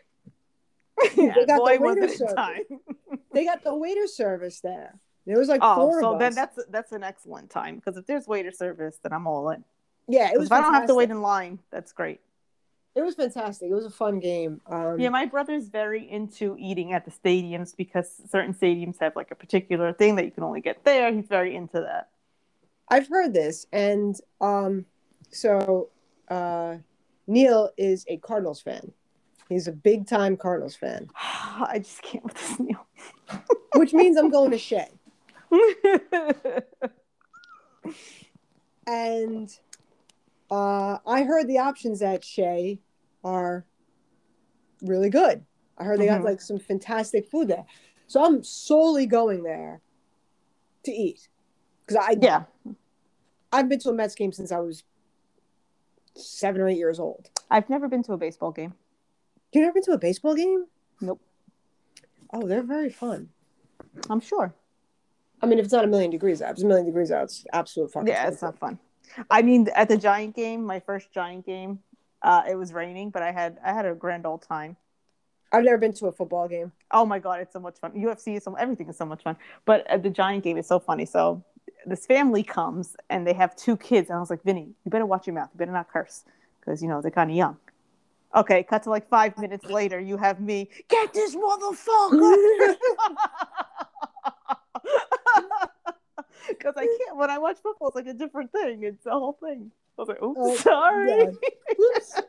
Yeah, 1.17 1.33
They 1.35 1.47
got 1.47 1.47
the 1.47 1.55
boy, 1.59 1.79
was 1.79 1.95
waiter 1.97 2.05
it 2.05 2.19
service. 2.19 2.35
time. 2.35 2.63
They 3.33 3.45
got 3.45 3.63
the 3.63 3.75
waiter 3.75 4.07
service 4.07 4.61
there. 4.61 4.99
There 5.27 5.39
was 5.39 5.49
like 5.49 5.61
Oh, 5.63 5.75
four 5.77 6.01
so 6.01 6.13
of 6.15 6.19
then 6.19 6.29
us. 6.31 6.35
that's 6.35 6.59
that's 6.71 6.93
an 6.93 7.03
excellent 7.05 7.51
time 7.51 7.77
because 7.77 7.97
if 7.99 8.07
there's 8.07 8.27
waiter 8.27 8.51
service, 8.51 8.99
then 9.03 9.13
I'm 9.13 9.27
all 9.27 9.51
in. 9.51 9.63
yeah, 10.09 10.31
it 10.33 10.39
was. 10.39 10.47
if 10.47 10.53
I 10.53 10.61
don't 10.63 10.73
have 10.73 10.87
to 10.87 10.95
wait 10.95 11.11
in 11.11 11.21
line, 11.21 11.59
that's 11.71 11.93
great. 11.93 12.21
It 12.99 13.05
was 13.05 13.15
fantastic. 13.15 13.71
It 13.71 13.75
was 13.75 13.87
a 13.87 13.91
fun 13.91 14.19
game. 14.19 14.61
Um, 14.67 14.99
Yeah, 14.99 15.11
my 15.11 15.25
brother's 15.27 15.69
very 15.69 16.11
into 16.11 16.57
eating 16.59 16.93
at 16.93 17.05
the 17.05 17.13
stadiums 17.13 17.77
because 17.77 18.21
certain 18.29 18.53
stadiums 18.53 18.99
have 18.99 19.15
like 19.15 19.31
a 19.31 19.37
particular 19.37 19.93
thing 19.93 20.17
that 20.17 20.25
you 20.25 20.33
can 20.33 20.43
only 20.43 20.61
get 20.61 20.83
there. 20.83 21.13
He's 21.13 21.29
very 21.29 21.55
into 21.55 21.81
that. 21.81 22.09
I've 22.89 23.07
heard 23.07 23.33
this, 23.33 23.67
and 23.73 24.17
um, 24.41 24.85
so 25.31 25.91
uh, 26.29 26.79
Neil 27.29 27.71
is 27.77 28.05
a 28.09 28.17
Cardinals 28.17 28.61
fan. 28.61 28.91
He's 29.49 29.69
a 29.69 29.73
big 29.73 30.09
time 30.09 30.37
Cardinals 30.37 30.75
fan, 30.75 31.09
I 31.15 31.79
just 31.79 32.03
can't 32.03 32.25
with 32.25 32.35
this 32.35 32.59
meal. 32.59 32.85
which 33.77 33.95
means 33.95 34.17
I'm 34.17 34.31
going 34.31 34.51
to 34.51 34.59
Shea. 34.59 34.89
And 38.89 39.55
uh, 40.51 40.97
I 41.07 41.23
heard 41.25 41.47
the 41.47 41.59
options 41.59 42.01
at 42.01 42.25
Shea 42.25 42.79
are 43.29 43.65
really 44.83 45.11
good. 45.11 45.45
I 45.77 45.85
heard 45.85 46.01
they 46.01 46.07
got 46.07 46.21
Mhm. 46.23 46.25
like 46.25 46.41
some 46.41 46.59
fantastic 46.59 47.27
food 47.31 47.49
there. 47.49 47.65
So 48.07 48.25
I'm 48.25 48.43
solely 48.43 49.07
going 49.07 49.43
there 49.43 49.81
to 50.85 50.91
eat. 50.93 51.29
Because 51.87 52.05
I 52.09 52.17
yeah, 52.21 52.45
I've 53.53 53.69
been 53.69 53.79
to 53.81 53.91
a 53.91 53.93
Mets 53.95 54.15
game 54.15 54.33
since 54.33 54.51
I 54.53 54.59
was 54.61 54.83
seven 56.15 56.61
or 56.61 56.69
eight 56.69 56.79
years 56.79 56.99
old. 56.99 57.31
I've 57.51 57.69
never 57.71 57.89
been 57.89 58.03
to 58.05 58.13
a 58.13 58.19
baseball 58.19 58.51
game. 58.53 58.75
You 59.53 59.61
never 59.61 59.73
been 59.73 59.83
to 59.85 59.93
a 59.93 59.99
baseball 59.99 60.35
game? 60.35 60.67
Nope. 61.01 61.21
Oh, 62.33 62.47
they're 62.47 62.63
very 62.63 62.91
fun. 62.91 63.31
I'm 64.11 64.21
sure. 64.21 64.55
I 65.41 65.47
mean, 65.47 65.59
if 65.59 65.65
it's 65.65 65.73
not 65.73 65.85
a 65.85 65.89
million 65.89 66.11
degrees 66.11 66.43
out, 66.43 66.51
if 66.51 66.55
it's 66.55 66.63
a 66.65 66.67
million 66.67 66.87
degrees 66.87 67.11
out, 67.13 67.25
it's 67.25 67.47
absolute 67.53 67.93
fun. 67.93 68.07
Yeah, 68.07 68.27
it's 68.29 68.43
not 68.43 68.59
fun. 68.59 68.79
I 69.31 69.41
mean, 69.43 69.69
at 69.75 69.89
the 69.89 69.97
Giant 69.97 70.35
game, 70.37 70.65
my 70.65 70.81
first 70.81 71.13
Giant 71.13 71.47
game, 71.47 71.79
uh, 72.23 72.43
it 72.49 72.57
was 72.57 72.73
raining, 72.73 73.11
but 73.11 73.23
I 73.23 73.33
had 73.33 73.59
I 73.65 73.73
had 73.73 73.87
a 73.87 73.95
grand 73.95 74.27
old 74.27 74.43
time. 74.43 74.77
I've 75.51 75.65
never 75.65 75.79
been 75.79 75.95
to 75.95 76.07
a 76.07 76.13
football 76.13 76.47
game. 76.49 76.73
Oh 76.91 77.07
my 77.07 77.19
god, 77.19 77.41
it's 77.41 77.53
so 77.53 77.61
much 77.61 77.79
fun. 77.79 77.93
UFC 77.93 78.37
is 78.37 78.45
so 78.45 78.55
everything 78.55 78.89
is 78.89 78.97
so 78.97 79.07
much 79.07 79.23
fun. 79.23 79.37
But 79.65 79.87
at 79.87 80.03
the 80.03 80.11
Giant 80.11 80.45
game, 80.45 80.59
is 80.59 80.67
so 80.67 80.79
funny. 80.79 81.07
So 81.07 81.43
this 81.87 82.07
family 82.07 82.43
comes 82.43 82.97
and 83.09 83.27
they 83.27 83.33
have 83.33 83.57
two 83.57 83.77
kids, 83.77 84.11
and 84.11 84.17
I 84.17 84.21
was 84.21 84.31
like, 84.31 84.43
Vinny, 84.43 84.75
you 84.85 84.91
better 84.91 85.07
watch 85.07 85.27
your 85.27 85.35
mouth. 85.35 85.49
You 85.55 85.59
better 85.59 85.73
not 85.73 85.89
curse 85.89 86.25
because 86.61 86.83
you 86.83 86.89
know 86.89 87.01
they're 87.01 87.11
kind 87.11 87.31
of 87.31 87.37
young. 87.37 87.57
Okay, 88.35 88.63
cut 88.63 88.83
to 88.83 88.91
like 88.91 89.09
five 89.09 89.39
minutes 89.39 89.65
later, 89.67 89.99
you 89.99 90.19
have 90.19 90.39
me 90.41 90.69
get 90.89 91.15
this 91.15 91.35
motherfucker. 91.35 92.77
Because 96.49 96.75
I 96.77 96.87
can't. 96.87 97.17
When 97.17 97.31
I 97.31 97.39
watch 97.39 97.59
football, 97.63 97.89
it's 97.89 97.97
like 97.97 98.07
a 98.07 98.15
different 98.15 98.53
thing. 98.53 98.83
It's 98.83 99.05
the 99.05 99.11
whole 99.13 99.39
thing. 99.41 99.71
I 99.99 100.03
was 100.03 100.09
like, 100.09 100.23
"Oops, 100.23 100.39
Oh, 100.41 100.57
sorry. 100.57 101.23
Oops. 101.27 102.23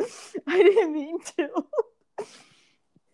I 0.46 0.62
didn't 0.62 0.92
mean 0.92 1.18
to." 1.36 1.48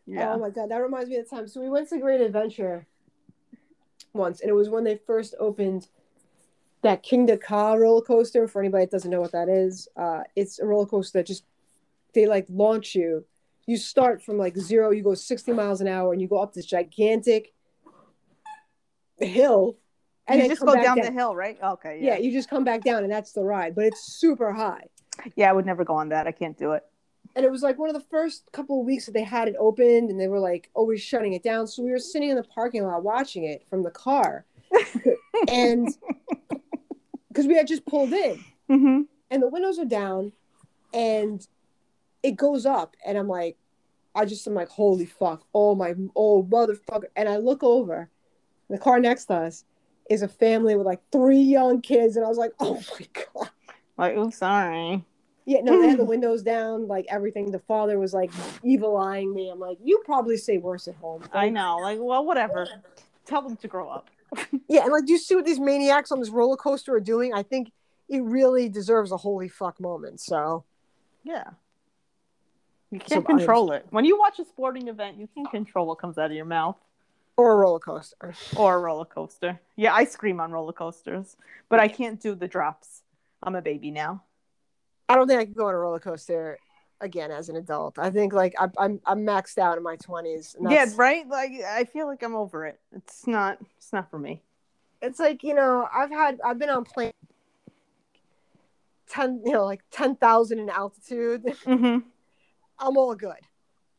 yeah. 0.06 0.34
Oh 0.34 0.38
my 0.38 0.50
god, 0.50 0.70
that 0.70 0.76
reminds 0.82 1.08
me 1.08 1.16
of 1.16 1.28
the 1.28 1.34
time. 1.36 1.48
So 1.48 1.60
we 1.60 1.70
went 1.70 1.88
to 1.88 1.98
Great 1.98 2.20
Adventure 2.20 2.86
once, 4.12 4.40
and 4.40 4.50
it 4.50 4.54
was 4.54 4.68
when 4.68 4.84
they 4.84 5.00
first 5.06 5.34
opened 5.40 5.88
that 6.82 7.02
Kingda 7.02 7.40
Ka 7.40 7.72
roller 7.74 8.02
coaster. 8.02 8.46
For 8.46 8.60
anybody 8.60 8.84
that 8.84 8.90
doesn't 8.90 9.10
know 9.10 9.20
what 9.22 9.32
that 9.32 9.48
is, 9.48 9.88
uh, 9.96 10.22
it's 10.36 10.58
a 10.58 10.66
roller 10.66 10.86
coaster 10.86 11.18
that 11.18 11.26
just 11.26 11.44
they 12.12 12.26
like 12.26 12.46
launch 12.50 12.94
you. 12.94 13.24
You 13.66 13.78
start 13.78 14.22
from 14.22 14.36
like 14.36 14.58
zero, 14.58 14.90
you 14.90 15.02
go 15.02 15.14
60 15.14 15.52
miles 15.52 15.80
an 15.80 15.88
hour, 15.88 16.12
and 16.12 16.20
you 16.20 16.28
go 16.28 16.38
up 16.38 16.52
this 16.52 16.66
gigantic 16.66 17.54
hill. 19.16 19.78
And 20.26 20.40
you 20.42 20.48
just 20.48 20.62
go 20.62 20.72
back 20.74 20.84
down, 20.84 20.98
the 21.00 21.10
hill, 21.12 21.34
right? 21.36 21.58
Okay. 21.62 21.98
Yeah. 22.00 22.14
Yeah. 22.14 22.18
you 22.18 22.32
just 22.32 22.48
come 22.48 22.64
back 22.64 22.82
down, 22.82 23.02
and 23.02 23.12
that's 23.12 23.32
the 23.32 23.42
ride. 23.44 23.74
But 23.74 23.84
it's 23.84 24.00
super 24.12 24.52
high. 24.52 24.84
Yeah, 25.36 25.50
I 25.50 25.52
would 25.52 25.66
never 25.66 25.84
go 25.84 25.94
on 25.94 26.08
that. 26.08 26.26
I 26.26 26.32
can't 26.32 26.56
do 26.56 26.72
it. 26.72 26.82
and 27.36 27.44
it 27.44 27.50
was 27.50 27.62
like 27.62 27.78
one 27.78 27.88
of 27.88 27.94
the 27.94 28.06
first 28.10 28.44
couple 28.52 28.80
of 28.80 28.86
weeks 28.86 29.06
that 29.06 29.12
they 29.12 29.22
had 29.24 29.48
it 29.48 29.54
opened 29.58 30.10
and 30.10 30.18
they 30.20 30.28
were 30.28 30.38
like 30.40 30.70
always 30.74 31.00
shutting 31.02 31.32
it 31.34 31.42
down 31.42 31.66
so 31.66 31.82
we 31.82 31.90
were 31.90 31.98
sitting 31.98 32.30
in 32.30 32.36
the 32.36 32.42
parking 32.44 32.84
lot 32.84 33.02
watching 33.02 33.44
it 33.44 33.64
from 33.68 33.82
the 33.82 33.90
car 33.90 34.44
and 35.48 35.88
because 37.28 37.46
we 37.46 37.54
had 37.56 37.66
just 37.66 37.84
pulled 37.86 38.12
in 38.12 38.42
Mm-hmm. 38.70 39.02
and 39.30 39.42
the 39.42 39.48
windows 39.48 39.78
are 39.78 39.84
down 39.84 40.32
and 40.94 41.46
it 42.22 42.32
goes 42.36 42.64
up 42.66 42.96
and 43.04 43.18
i'm 43.18 43.28
like 43.28 43.56
i 44.14 44.24
just 44.24 44.46
am 44.46 44.54
like 44.54 44.68
holy 44.68 45.04
fuck 45.06 45.44
oh 45.54 45.74
my 45.74 45.94
oh 46.16 46.42
motherfucker 46.44 47.04
and 47.14 47.28
i 47.28 47.36
look 47.36 47.62
over 47.62 48.08
the 48.70 48.78
car 48.78 48.98
next 49.00 49.26
to 49.26 49.34
us 49.34 49.64
is 50.10 50.22
a 50.22 50.28
family 50.28 50.76
with 50.76 50.86
like 50.86 51.00
three 51.10 51.40
young 51.40 51.80
kids 51.80 52.16
and 52.16 52.24
i 52.24 52.28
was 52.28 52.38
like 52.38 52.52
oh 52.60 52.80
my 52.98 53.06
god 53.12 53.48
Like, 53.96 54.16
oops, 54.16 54.38
sorry. 54.38 55.04
Yeah, 55.46 55.60
no, 55.62 55.80
they 55.80 55.88
had 55.90 55.98
the 55.98 56.04
windows 56.14 56.42
down, 56.42 56.88
like 56.88 57.06
everything. 57.08 57.50
The 57.50 57.60
father 57.60 57.98
was 57.98 58.12
like 58.14 58.32
evil 58.62 58.96
eyeing 58.96 59.32
me. 59.32 59.50
I'm 59.50 59.60
like, 59.60 59.78
you 59.84 60.02
probably 60.04 60.36
say 60.36 60.58
worse 60.58 60.88
at 60.88 60.96
home. 60.96 61.22
I 61.32 61.48
know. 61.50 61.76
Like, 61.76 61.98
well, 62.00 62.24
whatever. 62.24 62.66
Tell 63.24 63.42
them 63.42 63.56
to 63.58 63.68
grow 63.68 63.88
up. 63.88 64.10
Yeah, 64.68 64.82
and 64.82 64.92
like, 64.92 65.06
do 65.06 65.12
you 65.12 65.18
see 65.18 65.36
what 65.36 65.44
these 65.44 65.60
maniacs 65.60 66.10
on 66.10 66.18
this 66.18 66.30
roller 66.30 66.56
coaster 66.56 66.92
are 66.94 67.00
doing? 67.00 67.32
I 67.32 67.44
think 67.44 67.70
it 68.08 68.22
really 68.24 68.68
deserves 68.68 69.12
a 69.12 69.16
holy 69.16 69.48
fuck 69.48 69.78
moment. 69.78 70.20
So, 70.20 70.64
Yeah. 71.22 71.44
You 72.90 72.98
can't 72.98 73.24
control 73.24 73.70
it. 73.72 73.86
When 73.90 74.04
you 74.04 74.18
watch 74.18 74.38
a 74.40 74.44
sporting 74.44 74.88
event, 74.88 75.18
you 75.18 75.28
can't 75.34 75.50
control 75.50 75.86
what 75.86 75.98
comes 75.98 76.18
out 76.18 76.26
of 76.26 76.36
your 76.36 76.44
mouth 76.46 76.76
or 77.36 77.52
a 77.52 77.56
roller 77.56 77.78
coaster. 77.80 78.34
or 78.56 78.76
a 78.76 78.78
roller 78.78 79.04
coaster. 79.04 79.60
Yeah, 79.76 79.94
I 79.94 80.04
scream 80.04 80.40
on 80.40 80.52
roller 80.52 80.72
coasters, 80.72 81.36
but 81.68 81.80
I 81.80 81.88
can't 81.88 82.20
do 82.20 82.34
the 82.34 82.48
drops. 82.48 83.02
I'm 83.42 83.54
a 83.54 83.62
baby 83.62 83.90
now. 83.90 84.22
I 85.08 85.16
don't 85.16 85.26
think 85.28 85.40
I 85.40 85.44
can 85.44 85.54
go 85.54 85.66
on 85.68 85.74
a 85.74 85.78
roller 85.78 85.98
coaster 86.00 86.58
again 87.00 87.30
as 87.30 87.48
an 87.48 87.56
adult. 87.56 87.98
I 87.98 88.10
think 88.10 88.32
like 88.32 88.54
I'm 88.58 88.72
I'm, 88.78 89.00
I'm 89.04 89.20
maxed 89.26 89.58
out 89.58 89.76
in 89.76 89.82
my 89.82 89.96
20s. 89.96 90.56
and 90.56 90.70
Yeah, 90.70 90.86
right. 90.96 91.28
Like, 91.28 91.52
I 91.68 91.84
feel 91.84 92.06
like 92.06 92.22
I'm 92.22 92.34
over 92.34 92.66
it. 92.66 92.80
It's 92.92 93.26
not. 93.26 93.58
It's 93.76 93.92
not 93.92 94.10
for 94.10 94.18
me. 94.18 94.42
It's 95.02 95.18
like 95.18 95.42
you 95.42 95.54
know, 95.54 95.86
I've 95.94 96.10
had 96.10 96.40
I've 96.44 96.58
been 96.58 96.70
on 96.70 96.84
plane. 96.84 97.12
10 99.10 99.42
you 99.44 99.52
know 99.52 99.64
like 99.66 99.82
10,000 99.90 100.58
in 100.58 100.70
altitude 100.70 101.44
hmm 101.64 101.98
I'm 102.78 102.96
all 102.96 103.14
good 103.14 103.36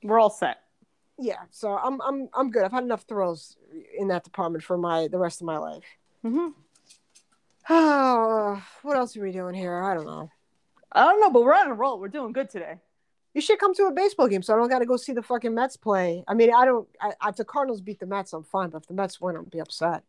We're 0.04 0.20
all 0.20 0.32
set. 0.32 0.58
Yeah 1.18 1.44
so 1.52 1.78
I'm 1.78 2.02
I'm 2.02 2.30
I'm 2.34 2.52
good 2.52 2.64
I've 2.64 2.72
had 2.72 2.84
enough 2.84 3.06
thrills 3.08 3.58
in 3.98 4.10
that 4.10 4.24
department 4.24 4.64
for 4.64 4.78
my 4.78 5.08
the 5.08 5.18
rest 5.18 5.42
of 5.42 5.46
my 5.46 5.58
life 5.58 5.86
hmm 6.22 6.50
Oh, 7.70 8.64
what 8.84 8.98
else 8.98 9.16
are 9.18 9.22
we 9.22 9.32
doing 9.32 9.56
here? 9.56 9.82
I 9.84 9.94
don't 9.94 10.06
know. 10.06 10.30
I 10.92 11.04
don't 11.04 11.20
know, 11.20 11.32
but 11.32 11.44
we're 11.44 11.54
on 11.54 11.68
a 11.68 11.74
roll. 11.74 12.00
We're 12.00 12.08
doing 12.08 12.32
good 12.32 12.50
today. 12.50 12.80
You 13.34 13.42
should 13.42 13.60
come 13.60 13.74
to 13.76 13.86
a 13.86 13.92
baseball 13.92 14.30
game 14.30 14.42
so 14.42 14.54
I 14.54 14.58
don't 14.58 14.70
got 14.70 14.80
to 14.80 14.86
go 14.86 14.96
see 14.96 15.12
the 15.12 15.22
fucking 15.22 15.54
Mets 15.54 15.76
play. 15.76 16.24
I 16.28 16.34
mean, 16.34 16.54
I 16.54 16.64
don't. 16.64 16.88
I, 17.02 17.14
if 17.28 17.36
the 17.36 17.44
Cardinals 17.44 17.82
beat 17.82 18.00
the 18.00 18.06
Mets, 18.06 18.32
I'm 18.32 18.44
fine. 18.44 18.70
But 18.70 18.84
if 18.84 18.88
the 18.88 18.94
Mets 18.94 19.20
win, 19.20 19.36
I'll 19.36 19.44
be 19.44 19.60
upset. 19.60 20.04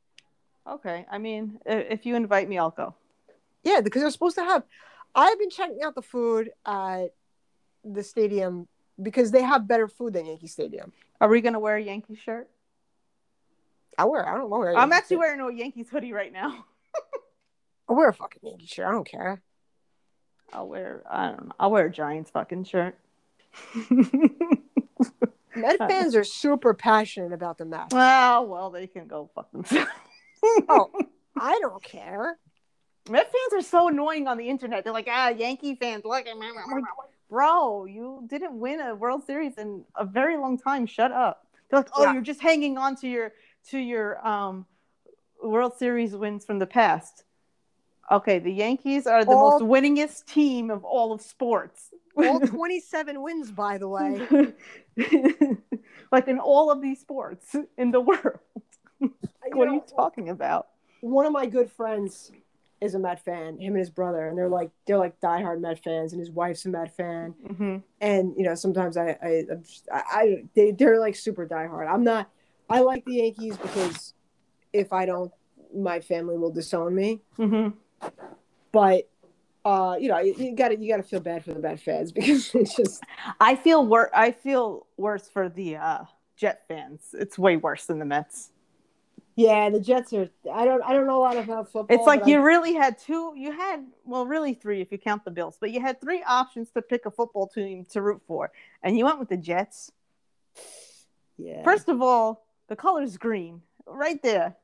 Okay. 0.68 1.06
I 1.10 1.18
mean, 1.18 1.58
if 1.66 2.06
you 2.06 2.14
invite 2.14 2.48
me, 2.48 2.58
I'll 2.58 2.70
go. 2.70 2.94
Yeah, 3.64 3.80
because 3.80 4.02
they're 4.02 4.10
supposed 4.12 4.36
to 4.36 4.44
have. 4.44 4.62
I've 5.14 5.38
been 5.40 5.50
checking 5.50 5.82
out 5.82 5.96
the 5.96 6.02
food 6.02 6.50
at 6.64 7.06
the 7.84 8.02
stadium 8.04 8.68
because 9.02 9.30
they 9.30 9.42
have 9.42 9.66
better 9.68 9.88
food 9.88 10.12
than 10.14 10.26
Yankee 10.26 10.46
Stadium. 10.46 10.92
Are 11.20 11.28
we 11.28 11.40
gonna 11.40 11.60
wear 11.60 11.76
a 11.76 11.82
Yankee 11.82 12.16
shirt? 12.16 12.48
I 13.98 14.04
wear. 14.04 14.28
I 14.28 14.36
don't 14.36 14.50
wear. 14.50 14.70
a 14.70 14.74
I'm 14.76 14.90
Yankee 14.90 14.94
actually 14.96 15.14
shirt. 15.16 15.20
wearing 15.38 15.40
a 15.40 15.58
Yankees 15.58 15.88
hoodie 15.90 16.12
right 16.12 16.32
now. 16.32 16.64
I 17.88 17.92
wear 17.92 18.08
a 18.08 18.14
fucking 18.14 18.40
Yankee 18.42 18.66
shirt. 18.66 18.86
I 18.86 18.92
don't 18.92 19.06
care. 19.08 19.40
I'll 20.52 20.68
wear. 20.68 21.02
I 21.10 21.28
don't 21.28 21.46
know. 21.46 21.52
I'll 21.58 21.70
wear 21.70 21.86
a 21.86 21.90
Giants 21.90 22.30
fucking 22.30 22.64
shirt. 22.64 22.98
Met 25.54 25.78
fans 25.78 26.14
are 26.14 26.24
super 26.24 26.74
passionate 26.74 27.32
about 27.32 27.58
the 27.58 27.64
Mets. 27.64 27.94
well, 27.94 28.46
well, 28.46 28.70
they 28.70 28.86
can 28.86 29.06
go 29.06 29.30
fuck 29.34 29.50
themselves. 29.52 29.90
Oh, 30.68 30.90
I 31.40 31.58
don't 31.60 31.82
care. 31.82 32.38
Met 33.10 33.24
fans 33.32 33.64
are 33.64 33.66
so 33.66 33.88
annoying 33.88 34.28
on 34.28 34.36
the 34.36 34.48
internet. 34.48 34.84
They're 34.84 34.92
like, 34.92 35.08
ah, 35.10 35.28
Yankee 35.30 35.74
fans, 35.74 36.04
look 36.04 36.26
at 36.26 36.38
me. 36.38 36.46
Bro, 37.28 37.86
you 37.86 38.24
didn't 38.28 38.58
win 38.58 38.80
a 38.80 38.94
World 38.94 39.24
Series 39.24 39.58
in 39.58 39.84
a 39.96 40.04
very 40.04 40.36
long 40.36 40.58
time. 40.58 40.86
Shut 40.86 41.10
up. 41.12 41.46
They're 41.70 41.80
like, 41.80 41.88
oh, 41.96 42.04
Yeah. 42.04 42.12
you're 42.14 42.22
just 42.22 42.40
hanging 42.40 42.78
on 42.78 42.94
to 42.96 43.08
your 43.08 43.32
to 43.70 43.78
your 43.78 44.24
um 44.26 44.66
World 45.42 45.74
Series 45.76 46.14
wins 46.14 46.44
from 46.44 46.58
the 46.58 46.66
past. 46.66 47.24
Okay, 48.10 48.38
the 48.38 48.52
Yankees 48.52 49.06
are 49.08 49.24
the 49.24 49.32
All- 49.32 49.58
most 49.58 49.62
winningest 49.64 50.26
team 50.26 50.70
of 50.70 50.84
all 50.84 51.12
of 51.12 51.20
sports. 51.20 51.90
All 52.16 52.38
27 52.58 53.20
wins, 53.20 53.50
by 53.50 53.78
the 53.78 53.88
way. 53.88 54.26
like 56.12 56.28
in 56.28 56.38
all 56.38 56.70
of 56.70 56.80
these 56.80 57.00
sports 57.00 57.54
in 57.76 57.90
the 57.90 58.00
world. 58.00 58.38
What 59.52 59.68
are 59.68 59.74
you 59.74 59.84
talking 59.96 60.28
about? 60.30 60.66
one 61.00 61.24
of 61.26 61.32
my 61.32 61.46
good 61.46 61.70
friends 61.70 62.32
is 62.80 62.94
a 62.94 62.98
Met 62.98 63.24
fan, 63.24 63.58
him 63.58 63.72
and 63.72 63.78
his 63.78 63.90
brother, 63.90 64.26
and 64.28 64.36
they're 64.36 64.48
like 64.48 64.70
they're 64.86 64.98
like 64.98 65.18
diehard 65.20 65.60
Met 65.60 65.82
fans, 65.82 66.12
and 66.12 66.20
his 66.20 66.30
wife's 66.30 66.64
a 66.66 66.68
Met 66.68 66.94
fan. 66.96 67.34
hmm 67.56 67.76
And 68.00 68.34
you 68.36 68.44
know, 68.44 68.54
sometimes 68.54 68.96
I 68.96 69.16
I 69.22 69.44
I'm 69.50 69.62
just- 69.62 69.88
I, 69.92 70.02
I 70.10 70.42
they 70.54 70.70
they're 70.72 71.00
like 71.00 71.16
super 71.16 71.46
diehard. 71.46 71.88
I'm 71.92 72.04
not. 72.04 72.30
I 72.68 72.80
like 72.80 73.04
the 73.04 73.14
Yankees 73.14 73.56
because 73.56 74.12
if 74.72 74.92
I 74.92 75.06
don't, 75.06 75.32
my 75.74 76.00
family 76.00 76.36
will 76.36 76.50
disown 76.50 76.94
me. 76.94 77.22
hmm 77.36 77.68
But 78.72 79.08
uh, 79.64 79.96
you 79.98 80.08
know, 80.08 80.18
you 80.18 80.54
got 80.54 80.68
to 80.68 80.78
you 80.78 80.88
got 80.88 80.98
to 80.98 81.02
feel 81.02 81.20
bad 81.20 81.44
for 81.44 81.52
the 81.54 81.60
bad 81.60 81.80
fans 81.80 82.12
because 82.18 82.54
it's 82.54 82.76
just 82.76 83.02
I 83.40 83.56
feel 83.56 83.84
wor- 83.86 84.14
I 84.14 84.32
feel 84.32 84.86
worse 84.96 85.28
for 85.28 85.48
the 85.48 85.76
uh, 85.76 86.04
Jet 86.36 86.62
fans. 86.68 87.14
It's 87.18 87.38
way 87.38 87.56
worse 87.56 87.86
than 87.86 87.98
the 87.98 88.04
Mets. 88.04 88.50
Yeah. 89.36 89.70
The 89.70 89.78
Jets 89.80 90.12
are. 90.12 90.28
I 90.52 90.64
don't 90.64 90.82
I 90.82 90.92
don't 90.92 91.06
know 91.06 91.18
a 91.18 91.22
lot 91.22 91.36
about 91.36 91.70
football. 91.70 91.96
It's 91.96 92.06
like 92.06 92.26
you 92.26 92.38
I- 92.40 92.42
really 92.42 92.74
had 92.74 92.98
two. 92.98 93.32
You 93.36 93.52
had 93.52 93.86
well, 94.04 94.26
really 94.26 94.54
three 94.54 94.80
if 94.80 94.90
you 94.90 94.98
count 94.98 95.24
the 95.24 95.30
Bills, 95.30 95.56
but 95.60 95.70
you 95.70 95.80
had 95.80 96.00
three 96.00 96.22
options 96.26 96.70
to 96.72 96.82
pick 96.82 97.06
a 97.06 97.10
football 97.10 97.46
team 97.46 97.84
to 97.90 98.02
root 98.02 98.22
for, 98.26 98.50
and 98.82 98.98
you 98.98 99.04
went 99.04 99.18
with 99.20 99.28
the 99.28 99.36
Jets. 99.36 99.92
yeah. 101.36 101.62
First 101.62 101.88
of 101.88 102.00
all, 102.02 102.46
the 102.68 102.76
color's 102.76 103.16
green, 103.16 103.62
right 103.86 104.22
there. 104.22 104.56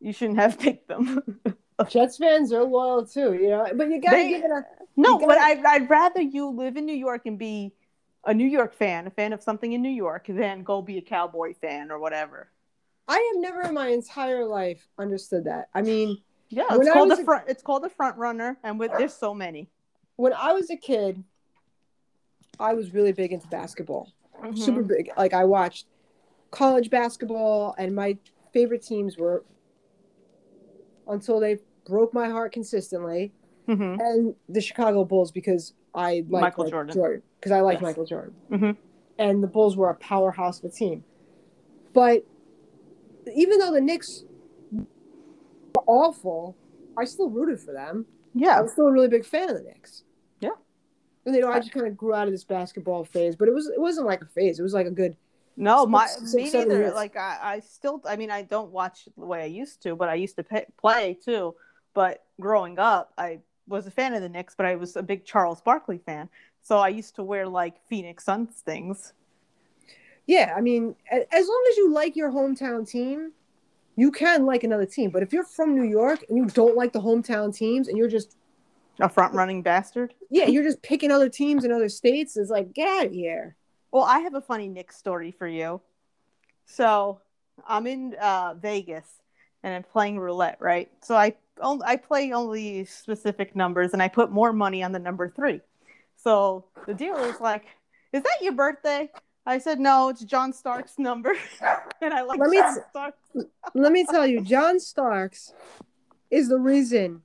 You 0.00 0.12
shouldn't 0.12 0.38
have 0.38 0.58
picked 0.66 0.88
them. 0.88 1.40
Jets 1.88 2.16
fans 2.18 2.52
are 2.52 2.64
loyal 2.64 3.04
too, 3.06 3.34
you 3.34 3.48
know. 3.50 3.66
But 3.74 3.90
you 3.90 4.00
got 4.00 4.10
to 4.12 4.16
They- 4.16 4.30
give 4.30 4.44
it 4.44 4.50
a. 4.50 4.62
no, 4.96 5.18
but 5.18 5.28
gotta- 5.28 5.40
I'd, 5.40 5.64
I'd 5.64 5.90
rather 5.90 6.20
you 6.20 6.48
live 6.50 6.76
in 6.76 6.86
New 6.86 6.94
York 6.94 7.22
and 7.26 7.38
be 7.38 7.72
a 8.24 8.34
New 8.34 8.46
York 8.46 8.74
fan, 8.74 9.06
a 9.06 9.10
fan 9.10 9.32
of 9.32 9.42
something 9.42 9.72
in 9.72 9.82
New 9.82 9.88
York, 9.90 10.26
than 10.28 10.62
go 10.64 10.82
be 10.82 10.98
a 10.98 11.02
Cowboy 11.02 11.54
fan 11.54 11.90
or 11.90 11.98
whatever. 11.98 12.48
I 13.08 13.18
have 13.32 13.40
never 13.42 13.62
in 13.62 13.74
my 13.74 13.88
entire 13.88 14.44
life 14.44 14.86
understood 14.98 15.44
that. 15.44 15.68
I 15.74 15.82
mean, 15.82 16.18
Yeah, 16.48 16.64
it's 16.70 16.90
called 16.90 17.10
the 17.10 17.20
a- 17.20 17.24
front. 17.24 17.44
It's 17.48 17.62
called 17.62 17.82
the 17.84 17.88
front 17.90 18.16
runner, 18.18 18.58
and 18.62 18.78
with 18.78 18.92
there's 18.98 19.14
so 19.14 19.32
many. 19.34 19.68
when 20.16 20.32
I 20.32 20.52
was 20.52 20.70
a 20.70 20.76
kid, 20.76 21.22
I 22.58 22.72
was 22.74 22.94
really 22.94 23.12
big 23.12 23.32
into 23.32 23.46
basketball. 23.48 24.12
Super 24.54 24.82
big. 24.82 25.10
Like 25.16 25.34
I 25.34 25.44
watched 25.44 25.86
college 26.50 26.90
basketball, 26.90 27.74
and 27.78 27.94
my 27.94 28.16
favorite 28.52 28.82
teams 28.82 29.16
were 29.18 29.44
until 31.08 31.38
they 31.40 31.58
broke 31.86 32.12
my 32.12 32.28
heart 32.28 32.52
consistently, 32.52 33.32
Mhm. 33.68 34.00
and 34.00 34.34
the 34.48 34.60
Chicago 34.60 35.04
Bulls 35.04 35.30
because 35.30 35.74
I 35.94 36.24
like 36.28 36.42
Michael 36.42 36.68
Jordan. 36.68 37.22
because 37.38 37.52
I 37.52 37.60
like 37.60 37.74
Yes. 37.76 37.82
Michael 37.82 38.04
Jordan, 38.04 38.34
Mhm. 38.50 38.76
and 39.18 39.42
the 39.42 39.46
Bulls 39.46 39.76
were 39.76 39.88
a 39.90 39.94
powerhouse 39.94 40.58
of 40.58 40.64
a 40.66 40.68
team. 40.74 41.04
But 41.92 42.24
even 43.34 43.58
though 43.58 43.72
the 43.72 43.80
Knicks 43.80 44.24
were 44.72 45.82
awful, 45.86 46.56
I 46.96 47.04
still 47.04 47.30
rooted 47.30 47.60
for 47.60 47.72
them. 47.72 48.06
Yeah, 48.34 48.48
I 48.48 48.50
Yeah, 48.56 48.60
was 48.62 48.72
still 48.72 48.86
a 48.86 48.92
really 48.92 49.08
big 49.08 49.24
fan 49.24 49.48
of 49.50 49.56
the 49.56 49.62
Knicks. 49.62 50.02
Yeah. 50.40 50.50
And 51.24 51.34
you 51.34 51.40
know, 51.40 51.50
I 51.50 51.58
just 51.58 51.72
kind 51.72 51.86
of 51.86 51.96
grew 51.96 52.14
out 52.14 52.28
of 52.28 52.32
this 52.32 52.44
basketball 52.44 53.04
phase, 53.04 53.36
but 53.36 53.48
it 53.48 53.54
was 53.54 53.66
it 53.68 53.80
wasn't 53.80 54.06
like 54.06 54.22
a 54.22 54.26
phase. 54.26 54.58
It 54.58 54.62
was 54.62 54.74
like 54.74 54.86
a 54.86 54.90
good. 54.90 55.16
no, 55.56 55.80
Six- 55.80 55.90
my 55.90 56.06
six, 56.06 56.32
me 56.34 56.50
neither. 56.60 56.78
years. 56.78 56.94
Like 56.94 57.16
I, 57.16 57.38
I 57.42 57.60
still. 57.60 58.02
I 58.06 58.16
mean, 58.16 58.30
I 58.30 58.42
don't 58.42 58.70
watch 58.70 59.08
the 59.16 59.24
way 59.26 59.42
I 59.42 59.46
used 59.46 59.82
to, 59.82 59.96
but 59.96 60.08
I 60.08 60.14
used 60.14 60.36
to 60.36 60.42
pay, 60.44 60.66
play 60.78 61.18
too. 61.22 61.54
But 61.94 62.24
growing 62.40 62.78
up, 62.78 63.12
I 63.16 63.40
was 63.66 63.86
a 63.86 63.90
fan 63.90 64.14
of 64.14 64.22
the 64.22 64.28
Knicks, 64.28 64.54
but 64.54 64.66
I 64.66 64.76
was 64.76 64.94
a 64.96 65.02
big 65.02 65.24
Charles 65.24 65.60
Barkley 65.60 65.98
fan. 65.98 66.28
So 66.62 66.78
I 66.78 66.88
used 66.88 67.16
to 67.16 67.22
wear 67.24 67.48
like 67.48 67.74
Phoenix 67.88 68.24
Suns 68.24 68.62
things. 68.64 69.12
Yeah, 70.26 70.54
I 70.56 70.60
mean, 70.60 70.96
as 71.10 71.46
long 71.46 71.64
as 71.70 71.76
you 71.76 71.92
like 71.92 72.16
your 72.16 72.30
hometown 72.30 72.88
team, 72.88 73.32
you 73.96 74.10
can 74.10 74.44
like 74.44 74.64
another 74.64 74.86
team. 74.86 75.10
But 75.10 75.22
if 75.22 75.32
you're 75.32 75.44
from 75.44 75.74
New 75.74 75.84
York 75.88 76.24
and 76.28 76.36
you 76.36 76.46
don't 76.46 76.76
like 76.76 76.92
the 76.92 77.00
hometown 77.00 77.54
teams, 77.56 77.88
and 77.88 77.96
you're 77.96 78.08
just 78.08 78.36
A 79.00 79.08
front 79.08 79.34
running 79.34 79.62
bastard. 79.62 80.14
yeah, 80.30 80.46
you're 80.46 80.64
just 80.64 80.82
picking 80.82 81.10
other 81.10 81.28
teams 81.28 81.64
in 81.64 81.72
other 81.72 81.88
states, 81.88 82.36
it's 82.36 82.50
like 82.50 82.72
get 82.72 82.88
out 82.88 83.06
of 83.06 83.12
here. 83.12 83.56
Well, 83.92 84.04
I 84.04 84.18
have 84.20 84.34
a 84.34 84.40
funny 84.40 84.68
Nick 84.68 84.90
story 84.92 85.30
for 85.30 85.46
you. 85.46 85.80
So 86.66 87.20
I'm 87.66 87.86
in 87.86 88.14
uh, 88.20 88.54
Vegas 88.54 89.06
and 89.62 89.72
I'm 89.74 89.82
playing 89.84 90.18
roulette, 90.18 90.58
right? 90.60 90.90
So 91.02 91.14
I 91.14 91.34
I 91.62 91.96
play 91.96 92.32
only 92.32 92.84
specific 92.84 93.54
numbers 93.56 93.92
and 93.92 94.02
I 94.02 94.08
put 94.08 94.30
more 94.30 94.52
money 94.52 94.82
on 94.82 94.92
the 94.92 94.98
number 94.98 95.28
three. 95.30 95.60
So 96.16 96.64
the 96.86 96.92
dealer's 96.94 97.40
like, 97.40 97.64
"Is 98.12 98.22
that 98.22 98.38
your 98.42 98.52
birthday?" 98.52 99.10
I 99.46 99.58
said, 99.58 99.78
"No, 99.78 100.08
it's 100.08 100.24
John 100.24 100.52
Starks' 100.52 100.98
number," 100.98 101.34
and 102.02 102.12
I 102.12 102.22
like 102.22 102.40
Let 102.40 102.50
me 102.50 102.58
John 102.58 102.74
t- 102.74 102.80
Stark. 102.90 103.14
Let 103.74 103.92
me 103.92 104.04
tell 104.04 104.26
you, 104.26 104.40
John 104.42 104.80
Starks 104.80 105.52
is 106.30 106.48
the 106.48 106.58
reason 106.58 107.22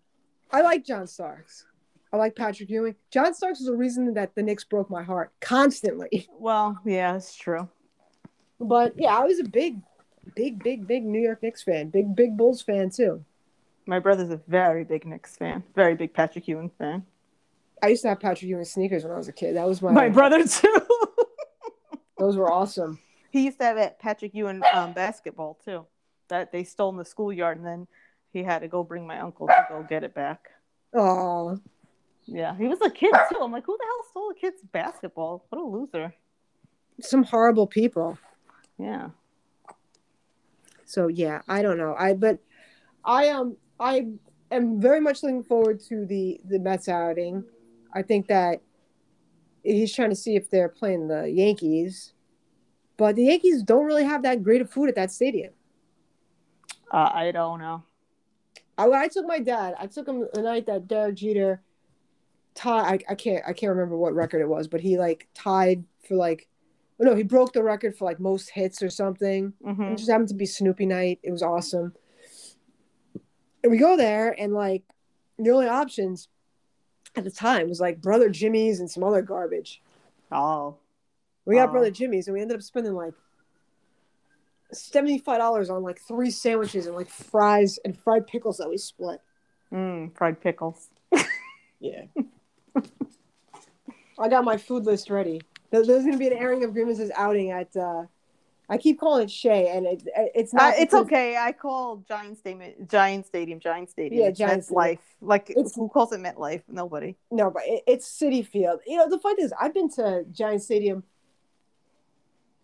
I 0.52 0.62
like 0.62 0.86
John 0.86 1.08
Starks. 1.08 1.66
I 2.14 2.18
like 2.18 2.36
Patrick 2.36 2.70
Ewing. 2.70 2.96
John 3.10 3.34
Starks 3.34 3.62
is 3.62 3.68
the 3.68 3.76
reason 3.76 4.14
that 4.16 4.36
the 4.36 4.44
Knicks 4.44 4.66
broke 4.66 4.90
my 4.90 5.02
heart 5.04 5.32
constantly. 5.40 6.28
Well, 6.38 6.80
yeah, 6.86 7.16
it's 7.16 7.36
true. 7.36 7.70
But 8.60 8.94
yeah, 8.98 9.16
I 9.16 9.24
was 9.24 9.40
a 9.40 9.44
big, 9.44 9.80
big, 10.36 10.62
big, 10.64 10.88
big 10.88 11.04
New 11.06 11.20
York 11.22 11.42
Knicks 11.42 11.64
fan. 11.64 11.90
Big, 11.90 12.16
big 12.16 12.36
Bulls 12.36 12.62
fan 12.62 12.90
too. 12.90 13.24
My 13.86 14.00
brother's 14.00 14.30
a 14.30 14.38
very 14.48 14.84
big 14.84 15.06
Knicks 15.06 15.38
fan, 15.38 15.64
very 15.76 15.96
big 15.96 16.14
Patrick 16.14 16.48
Ewing 16.48 16.72
fan. 16.78 17.06
I 17.82 17.88
used 17.88 18.04
to 18.04 18.10
have 18.10 18.20
Patrick 18.20 18.50
Ewing 18.50 18.66
sneakers 18.66 19.04
when 19.04 19.12
I 19.14 19.18
was 19.18 19.28
a 19.28 19.34
kid. 19.34 19.56
That 19.56 19.68
was 19.68 19.82
my, 19.82 19.92
My 19.92 20.10
brother 20.10 20.46
too. 20.48 20.78
Those 22.22 22.38
were 22.38 22.52
awesome. 22.52 23.00
He 23.32 23.46
used 23.46 23.58
to 23.58 23.66
have 23.66 23.78
at 23.80 23.98
Patrick 23.98 24.36
Ewing 24.36 24.62
um, 24.76 24.94
basketball 24.94 25.58
too. 25.66 25.88
That 26.28 26.52
they 26.52 26.64
stole 26.64 26.92
in 26.92 26.98
the 26.98 27.04
schoolyard, 27.04 27.58
and 27.58 27.66
then 27.66 27.88
he 28.32 28.44
had 28.44 28.60
to 28.60 28.68
go 28.68 28.84
bring 28.84 29.08
my 29.08 29.20
uncle 29.20 29.48
to 29.48 29.66
go 29.68 29.84
get 29.90 30.04
it 30.04 30.14
back. 30.14 30.50
Oh, 30.94 31.60
Yeah, 32.26 32.56
he 32.56 32.68
was 32.68 32.80
a 32.82 32.92
kid 32.92 33.12
too. 33.32 33.40
I'm 33.42 33.52
like, 33.52 33.66
who 33.66 33.76
the 33.76 33.84
hell 33.84 34.06
stole 34.12 34.30
a 34.30 34.36
kid's 34.36 34.62
basketball? 34.72 35.46
What 35.50 35.60
a 35.60 35.66
loser. 35.66 36.14
some 37.00 37.24
horrible 37.24 37.66
people. 37.66 38.20
Yeah. 38.78 39.10
So 40.86 41.08
yeah, 41.08 41.42
I 41.48 41.64
don't 41.64 41.80
know. 41.80 41.96
I 41.98 42.14
but 42.14 42.38
I 43.04 43.30
um 43.30 43.58
I 43.80 44.10
am 44.52 44.80
very 44.80 45.02
much 45.02 45.24
looking 45.24 45.42
forward 45.44 45.80
to 45.90 46.06
the 46.06 46.40
the 46.48 46.60
Mets 46.60 46.88
outing. 46.88 47.44
I 47.96 48.04
think 48.04 48.28
that 48.28 48.62
he's 49.64 49.94
trying 49.94 50.10
to 50.10 50.16
see 50.16 50.36
if 50.36 50.50
they're 50.50 50.70
playing 50.70 51.08
the 51.08 51.30
Yankees, 51.30 52.14
but 52.98 53.16
the 53.16 53.26
Yankees 53.26 53.64
don't 53.64 53.86
really 53.86 54.04
have 54.04 54.24
that 54.24 54.44
great 54.44 54.62
of 54.62 54.70
food 54.70 54.90
at 54.90 54.96
that 54.96 55.12
stadium. 55.12 55.54
Uh, 56.92 57.10
I 57.14 57.32
don't 57.32 57.60
know. 57.60 57.84
I, 58.78 58.86
I 58.90 59.08
took 59.08 59.26
my 59.26 59.40
dad. 59.40 59.76
I 59.80 59.88
took 59.88 60.08
him 60.08 60.28
the 60.34 60.42
night 60.42 60.66
that 60.66 60.88
Derek 60.88 61.16
Jeter 61.16 61.62
tied. 62.56 63.04
I, 63.08 63.12
I 63.12 63.16
can't 63.16 63.44
I 63.48 63.54
can't 63.54 63.70
remember 63.70 63.96
what 63.98 64.14
record 64.14 64.42
it 64.42 64.48
was, 64.50 64.68
but 64.68 64.82
he 64.82 64.98
like 64.98 65.28
tied 65.34 65.84
for 66.08 66.16
like. 66.16 66.48
oh, 67.00 67.06
No, 67.06 67.16
he 67.16 67.24
broke 67.24 67.54
the 67.54 67.64
record 67.64 67.96
for 67.98 68.06
like 68.06 68.20
most 68.20 68.50
hits 68.50 68.82
or 68.82 68.90
something. 68.90 69.54
hmm 69.64 69.82
It 69.84 69.98
just 69.98 70.10
happened 70.10 70.30
to 70.30 70.36
be 70.36 70.46
Snoopy 70.46 70.86
night. 70.86 71.20
It 71.24 71.32
was 71.32 71.44
awesome. 71.44 71.94
And 73.64 73.72
we 73.72 73.78
go 73.78 73.96
there, 73.96 74.36
and 74.40 74.54
like 74.54 74.84
the 75.38 75.52
only 75.52 75.68
options 75.68 76.28
at 77.16 77.24
the 77.24 77.32
time 77.32 77.62
it 77.62 77.70
was 77.70 77.80
like 77.82 78.02
Brother 78.02 78.30
Jimmy's 78.30 78.80
and 78.80 78.90
some 78.90 79.04
other 79.04 79.22
garbage. 79.22 79.82
Oh. 80.32 80.76
We 81.46 81.56
got 81.56 81.70
Oh. 81.70 81.72
Brother 81.74 81.92
Jimmy's, 81.92 82.28
and 82.28 82.36
we 82.36 82.42
ended 82.42 82.56
up 82.58 82.64
spending 82.64 82.94
like 82.94 83.14
seventy-five 84.72 85.38
dollars 85.40 85.70
on 85.70 85.84
like 85.84 86.00
three 86.00 86.32
sandwiches 86.32 86.86
and 86.88 86.96
like 86.96 87.10
fries 87.10 87.80
and 87.84 87.98
fried 87.98 88.28
pickles 88.28 88.58
that 88.58 88.70
we 88.70 88.78
split. 88.78 89.20
Mm, 89.72 90.16
fried 90.16 90.40
pickles. 90.42 90.90
Yeah. 91.84 92.04
I 94.20 94.28
got 94.30 94.44
my 94.44 94.56
food 94.58 94.86
list 94.86 95.10
ready. 95.10 95.42
There's 95.72 95.88
going 95.88 96.12
to 96.12 96.18
be 96.20 96.28
an 96.28 96.34
airing 96.34 96.64
of 96.64 96.74
Grimace's 96.74 97.10
outing 97.16 97.50
at. 97.50 97.76
Uh, 97.76 98.04
I 98.72 98.78
keep 98.78 99.00
calling 99.02 99.24
it 99.26 99.30
Shea, 99.32 99.68
and 99.68 99.86
it, 99.86 100.08
it's 100.34 100.54
Uh, 100.54 100.58
not. 100.58 100.74
it's 100.78 100.86
because- 100.94 101.06
okay. 101.08 101.36
I 101.36 101.52
call 101.52 101.98
Giant 102.08 102.38
Stadium, 102.38 102.88
Giant 102.88 103.26
Stadium, 103.28 103.60
Giant 103.60 103.90
Stadium. 103.90 104.22
Yeah, 104.22 104.30
It's 104.30 104.40
Giant. 104.40 104.72
Life. 104.72 105.18
Like 105.20 105.50
It's- 105.50 105.76
who 105.76 105.90
calls 105.90 106.14
it 106.14 106.22
MetLife? 106.22 106.64
Nobody. 106.70 107.18
No, 107.30 107.52
but 107.52 107.64
it, 107.66 107.84
it's 107.86 108.08
Citi 108.10 108.46
Field. 108.48 108.80
You 108.88 108.98
know, 108.98 109.10
the 109.10 109.20
fact 109.20 109.40
is, 109.40 109.54
I've 109.60 109.74
been 109.74 109.90
to 109.90 110.24
Giant 110.32 110.64
Stadium 110.64 111.04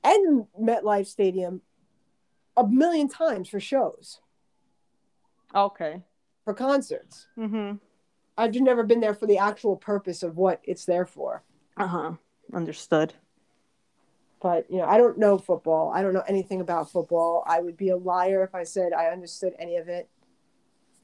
and 0.03 0.47
MetLife 0.59 1.07
Stadium 1.07 1.61
a 2.55 2.65
million 2.65 3.09
times 3.09 3.49
for 3.49 3.59
shows, 3.59 4.21
Okay. 5.53 6.01
for 6.45 6.53
concerts. 6.53 7.27
Mm-hmm. 7.37 7.75
I've 8.37 8.51
just 8.51 8.63
never 8.63 8.83
been 8.83 9.01
there 9.01 9.13
for 9.13 9.25
the 9.25 9.39
actual 9.39 9.75
purpose 9.75 10.23
of 10.23 10.37
what 10.37 10.61
it's 10.63 10.85
there 10.85 11.05
for. 11.05 11.43
Uh 11.75 11.87
huh. 11.87 12.11
Understood. 12.53 13.13
But 14.41 14.69
you 14.69 14.77
know, 14.77 14.85
I 14.85 14.97
don't 14.97 15.17
know 15.17 15.37
football. 15.37 15.91
I 15.93 16.01
don't 16.01 16.13
know 16.13 16.23
anything 16.27 16.61
about 16.61 16.91
football. 16.91 17.43
I 17.47 17.59
would 17.59 17.77
be 17.77 17.89
a 17.89 17.97
liar 17.97 18.43
if 18.43 18.53
I 18.53 18.63
said 18.63 18.93
I 18.93 19.07
understood 19.07 19.53
any 19.57 19.77
of 19.77 19.87
it. 19.87 20.09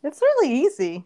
It's 0.04 0.22
really 0.22 0.52
easy. 0.66 1.06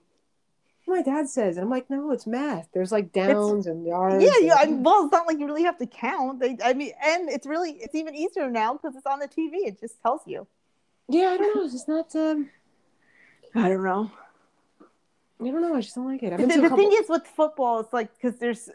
My 0.90 1.02
dad 1.02 1.28
says, 1.28 1.58
and 1.58 1.66
I'm 1.66 1.70
like, 1.70 1.90
no, 1.90 2.12
it's 2.12 2.26
math. 2.26 2.70
There's 2.74 2.94
like 2.94 3.12
downs 3.12 3.68
and 3.68 3.86
yards. 3.86 4.24
Yeah, 4.24 4.32
yeah. 4.40 4.56
I, 4.58 4.68
well, 4.68 5.04
it's 5.04 5.12
not 5.12 5.28
like 5.28 5.38
you 5.38 5.46
really 5.46 5.64
have 5.64 5.78
to 5.80 5.86
count. 5.86 6.40
They, 6.40 6.58
I 6.64 6.74
mean, 6.74 6.94
and 7.04 7.28
it's 7.30 7.46
really 7.46 7.72
it's 7.72 7.94
even 7.94 8.16
easier 8.16 8.50
now 8.50 8.74
because 8.74 8.96
it's 8.96 9.06
on 9.06 9.20
the 9.20 9.28
TV. 9.28 9.68
It 9.68 9.80
just 9.82 10.02
tells 10.02 10.22
you. 10.26 10.48
yeah. 11.10 11.32
I 11.32 11.38
don't 11.38 11.56
know. 11.56 11.64
It's 11.64 11.74
just 11.74 11.90
not. 11.90 12.16
Um, 12.16 12.50
I 13.54 13.68
don't 13.68 13.84
know. 13.84 14.12
I 15.42 15.44
don't 15.52 15.62
know. 15.62 15.76
I 15.76 15.82
just 15.82 15.96
don't 15.96 16.06
like 16.08 16.24
it. 16.24 16.32
The, 16.32 16.38
been 16.38 16.50
to 16.50 16.54
a 16.54 16.62
the 16.62 16.70
couple- 16.70 16.78
thing 16.78 16.98
is 17.02 17.10
with 17.10 17.28
football, 17.28 17.82
it's 17.82 17.92
like 17.92 18.10
because 18.16 18.40
there's 18.40 18.70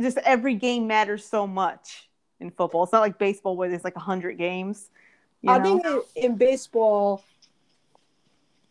just 0.00 0.18
every 0.18 0.56
game 0.56 0.88
matters 0.88 1.24
so 1.24 1.46
much 1.46 2.08
in 2.44 2.50
football. 2.52 2.84
It's 2.84 2.92
not 2.92 3.00
like 3.00 3.18
baseball 3.18 3.56
where 3.56 3.68
there's 3.68 3.84
like 3.84 3.96
hundred 3.96 4.38
games. 4.38 4.90
You 5.42 5.50
I 5.50 5.58
know? 5.58 5.80
think 5.80 6.04
in, 6.14 6.36
baseball, 6.36 7.24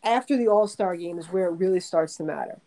after 0.03 0.37
the 0.37 0.47
All 0.47 0.67
Star 0.67 0.95
game 0.95 1.19
is 1.19 1.27
where 1.27 1.47
it 1.47 1.51
really 1.53 1.79
starts 1.79 2.15
to 2.17 2.23
matter. 2.23 2.61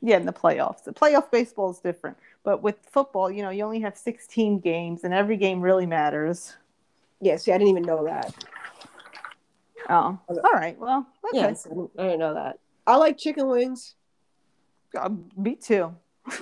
Yeah, 0.00 0.16
in 0.16 0.26
the 0.26 0.32
playoffs. 0.32 0.84
The 0.84 0.92
playoff 0.92 1.30
baseball 1.30 1.70
is 1.70 1.78
different. 1.78 2.16
But 2.42 2.62
with 2.62 2.76
football, 2.90 3.30
you 3.30 3.42
know, 3.42 3.50
you 3.50 3.64
only 3.64 3.80
have 3.80 3.96
16 3.96 4.60
games 4.60 5.04
and 5.04 5.14
every 5.14 5.36
game 5.36 5.60
really 5.60 5.86
matters. 5.86 6.56
Yeah, 7.20 7.36
see, 7.36 7.52
I 7.52 7.58
didn't 7.58 7.70
even 7.70 7.84
know 7.84 8.04
that. 8.04 8.34
Oh, 9.88 10.18
all 10.28 10.50
right. 10.52 10.78
Well, 10.78 11.06
okay. 11.30 11.38
Yes, 11.38 11.66
I 11.66 11.70
didn't, 11.70 11.90
I 11.98 12.02
didn't 12.02 12.18
know 12.18 12.34
that. 12.34 12.58
I 12.86 12.96
like 12.96 13.16
chicken 13.16 13.48
wings, 13.48 13.94
Uh, 14.98 15.10
me 15.36 15.56
too. 15.56 15.94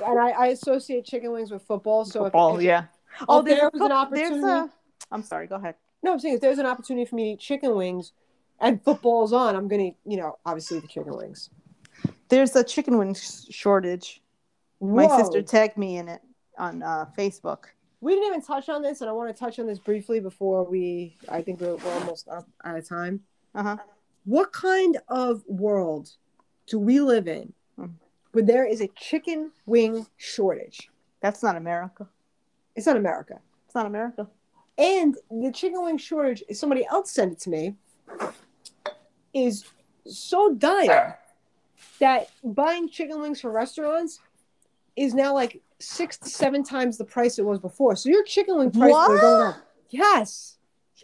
and 0.05 0.19
I, 0.19 0.31
I 0.31 0.47
associate 0.49 1.05
chicken 1.05 1.31
wings 1.31 1.53
with 1.53 1.63
football. 1.63 2.05
So 2.05 2.25
football, 2.25 2.57
if, 2.59 2.65
yeah. 2.65 2.85
Oh, 3.29 3.43
there's, 3.43 3.59
there 3.59 3.69
a, 3.69 3.71
was 3.73 3.81
an 3.83 3.89
couple- 3.89 4.17
there's 4.17 4.31
opportunity. 4.33 4.73
a. 5.11 5.15
I'm 5.15 5.23
sorry. 5.23 5.47
Go 5.47 5.57
ahead. 5.57 5.75
no, 6.03 6.13
I'm 6.13 6.19
saying 6.21 6.35
if 6.37 6.41
there's 6.41 6.59
an 6.59 6.67
opportunity 6.67 7.05
for 7.05 7.17
me 7.17 7.25
to 7.25 7.31
eat 7.33 7.41
chicken 7.41 7.75
wings, 7.77 8.13
and 8.61 8.83
football's 8.83 9.33
on, 9.33 9.57
I'm 9.57 9.69
gonna, 9.69 9.91
you 10.07 10.17
know, 10.17 10.39
obviously 10.47 10.79
the 10.81 10.87
chicken 10.87 11.17
wings. 11.17 11.51
There's 12.29 12.55
a 12.57 12.65
chicken 12.65 12.97
wing 12.99 13.15
sh- 13.15 13.47
shortage. 13.51 14.23
My 14.81 15.07
sister 15.17 15.43
tagged 15.43 15.77
me 15.77 15.99
in 15.99 16.09
it 16.09 16.23
on 16.59 16.83
uh, 16.83 17.07
Facebook. 17.17 17.65
We 18.01 18.15
didn't 18.15 18.27
even 18.29 18.43
touch 18.43 18.69
on 18.69 18.83
this, 18.83 19.01
and 19.01 19.09
I 19.09 19.13
want 19.13 19.35
to 19.35 19.39
touch 19.39 19.59
on 19.61 19.67
this 19.67 19.79
briefly 19.79 20.19
before 20.21 20.65
we. 20.65 21.17
I 21.29 21.43
think 21.43 21.61
we're, 21.61 21.77
we're 21.77 21.93
almost 21.95 22.29
up 22.29 22.49
out 22.65 22.77
of 22.77 22.89
time. 22.89 23.21
Uh 23.55 23.63
huh. 23.63 23.77
What 24.25 24.53
kind 24.53 24.99
of 25.09 25.43
world 25.47 26.11
do 26.67 26.79
we 26.79 27.01
live 27.01 27.27
in 27.29 27.53
Hmm. 27.77 27.87
where 28.33 28.45
there 28.45 28.65
is 28.67 28.81
a 28.81 28.89
chicken 28.97 29.51
wing 29.67 30.07
shortage? 30.17 30.89
That's 31.21 31.43
not 31.43 31.57
America. 31.57 32.09
It's 32.77 32.87
not 32.87 32.97
America. 32.97 33.39
It's 33.67 33.75
not 33.75 33.87
America. 33.87 34.29
And 34.79 35.17
the 35.31 35.53
chicken 35.53 35.83
wing 35.85 35.99
shortage, 35.99 36.43
somebody 36.53 36.87
else 36.87 37.11
sent 37.11 37.33
it 37.33 37.39
to 37.41 37.51
me, 37.51 37.75
is 39.35 39.65
so 40.07 40.55
dire 40.55 41.19
that 42.01 42.29
buying 42.43 42.89
chicken 42.89 43.21
wings 43.21 43.41
for 43.41 43.51
restaurants 43.51 44.21
is 44.97 45.15
now 45.15 45.35
like 45.35 45.61
six 45.79 46.17
to 46.19 46.29
seven 46.29 46.63
times 46.63 46.99
the 46.99 47.05
price 47.05 47.39
it 47.39 47.45
was 47.45 47.59
before. 47.59 47.97
So 47.97 48.09
your 48.09 48.25
chicken 48.25 48.59
wing 48.59 48.71
price 48.71 48.91
What? 48.91 49.21
going 49.21 49.49
up. 49.49 49.57
Yes. 49.91 50.57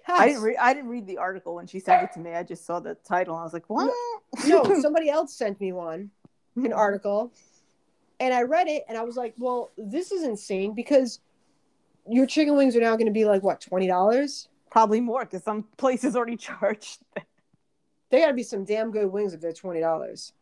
Yes. 0.08 0.20
I 0.20 0.26
didn't. 0.28 0.42
Re- 0.42 0.56
I 0.56 0.72
didn't 0.72 0.88
read 0.88 1.06
the 1.06 1.18
article 1.18 1.54
when 1.54 1.66
she 1.66 1.80
sent 1.80 2.02
it 2.04 2.12
to 2.14 2.20
me. 2.20 2.32
I 2.32 2.42
just 2.42 2.64
saw 2.64 2.80
the 2.80 2.94
title. 3.06 3.34
and 3.34 3.40
I 3.42 3.44
was 3.44 3.52
like, 3.52 3.68
"What?" 3.68 3.92
no, 4.46 4.62
somebody 4.80 5.10
else 5.10 5.34
sent 5.34 5.60
me 5.60 5.72
one, 5.72 6.10
an 6.56 6.72
article, 6.72 7.30
and 8.20 8.32
I 8.32 8.42
read 8.42 8.68
it 8.68 8.84
and 8.88 8.96
I 8.96 9.02
was 9.02 9.16
like, 9.16 9.34
well, 9.38 9.70
this 9.76 10.10
is 10.12 10.22
insane 10.22 10.74
because 10.74 11.20
your 12.10 12.26
chicken 12.26 12.56
wings 12.56 12.74
are 12.76 12.80
now 12.80 12.96
going 12.96 13.06
to 13.06 13.12
be 13.12 13.24
like 13.24 13.42
what 13.42 13.60
twenty 13.60 13.86
dollars. 13.86 14.48
Probably 14.70 15.00
more 15.00 15.24
because 15.24 15.42
some 15.42 15.64
places 15.76 16.14
already 16.16 16.36
charged. 16.48 16.98
They 18.10 18.20
got 18.20 18.28
to 18.28 18.34
be 18.34 18.42
some 18.42 18.64
damn 18.64 18.90
good 18.90 19.06
wings 19.12 19.34
if 19.34 19.40
they're 19.40 19.52
twenty 19.52 19.80
dollars. 19.80 20.32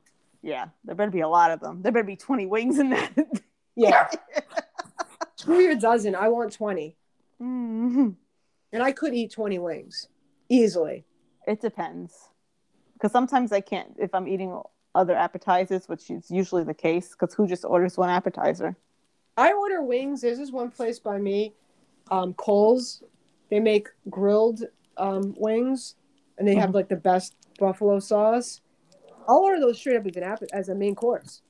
yeah, 0.42 0.66
there 0.84 0.94
better 0.94 1.10
be 1.10 1.20
a 1.20 1.28
lot 1.28 1.50
of 1.50 1.60
them. 1.60 1.82
There 1.82 1.90
better 1.92 2.04
be 2.04 2.16
20 2.16 2.46
wings 2.46 2.78
in 2.78 2.90
that. 2.90 3.12
Yeah, 3.78 4.08
screw 5.36 5.58
your 5.60 5.74
dozen. 5.76 6.14
I 6.14 6.28
want 6.28 6.50
twenty, 6.52 6.96
Mhm. 7.42 8.14
and 8.72 8.82
I 8.82 8.90
could 8.92 9.12
eat 9.12 9.32
twenty 9.32 9.58
wings 9.58 10.08
easily. 10.48 11.04
It 11.46 11.60
depends. 11.60 12.30
Because 12.94 13.12
sometimes 13.12 13.52
I 13.52 13.60
can't 13.60 13.94
if 13.98 14.14
I'm 14.14 14.26
eating 14.26 14.58
other 14.94 15.14
appetizers, 15.14 15.88
which 15.90 16.10
is 16.10 16.30
usually 16.30 16.64
the 16.64 16.72
case. 16.72 17.10
Because 17.10 17.34
who 17.34 17.46
just 17.46 17.66
orders 17.66 17.98
one 17.98 18.08
appetizer? 18.08 18.74
I 19.36 19.52
order 19.52 19.82
wings. 19.82 20.22
There's 20.22 20.38
this 20.38 20.50
one 20.50 20.70
place 20.70 20.98
by 20.98 21.18
me, 21.18 21.54
um, 22.10 22.34
Cole's. 22.34 23.02
They 23.50 23.60
make 23.60 23.88
grilled 24.10 24.62
um, 24.96 25.34
wings, 25.38 25.94
and 26.38 26.48
they 26.48 26.54
have 26.54 26.74
like 26.74 26.88
the 26.88 26.96
best 26.96 27.34
buffalo 27.58 27.98
sauce. 28.00 28.60
I'll 29.28 29.38
order 29.38 29.60
those 29.60 29.78
straight 29.78 29.96
up 29.96 30.06
as 30.06 30.16
an 30.16 30.22
app- 30.22 30.42
as 30.52 30.68
a 30.68 30.74
main 30.74 30.94
course. 30.94 31.42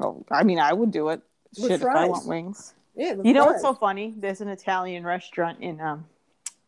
Oh, 0.00 0.24
I 0.30 0.42
mean, 0.42 0.58
I 0.58 0.72
would 0.72 0.90
do 0.90 1.10
it. 1.10 1.22
With 1.56 1.70
Shit, 1.70 1.82
if 1.82 1.86
I 1.86 2.06
want 2.06 2.26
wings. 2.26 2.74
Yeah, 2.96 3.14
You 3.22 3.32
know 3.32 3.44
fries. 3.44 3.52
what's 3.52 3.62
so 3.62 3.74
funny? 3.74 4.14
There's 4.16 4.40
an 4.40 4.48
Italian 4.48 5.04
restaurant 5.04 5.60
in 5.60 5.80
um, 5.80 6.06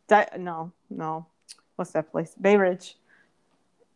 Di- 0.07 0.29
no, 0.39 0.73
no, 0.89 1.27
what's 1.75 1.91
that 1.93 2.13
place? 2.13 2.35
Bay 2.41 2.57
Ridge. 2.57 2.97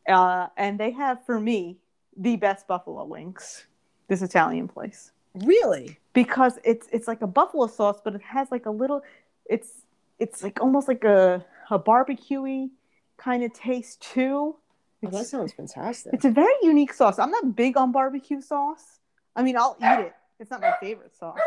Uh, 0.08 0.48
and 0.56 0.78
they 0.80 0.90
have 0.90 1.24
for 1.24 1.38
me 1.38 1.78
the 2.16 2.34
best 2.34 2.66
buffalo 2.66 3.04
wings. 3.04 3.66
This 4.08 4.22
Italian 4.22 4.66
place 4.66 5.12
really? 5.34 5.98
Because 6.12 6.58
it's 6.64 6.88
it's 6.92 7.08
like 7.08 7.22
a 7.22 7.26
buffalo 7.26 7.66
sauce, 7.66 8.00
but 8.04 8.14
it 8.14 8.22
has 8.22 8.50
like 8.50 8.66
a 8.66 8.70
little. 8.70 9.02
It's 9.46 9.82
it's 10.18 10.42
like 10.42 10.61
almost 10.61 10.88
like 10.88 11.04
a 11.04 11.44
a 11.70 11.78
barbecuey 11.78 12.70
kind 13.16 13.42
of 13.44 13.52
taste 13.52 14.00
too. 14.00 14.56
Oh, 15.02 15.08
that 15.11 15.26
sounds 15.26 15.52
fantastic. 15.54 16.12
it's 16.12 16.26
a 16.26 16.30
very 16.30 16.52
unique 16.62 16.92
sauce. 16.92 17.18
I'm 17.18 17.30
not 17.30 17.56
big 17.56 17.76
on 17.76 17.90
barbecue 17.90 18.40
sauce. 18.42 18.98
I 19.34 19.42
mean, 19.42 19.56
I'll 19.56 19.76
eat 19.80 20.00
it. 20.00 20.12
It's 20.38 20.50
not 20.50 20.61
my 20.61 20.74
favorite 20.80 21.16
sauce. 21.16 21.38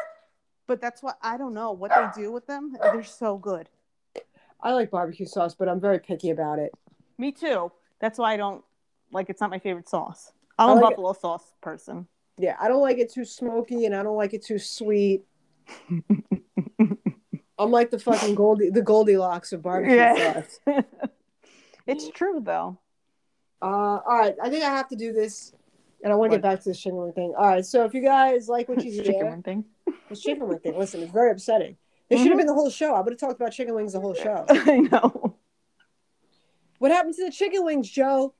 But 0.65 0.81
that's 0.81 1.03
what 1.03 1.17
I 1.21 1.37
don't 1.37 1.53
know 1.53 1.71
what 1.71 1.91
they 1.93 2.21
do 2.23 2.31
with 2.31 2.47
them. 2.47 2.75
They're 2.81 3.03
so 3.03 3.37
good. 3.37 3.69
I 4.61 4.71
like 4.73 4.89
barbecue 4.89 5.25
sauce, 5.25 5.53
but 5.53 5.67
I'm 5.67 5.79
very 5.81 5.99
picky 5.99 6.29
about 6.29 6.57
it. 6.57 6.71
Me 7.17 7.31
too. 7.31 7.71
That's 7.99 8.17
why 8.17 8.33
I 8.33 8.37
don't 8.37 8.63
like 9.11 9.29
it's 9.29 9.41
not 9.41 9.49
my 9.49 9.59
favorite 9.59 9.89
sauce. 9.89 10.31
I'm 10.57 10.69
I 10.69 10.71
a 10.71 10.75
like 10.75 10.83
it- 10.83 10.89
buffalo 10.95 11.13
sauce 11.13 11.53
person. 11.61 12.07
Yeah, 12.37 12.55
I 12.59 12.67
don't 12.67 12.81
like 12.81 12.97
it 12.97 13.11
too 13.13 13.25
smoky, 13.25 13.85
and 13.85 13.95
I 13.95 14.01
don't 14.03 14.17
like 14.17 14.33
it 14.33 14.43
too 14.43 14.57
sweet. 14.59 15.23
I'm 17.59 17.69
like 17.71 17.91
the 17.91 17.99
fucking 17.99 18.35
Goldie, 18.35 18.69
the 18.71 18.81
Goldilocks 18.81 19.53
of 19.53 19.61
barbecue 19.61 19.95
Yeah. 19.95 20.41
sauce. 20.43 20.59
it's 21.87 22.09
true 22.09 22.41
though. 22.43 22.79
Uh, 23.61 23.65
all 23.65 24.17
right, 24.17 24.35
I 24.41 24.49
think 24.49 24.63
I 24.63 24.69
have 24.69 24.89
to 24.89 24.95
do 24.95 25.13
this, 25.13 25.53
and 26.03 26.11
I 26.11 26.15
want 26.15 26.31
to 26.31 26.37
get 26.37 26.41
back 26.41 26.61
to 26.63 26.69
the 26.69 26.75
chicken 26.75 26.97
wing 26.97 27.13
thing. 27.13 27.33
All 27.37 27.45
right, 27.47 27.65
so 27.65 27.85
if 27.85 27.93
you 27.93 28.01
guys 28.01 28.49
like 28.49 28.67
what 28.67 28.83
you 28.83 28.91
Chicken 29.03 29.13
hear, 29.13 29.25
wing 29.29 29.43
thing. 29.43 29.65
this 30.09 30.21
chicken 30.21 30.47
wing 30.47 30.59
thing, 30.59 30.77
listen, 30.77 31.01
it's 31.03 31.11
very 31.13 31.31
upsetting. 31.31 31.77
This 32.09 32.19
should 32.19 32.29
have 32.29 32.37
been 32.37 32.47
the 32.47 32.53
whole 32.53 32.69
show. 32.69 32.93
I 32.93 32.99
would 33.01 33.13
have 33.13 33.19
talked 33.19 33.39
about 33.39 33.53
chicken 33.53 33.73
wings 33.75 33.93
the 33.93 33.99
whole 34.01 34.13
show. 34.13 34.45
I 34.49 34.79
know. 34.79 35.37
What 36.79 36.91
happened 36.91 37.15
to 37.15 37.25
the 37.25 37.31
chicken 37.31 37.63
wings, 37.63 37.89
Joe? 37.89 38.33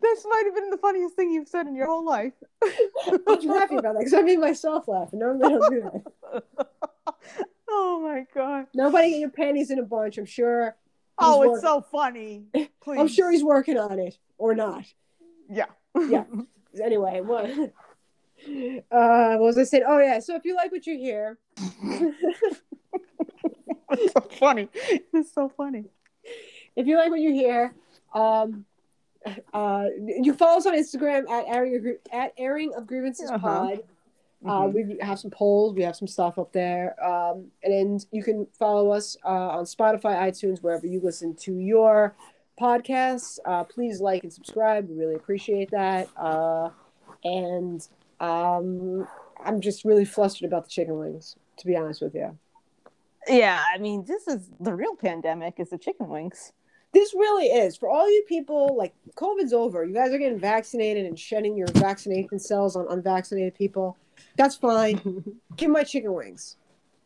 this 0.00 0.17
might 0.28 0.42
have 0.46 0.54
been 0.54 0.70
the 0.70 0.78
funniest 0.78 1.14
thing 1.14 1.30
you've 1.30 1.48
said 1.48 1.66
in 1.66 1.74
your 1.74 1.86
whole 1.86 2.04
life. 2.04 2.32
I'm 2.62 3.48
happy 3.48 3.76
about 3.76 3.94
that 3.94 3.98
because 3.98 4.14
I 4.14 4.22
made 4.22 4.38
myself 4.38 4.88
laugh, 4.88 5.10
and 5.12 5.20
normally 5.20 5.46
I 5.46 5.58
don't 5.58 5.70
do 5.70 5.80
that. 5.82 6.44
oh 7.70 8.00
my 8.00 8.26
god. 8.34 8.66
Nobody 8.74 9.10
get 9.10 9.20
your 9.20 9.30
panties 9.30 9.70
in 9.70 9.78
a 9.78 9.82
bunch. 9.82 10.18
I'm 10.18 10.26
sure. 10.26 10.76
Oh, 11.18 11.54
it's 11.54 11.62
so 11.62 11.80
funny. 11.80 12.44
Please. 12.80 12.98
I'm 12.98 13.08
sure 13.08 13.30
he's 13.30 13.44
working 13.44 13.78
on 13.78 13.98
it 13.98 14.18
or 14.38 14.54
not. 14.54 14.84
Yeah. 15.48 15.66
Yeah. 15.96 16.24
Anyway, 16.84 17.20
what? 17.22 17.46
Uh, 18.92 19.36
what 19.36 19.40
was 19.40 19.58
I 19.58 19.64
saying? 19.64 19.82
Oh 19.88 19.98
yeah. 19.98 20.20
So 20.20 20.36
if 20.36 20.44
you 20.44 20.54
like 20.54 20.70
what 20.70 20.86
you 20.86 20.96
hear, 20.96 21.38
it's 23.90 24.12
so 24.12 24.20
funny. 24.38 24.68
It's 25.12 25.32
so 25.32 25.48
funny. 25.48 25.86
if 26.76 26.86
you 26.86 26.96
like 26.96 27.10
what 27.10 27.18
you 27.20 27.32
hear, 27.32 27.74
um, 28.14 28.64
uh, 29.54 29.86
you 29.98 30.32
follow 30.34 30.58
us 30.58 30.66
on 30.66 30.74
Instagram 30.74 31.28
at 31.28 31.46
airing 31.48 31.76
of, 31.76 31.86
at 32.12 32.32
airing 32.38 32.74
of 32.74 32.86
grievances 32.86 33.30
Uh-huh. 33.30 33.38
pod. 33.46 33.80
Uh, 34.46 34.48
Mhm. 34.68 34.72
we 34.72 34.98
have 35.00 35.18
some 35.18 35.32
polls. 35.32 35.74
We 35.74 35.82
have 35.82 35.96
some 35.96 36.06
stuff 36.06 36.38
up 36.38 36.52
there, 36.52 36.94
um, 37.04 37.50
and 37.64 37.72
then 37.72 37.98
you 38.12 38.22
can 38.22 38.46
follow 38.52 38.90
us 38.90 39.16
uh, 39.24 39.28
on 39.58 39.64
Spotify, 39.64 40.16
iTunes, 40.20 40.62
wherever 40.62 40.86
you 40.86 41.00
listen 41.00 41.34
to 41.36 41.58
your 41.58 42.14
podcasts. 42.60 43.38
Uh, 43.44 43.64
please 43.64 44.00
like 44.00 44.22
and 44.22 44.32
subscribe. 44.32 44.88
We 44.88 44.94
really 44.96 45.16
appreciate 45.16 45.70
that. 45.72 46.08
Uh, 46.16 46.70
and 47.24 47.86
um, 48.20 49.08
I'm 49.44 49.60
just 49.60 49.84
really 49.84 50.04
flustered 50.04 50.46
about 50.46 50.64
the 50.64 50.70
chicken 50.70 50.98
wings, 50.98 51.34
to 51.56 51.66
be 51.66 51.76
honest 51.76 52.00
with 52.00 52.14
you. 52.14 52.36
Yeah, 53.28 53.60
I 53.74 53.78
mean, 53.78 54.04
this 54.04 54.26
is 54.28 54.50
the 54.60 54.74
real 54.74 54.94
pandemic 54.94 55.54
is 55.58 55.70
the 55.70 55.78
chicken 55.78 56.08
wings. 56.08 56.52
This 56.92 57.12
really 57.14 57.46
is 57.46 57.76
for 57.76 57.88
all 57.88 58.10
you 58.10 58.24
people. 58.28 58.74
Like 58.76 58.94
COVID's 59.14 59.52
over. 59.52 59.84
You 59.84 59.94
guys 59.94 60.10
are 60.12 60.18
getting 60.18 60.38
vaccinated 60.38 61.04
and 61.06 61.18
shedding 61.18 61.56
your 61.56 61.68
vaccination 61.74 62.38
cells 62.38 62.76
on 62.76 62.86
unvaccinated 62.88 63.54
people. 63.54 63.96
That's 64.36 64.56
fine. 64.56 65.24
Give 65.56 65.70
my 65.70 65.84
chicken 65.84 66.12
wings. 66.14 66.56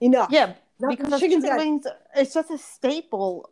Enough. 0.01 0.28
Yeah, 0.30 0.55
Not 0.80 0.97
because 0.99 1.20
chicken 1.20 1.41
got- 1.41 1.59
wings 1.59 1.87
it's 2.16 2.35
just 2.35 2.51
a 2.51 2.59
staple 2.59 3.51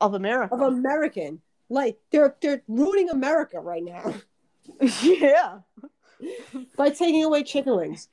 of 0.00 0.14
America. 0.14 0.54
of 0.54 0.60
American. 0.60 1.40
Like 1.68 1.98
they're 2.10 2.34
they're 2.40 2.62
ruining 2.68 3.10
America 3.10 3.60
right 3.60 3.82
now 3.84 4.14
yeah. 5.02 5.58
by 6.76 6.90
taking 6.90 7.22
away 7.24 7.42
chicken 7.42 7.76
wings. 7.76 8.08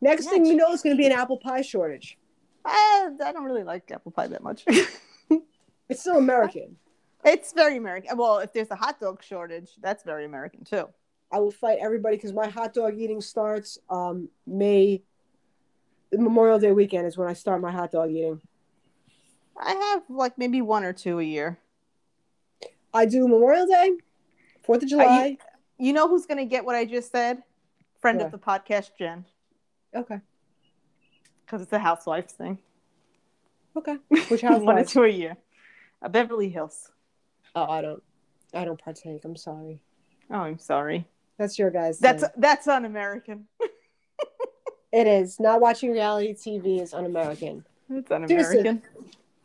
Next 0.00 0.24
Yeah, 0.26 0.30
thing 0.30 0.46
you 0.46 0.54
know, 0.56 0.72
it's 0.72 0.82
going 0.82 0.96
to 0.96 1.00
be 1.00 1.06
an 1.06 1.12
apple 1.12 1.38
pie 1.38 1.62
shortage. 1.62 2.16
I, 2.64 3.08
I 3.24 3.32
don't 3.32 3.44
really 3.44 3.64
like 3.64 3.90
apple 3.90 4.12
pie 4.12 4.28
that 4.28 4.42
much. 4.42 4.64
It's 5.90 6.00
still 6.02 6.18
American. 6.18 6.76
It's 7.28 7.52
very 7.52 7.76
American. 7.76 8.16
Well, 8.16 8.38
if 8.38 8.52
there's 8.52 8.70
a 8.70 8.76
hot 8.76 9.00
dog 9.00 9.22
shortage, 9.22 9.70
that's 9.80 10.02
very 10.02 10.24
American 10.24 10.64
too. 10.64 10.88
I 11.30 11.38
will 11.40 11.50
fight 11.50 11.78
everybody 11.80 12.16
because 12.16 12.32
my 12.32 12.48
hot 12.48 12.72
dog 12.74 12.98
eating 12.98 13.20
starts 13.20 13.78
um, 13.90 14.28
May 14.46 15.02
Memorial 16.12 16.58
Day 16.58 16.72
weekend 16.72 17.06
is 17.06 17.18
when 17.18 17.28
I 17.28 17.34
start 17.34 17.60
my 17.60 17.70
hot 17.70 17.92
dog 17.92 18.10
eating. 18.10 18.40
I 19.60 19.72
have 19.72 20.02
like 20.08 20.38
maybe 20.38 20.62
one 20.62 20.84
or 20.84 20.92
two 20.92 21.18
a 21.18 21.22
year. 21.22 21.58
I 22.94 23.04
do 23.04 23.28
Memorial 23.28 23.66
Day, 23.66 23.92
Fourth 24.64 24.82
of 24.82 24.88
July. 24.88 25.36
You 25.78 25.92
know 25.92 26.08
who's 26.08 26.26
gonna 26.26 26.46
get 26.46 26.64
what 26.64 26.74
I 26.76 26.84
just 26.84 27.12
said? 27.12 27.42
Friend 28.00 28.18
Yeah. 28.18 28.26
of 28.26 28.32
the 28.32 28.38
podcast, 28.38 28.90
Jen, 28.98 29.24
okay. 29.94 30.20
because 31.44 31.60
it's 31.60 31.72
a 31.72 31.78
housewives 31.78 32.32
thing. 32.32 32.58
Okay. 33.76 33.96
Which 34.08 34.42
one 34.42 34.52
or 34.52 34.54
housewives? 34.58 34.92
two 34.92 35.02
a 35.02 35.08
year. 35.08 35.36
Uh, 36.00 36.08
Beverly 36.08 36.48
Hills. 36.48 36.90
Oh, 37.66 37.70
I 37.70 37.82
don't. 37.82 38.02
I 38.54 38.64
don't 38.64 38.80
partake. 38.80 39.24
I'm 39.24 39.36
sorry. 39.36 39.80
Oh, 40.30 40.40
I'm 40.40 40.58
sorry. 40.58 41.06
That's 41.38 41.58
your 41.58 41.70
guys. 41.70 41.98
That's 41.98 42.22
thing. 42.22 42.30
that's 42.36 42.66
un-American. 42.66 43.46
it 44.92 45.06
is. 45.06 45.38
Not 45.38 45.60
watching 45.60 45.92
reality 45.92 46.34
TV 46.34 46.80
is 46.82 46.94
un-American. 46.94 47.64
It's 47.90 48.10
un-American. 48.10 48.82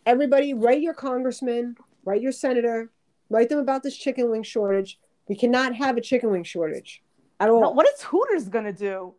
Everybody, 0.06 0.54
write 0.54 0.82
your 0.82 0.94
congressman, 0.94 1.78
write 2.04 2.22
your 2.22 2.34
senator, 2.34 2.92
write 3.30 3.48
them 3.50 3.60
about 3.60 3.84
this 3.84 3.96
chicken 3.96 4.30
wing 4.30 4.44
shortage. 4.44 5.00
We 5.30 5.36
cannot 5.36 5.76
have 5.76 5.96
a 5.96 6.02
chicken 6.02 6.30
wing 6.30 6.44
shortage 6.44 7.02
at 7.40 7.50
all. 7.50 7.62
No, 7.62 7.70
what 7.70 7.88
is 7.88 8.02
Hooters 8.02 8.50
gonna 8.50 8.74
do? 8.74 9.14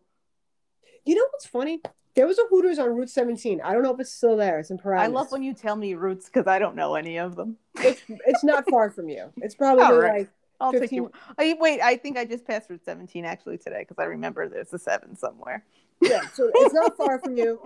You 1.07 1.15
know 1.15 1.27
what's 1.31 1.47
funny? 1.47 1.81
There 2.15 2.27
was 2.29 2.39
a 2.39 2.43
Hooters 2.49 2.79
on 2.79 2.95
Route 2.95 3.11
17. 3.11 3.61
I 3.63 3.73
don't 3.73 3.83
know 3.83 3.93
if 3.93 3.99
it's 4.01 4.13
still 4.13 4.37
there. 4.37 4.61
It's 4.61 4.71
in 4.71 4.79
Paramus. 4.79 5.05
I 5.05 5.07
love 5.09 5.33
when 5.33 5.43
you 5.43 5.53
tell 5.53 5.75
me 5.75 5.95
routes 5.95 6.27
because 6.27 6.47
I 6.47 6.59
don't 6.61 6.77
know 6.77 6.95
any 6.95 7.19
of 7.19 7.35
them. 7.35 7.57
it's, 7.77 8.03
it's 8.09 8.45
not 8.45 8.65
far 8.71 8.91
from 8.91 9.09
you. 9.09 9.31
It's 9.39 9.55
probably 9.57 9.83
All 9.85 9.97
right. 9.99 10.19
like 10.21 10.29
I'll 10.61 10.71
15 10.71 10.89
take 10.89 10.93
you. 10.97 11.11
I, 11.37 11.57
wait, 11.59 11.81
I 11.81 11.97
think 11.97 12.17
I 12.17 12.25
just 12.25 12.47
passed 12.47 12.71
Route 12.71 12.85
17 12.85 13.25
actually 13.25 13.59
today 13.59 13.81
because 13.81 13.99
I 13.99 14.05
remember 14.05 14.49
there's 14.49 14.73
a 14.73 14.79
seven 14.79 15.17
somewhere. 15.17 15.65
yeah. 16.01 16.21
So 16.35 16.51
it's 16.55 16.73
not 16.75 16.97
far 16.97 17.19
from 17.19 17.37
you. 17.37 17.61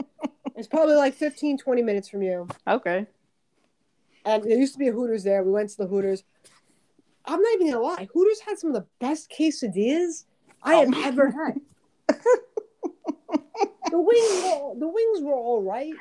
It's 0.57 0.67
probably 0.69 0.95
like 0.97 1.13
15, 1.15 1.59
20 1.59 1.83
minutes 1.83 2.09
from 2.09 2.23
you. 2.23 2.49
Okay. 2.67 3.07
And 4.25 4.43
there 4.45 4.59
used 4.59 4.73
to 4.73 4.79
be 4.79 4.89
a 4.89 4.93
Hooters 4.93 5.25
there. 5.25 5.43
We 5.43 5.53
went 5.53 5.69
to 5.71 5.77
the 5.77 5.87
Hooters. 5.87 6.25
I'm 7.27 7.41
not 7.43 7.53
even 7.55 7.71
gonna 7.71 7.83
lie. 7.85 8.09
Hooters 8.15 8.41
had 8.41 8.59
some 8.59 8.71
of 8.71 8.75
the 8.75 8.87
best 8.99 9.31
quesadillas 9.31 10.25
I 10.63 10.75
oh 10.75 10.81
have 10.81 10.95
Oh. 10.95 11.03
ever 11.05 11.31
had. 11.31 11.61
the 13.91 14.01
wings, 14.01 14.43
were, 14.45 14.75
the 14.79 14.89
wings 14.89 15.21
were 15.23 15.35
all 15.35 15.63
right. 15.63 15.93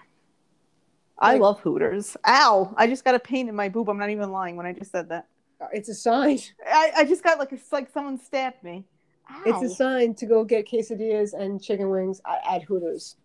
I 1.19 1.33
Like- 1.33 1.41
love 1.41 1.59
Hooters. 1.61 2.15
Ow! 2.27 2.73
I 2.77 2.87
just 2.87 3.03
got 3.03 3.15
a 3.15 3.19
pain 3.19 3.49
in 3.49 3.55
my 3.55 3.69
boob. 3.69 3.89
I'm 3.89 3.97
not 3.97 4.09
even 4.09 4.31
lying 4.31 4.55
when 4.55 4.65
I 4.65 4.73
just 4.73 4.91
said 4.91 5.09
that. 5.09 5.27
Uh, 5.59 5.67
It's 5.73 5.89
a 5.89 5.95
sign. 5.95 6.39
I, 6.65 6.91
I 6.97 7.03
just 7.05 7.23
got 7.23 7.39
like 7.39 7.51
it's 7.51 7.71
like 7.71 7.89
someone 7.89 8.19
stabbed 8.19 8.63
me. 8.63 8.85
Ow. 9.31 9.41
It's 9.45 9.71
a 9.71 9.75
sign 9.75 10.13
to 10.15 10.25
go 10.25 10.43
get 10.43 10.67
quesadillas 10.69 11.33
and 11.33 11.61
chicken 11.61 11.89
wings 11.89 12.21
at, 12.25 12.41
at 12.55 12.63
Hooters. 12.63 13.15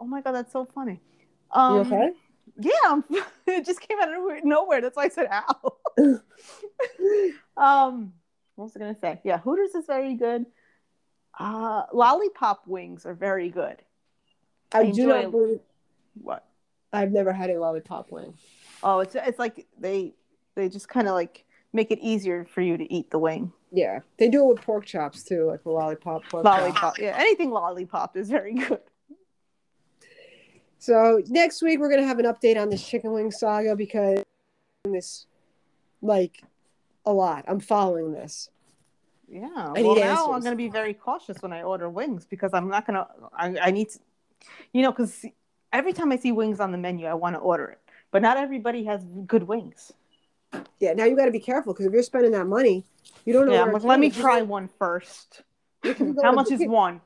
oh 0.00 0.04
my 0.04 0.20
god, 0.20 0.32
that's 0.32 0.52
so 0.52 0.64
funny. 0.64 1.00
Um, 1.50 1.74
You 1.76 1.80
okay? 1.80 2.10
Yeah, 2.58 3.00
it 3.46 3.64
just 3.64 3.80
came 3.80 3.98
out 4.00 4.08
of 4.08 4.14
nowhere- 4.14 4.40
nowhere. 4.44 4.80
That's 4.82 4.96
why 4.96 5.04
I 5.04 5.08
said 5.08 5.28
ow. 5.30 5.72
um, 7.56 8.12
what 8.54 8.64
was 8.64 8.76
I 8.76 8.80
gonna 8.80 8.98
say? 8.98 9.20
Yeah, 9.24 9.38
Hooters 9.38 9.74
is 9.74 9.86
very 9.86 10.14
good. 10.14 10.44
Uh, 11.38 11.84
lollipop 11.92 12.66
wings 12.66 13.06
are 13.06 13.14
very 13.14 13.48
good. 13.48 13.76
I 14.72 14.90
do 14.90 15.06
not 15.06 15.30
believe 15.30 15.60
What? 16.20 16.44
I've 16.92 17.12
never 17.12 17.32
had 17.32 17.50
a 17.50 17.58
lollipop 17.58 18.10
wing. 18.10 18.34
Oh, 18.82 19.00
it's 19.00 19.14
it's 19.14 19.38
like 19.38 19.66
they 19.78 20.14
they 20.54 20.68
just 20.68 20.88
kind 20.88 21.08
of 21.08 21.14
like 21.14 21.44
make 21.72 21.90
it 21.90 21.98
easier 22.00 22.44
for 22.44 22.60
you 22.60 22.76
to 22.76 22.92
eat 22.92 23.10
the 23.10 23.18
wing. 23.18 23.52
Yeah, 23.70 24.00
they 24.18 24.28
do 24.28 24.44
it 24.44 24.54
with 24.54 24.62
pork 24.62 24.84
chops 24.84 25.24
too, 25.24 25.46
like 25.46 25.64
a 25.64 25.70
lollipop. 25.70 26.22
Pork 26.28 26.44
chop. 26.44 26.60
Lollipop, 26.60 26.98
yeah, 26.98 27.14
anything 27.16 27.50
lollipop 27.50 28.16
is 28.16 28.28
very 28.28 28.54
good. 28.54 28.80
So 30.78 31.22
next 31.28 31.62
week 31.62 31.78
we're 31.78 31.88
gonna 31.88 32.06
have 32.06 32.18
an 32.18 32.26
update 32.26 32.60
on 32.60 32.68
this 32.68 32.86
chicken 32.86 33.12
wing 33.12 33.30
saga 33.30 33.74
because 33.74 34.24
this, 34.84 35.26
like, 36.00 36.42
a 37.06 37.12
lot. 37.12 37.44
I'm 37.46 37.60
following 37.60 38.12
this. 38.12 38.50
Yeah. 39.28 39.72
I 39.74 39.82
well, 39.82 39.94
now 39.94 40.10
answers. 40.10 40.34
I'm 40.34 40.40
going 40.40 40.52
to 40.52 40.56
be 40.56 40.68
very 40.68 40.94
cautious 40.94 41.40
when 41.40 41.52
I 41.52 41.62
order 41.62 41.88
wings 41.88 42.26
because 42.26 42.52
I'm 42.52 42.68
not 42.68 42.86
going 42.86 42.96
to. 42.96 43.06
I 43.34 43.68
I 43.68 43.70
need 43.70 43.90
to, 43.90 43.98
you 44.72 44.82
know, 44.82 44.92
because 44.92 45.24
every 45.72 45.92
time 45.92 46.12
I 46.12 46.16
see 46.16 46.32
wings 46.32 46.60
on 46.60 46.72
the 46.72 46.78
menu, 46.78 47.06
I 47.06 47.14
want 47.14 47.36
to 47.36 47.40
order 47.40 47.66
it. 47.66 47.80
But 48.10 48.22
not 48.22 48.36
everybody 48.36 48.84
has 48.84 49.04
good 49.26 49.44
wings. 49.44 49.92
Yeah, 50.80 50.92
now 50.92 51.04
you 51.04 51.16
got 51.16 51.26
to 51.26 51.30
be 51.30 51.40
careful 51.40 51.72
because 51.72 51.86
if 51.86 51.92
you're 51.92 52.02
spending 52.02 52.32
that 52.32 52.46
money, 52.46 52.84
you 53.24 53.32
don't 53.32 53.46
know. 53.46 53.52
Yeah, 53.52 53.60
where 53.60 53.70
I'm 53.70 53.76
it's 53.76 53.84
like, 53.84 53.90
let 53.90 54.00
me 54.00 54.10
try 54.10 54.42
one 54.42 54.68
first. 54.78 55.42
You 55.82 55.94
can 55.94 56.12
go 56.12 56.22
How 56.22 56.32
much 56.32 56.50
is 56.50 56.60
one? 56.66 57.00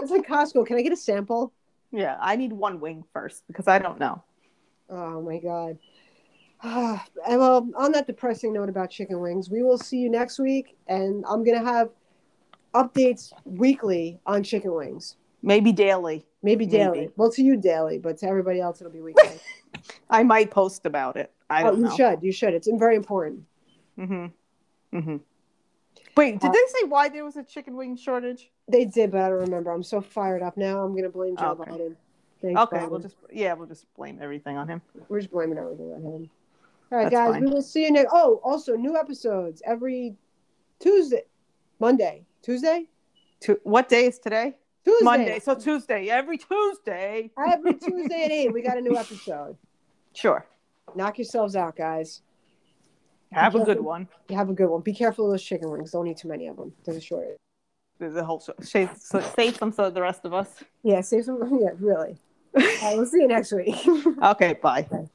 It's 0.00 0.10
like 0.10 0.26
Costco. 0.26 0.66
Can 0.66 0.76
I 0.76 0.82
get 0.82 0.92
a 0.92 0.96
sample? 0.96 1.52
Yeah, 1.92 2.16
I 2.20 2.34
need 2.34 2.52
one 2.52 2.80
wing 2.80 3.04
first 3.12 3.44
because 3.46 3.68
I 3.68 3.78
don't 3.78 4.00
know. 4.00 4.22
Oh 4.90 5.22
my 5.22 5.38
god. 5.38 5.78
and 7.28 7.38
well, 7.40 7.68
on 7.76 7.92
that 7.92 8.06
depressing 8.06 8.54
note 8.54 8.70
about 8.70 8.90
chicken 8.90 9.20
wings, 9.20 9.50
we 9.50 9.62
will 9.62 9.76
see 9.76 9.98
you 9.98 10.08
next 10.08 10.38
week, 10.38 10.76
and 10.88 11.22
I'm 11.28 11.44
gonna 11.44 11.62
have 11.62 11.90
updates 12.74 13.32
weekly 13.44 14.18
on 14.24 14.42
chicken 14.42 14.72
wings. 14.74 15.16
Maybe 15.42 15.72
daily. 15.72 16.24
Maybe 16.42 16.64
daily. 16.64 17.00
Maybe. 17.00 17.12
Well, 17.16 17.30
to 17.32 17.42
you 17.42 17.58
daily, 17.58 17.98
but 17.98 18.16
to 18.18 18.26
everybody 18.26 18.60
else, 18.60 18.80
it'll 18.80 18.92
be 18.92 19.02
weekly. 19.02 19.38
I 20.10 20.22
might 20.22 20.50
post 20.50 20.86
about 20.86 21.16
it. 21.16 21.30
I 21.50 21.62
oh, 21.64 21.66
don't 21.66 21.76
you 21.76 21.84
know. 21.84 21.96
should. 21.96 22.22
You 22.22 22.32
should. 22.32 22.54
It's 22.54 22.68
very 22.72 22.96
important. 22.96 23.42
Mm-hmm. 23.98 24.96
Mm-hmm. 24.96 25.16
Wait, 26.16 26.40
did 26.40 26.48
Uh, 26.48 26.52
they 26.52 26.60
say 26.68 26.84
why 26.88 27.10
there 27.10 27.24
was 27.26 27.36
a 27.36 27.42
chicken 27.44 27.76
wing 27.76 27.94
shortage? 27.94 28.50
They 28.68 28.86
did, 28.86 29.10
but 29.10 29.20
I 29.20 29.28
don't 29.28 29.40
remember. 29.40 29.70
I'm 29.70 29.82
so 29.82 30.00
fired 30.00 30.42
up 30.42 30.56
now. 30.56 30.82
I'm 30.82 30.96
gonna 30.96 31.10
blame 31.10 31.36
Joe 31.36 31.58
Okay. 31.60 31.70
Biden. 31.70 31.96
Thanks, 32.40 32.60
Okay, 32.62 32.78
Biden. 32.78 32.88
we'll 32.88 33.00
just 33.00 33.16
yeah, 33.30 33.52
we'll 33.52 33.68
just 33.68 33.92
blame 33.96 34.18
everything 34.22 34.56
on 34.56 34.66
him. 34.66 34.80
We're 35.08 35.20
just 35.20 35.30
blaming 35.30 35.58
everything 35.58 35.92
on 35.92 36.02
him. 36.02 36.30
All 36.92 36.98
right, 36.98 37.04
That's 37.04 37.14
guys. 37.14 37.32
fine. 37.32 37.44
We 37.44 37.50
will 37.50 37.62
see 37.62 37.84
you 37.84 37.90
next. 37.92 38.10
Oh, 38.12 38.40
also 38.44 38.76
new 38.76 38.96
episodes 38.96 39.62
every 39.64 40.16
Tuesday, 40.78 41.22
Monday, 41.80 42.24
Tuesday, 42.42 42.86
To, 43.40 43.58
what 43.64 43.88
day 43.88 44.06
is 44.06 44.18
today? 44.18 44.56
Tuesday, 44.84 45.04
Monday. 45.04 45.38
So 45.38 45.54
Tuesday. 45.54 46.08
Every 46.08 46.36
Tuesday. 46.38 47.30
Every 47.38 47.74
Tuesday 47.86 48.24
at 48.24 48.30
eight, 48.30 48.52
we 48.52 48.60
got 48.62 48.76
a 48.76 48.80
new 48.80 48.96
episode. 48.96 49.56
Sure. 50.12 50.46
Knock 50.94 51.18
yourselves 51.18 51.56
out, 51.56 51.74
guys. 51.76 52.20
Have 53.32 53.54
a 53.56 53.64
good 53.64 53.80
one. 53.80 54.06
You 54.28 54.36
have 54.36 54.50
a 54.50 54.52
good 54.52 54.68
one. 54.68 54.82
Be 54.82 54.92
careful 54.92 55.24
of 55.24 55.32
those 55.32 55.42
chicken 55.42 55.70
wings. 55.70 55.90
Don't 55.90 56.06
eat 56.06 56.18
too 56.18 56.28
many 56.28 56.46
of 56.46 56.56
them. 56.56 56.72
There's 56.84 56.98
a 56.98 57.00
shortage. 57.00 57.36
The 57.98 58.22
whole 58.24 58.40
show. 58.40 58.52
Save, 58.60 58.90
so 58.96 59.20
save 59.20 59.56
some 59.56 59.72
so 59.72 59.88
the 59.90 60.02
rest 60.02 60.24
of 60.24 60.34
us. 60.34 60.62
Yeah, 60.82 61.00
save 61.00 61.24
some. 61.24 61.40
Yeah, 61.60 61.70
really. 61.78 62.16
All 62.56 62.62
right, 62.62 62.96
we'll 62.96 63.06
see 63.06 63.18
you 63.22 63.28
next 63.28 63.52
week. 63.52 63.74
Okay, 64.22 64.54
bye. 64.62 64.82
Bye. 64.82 65.08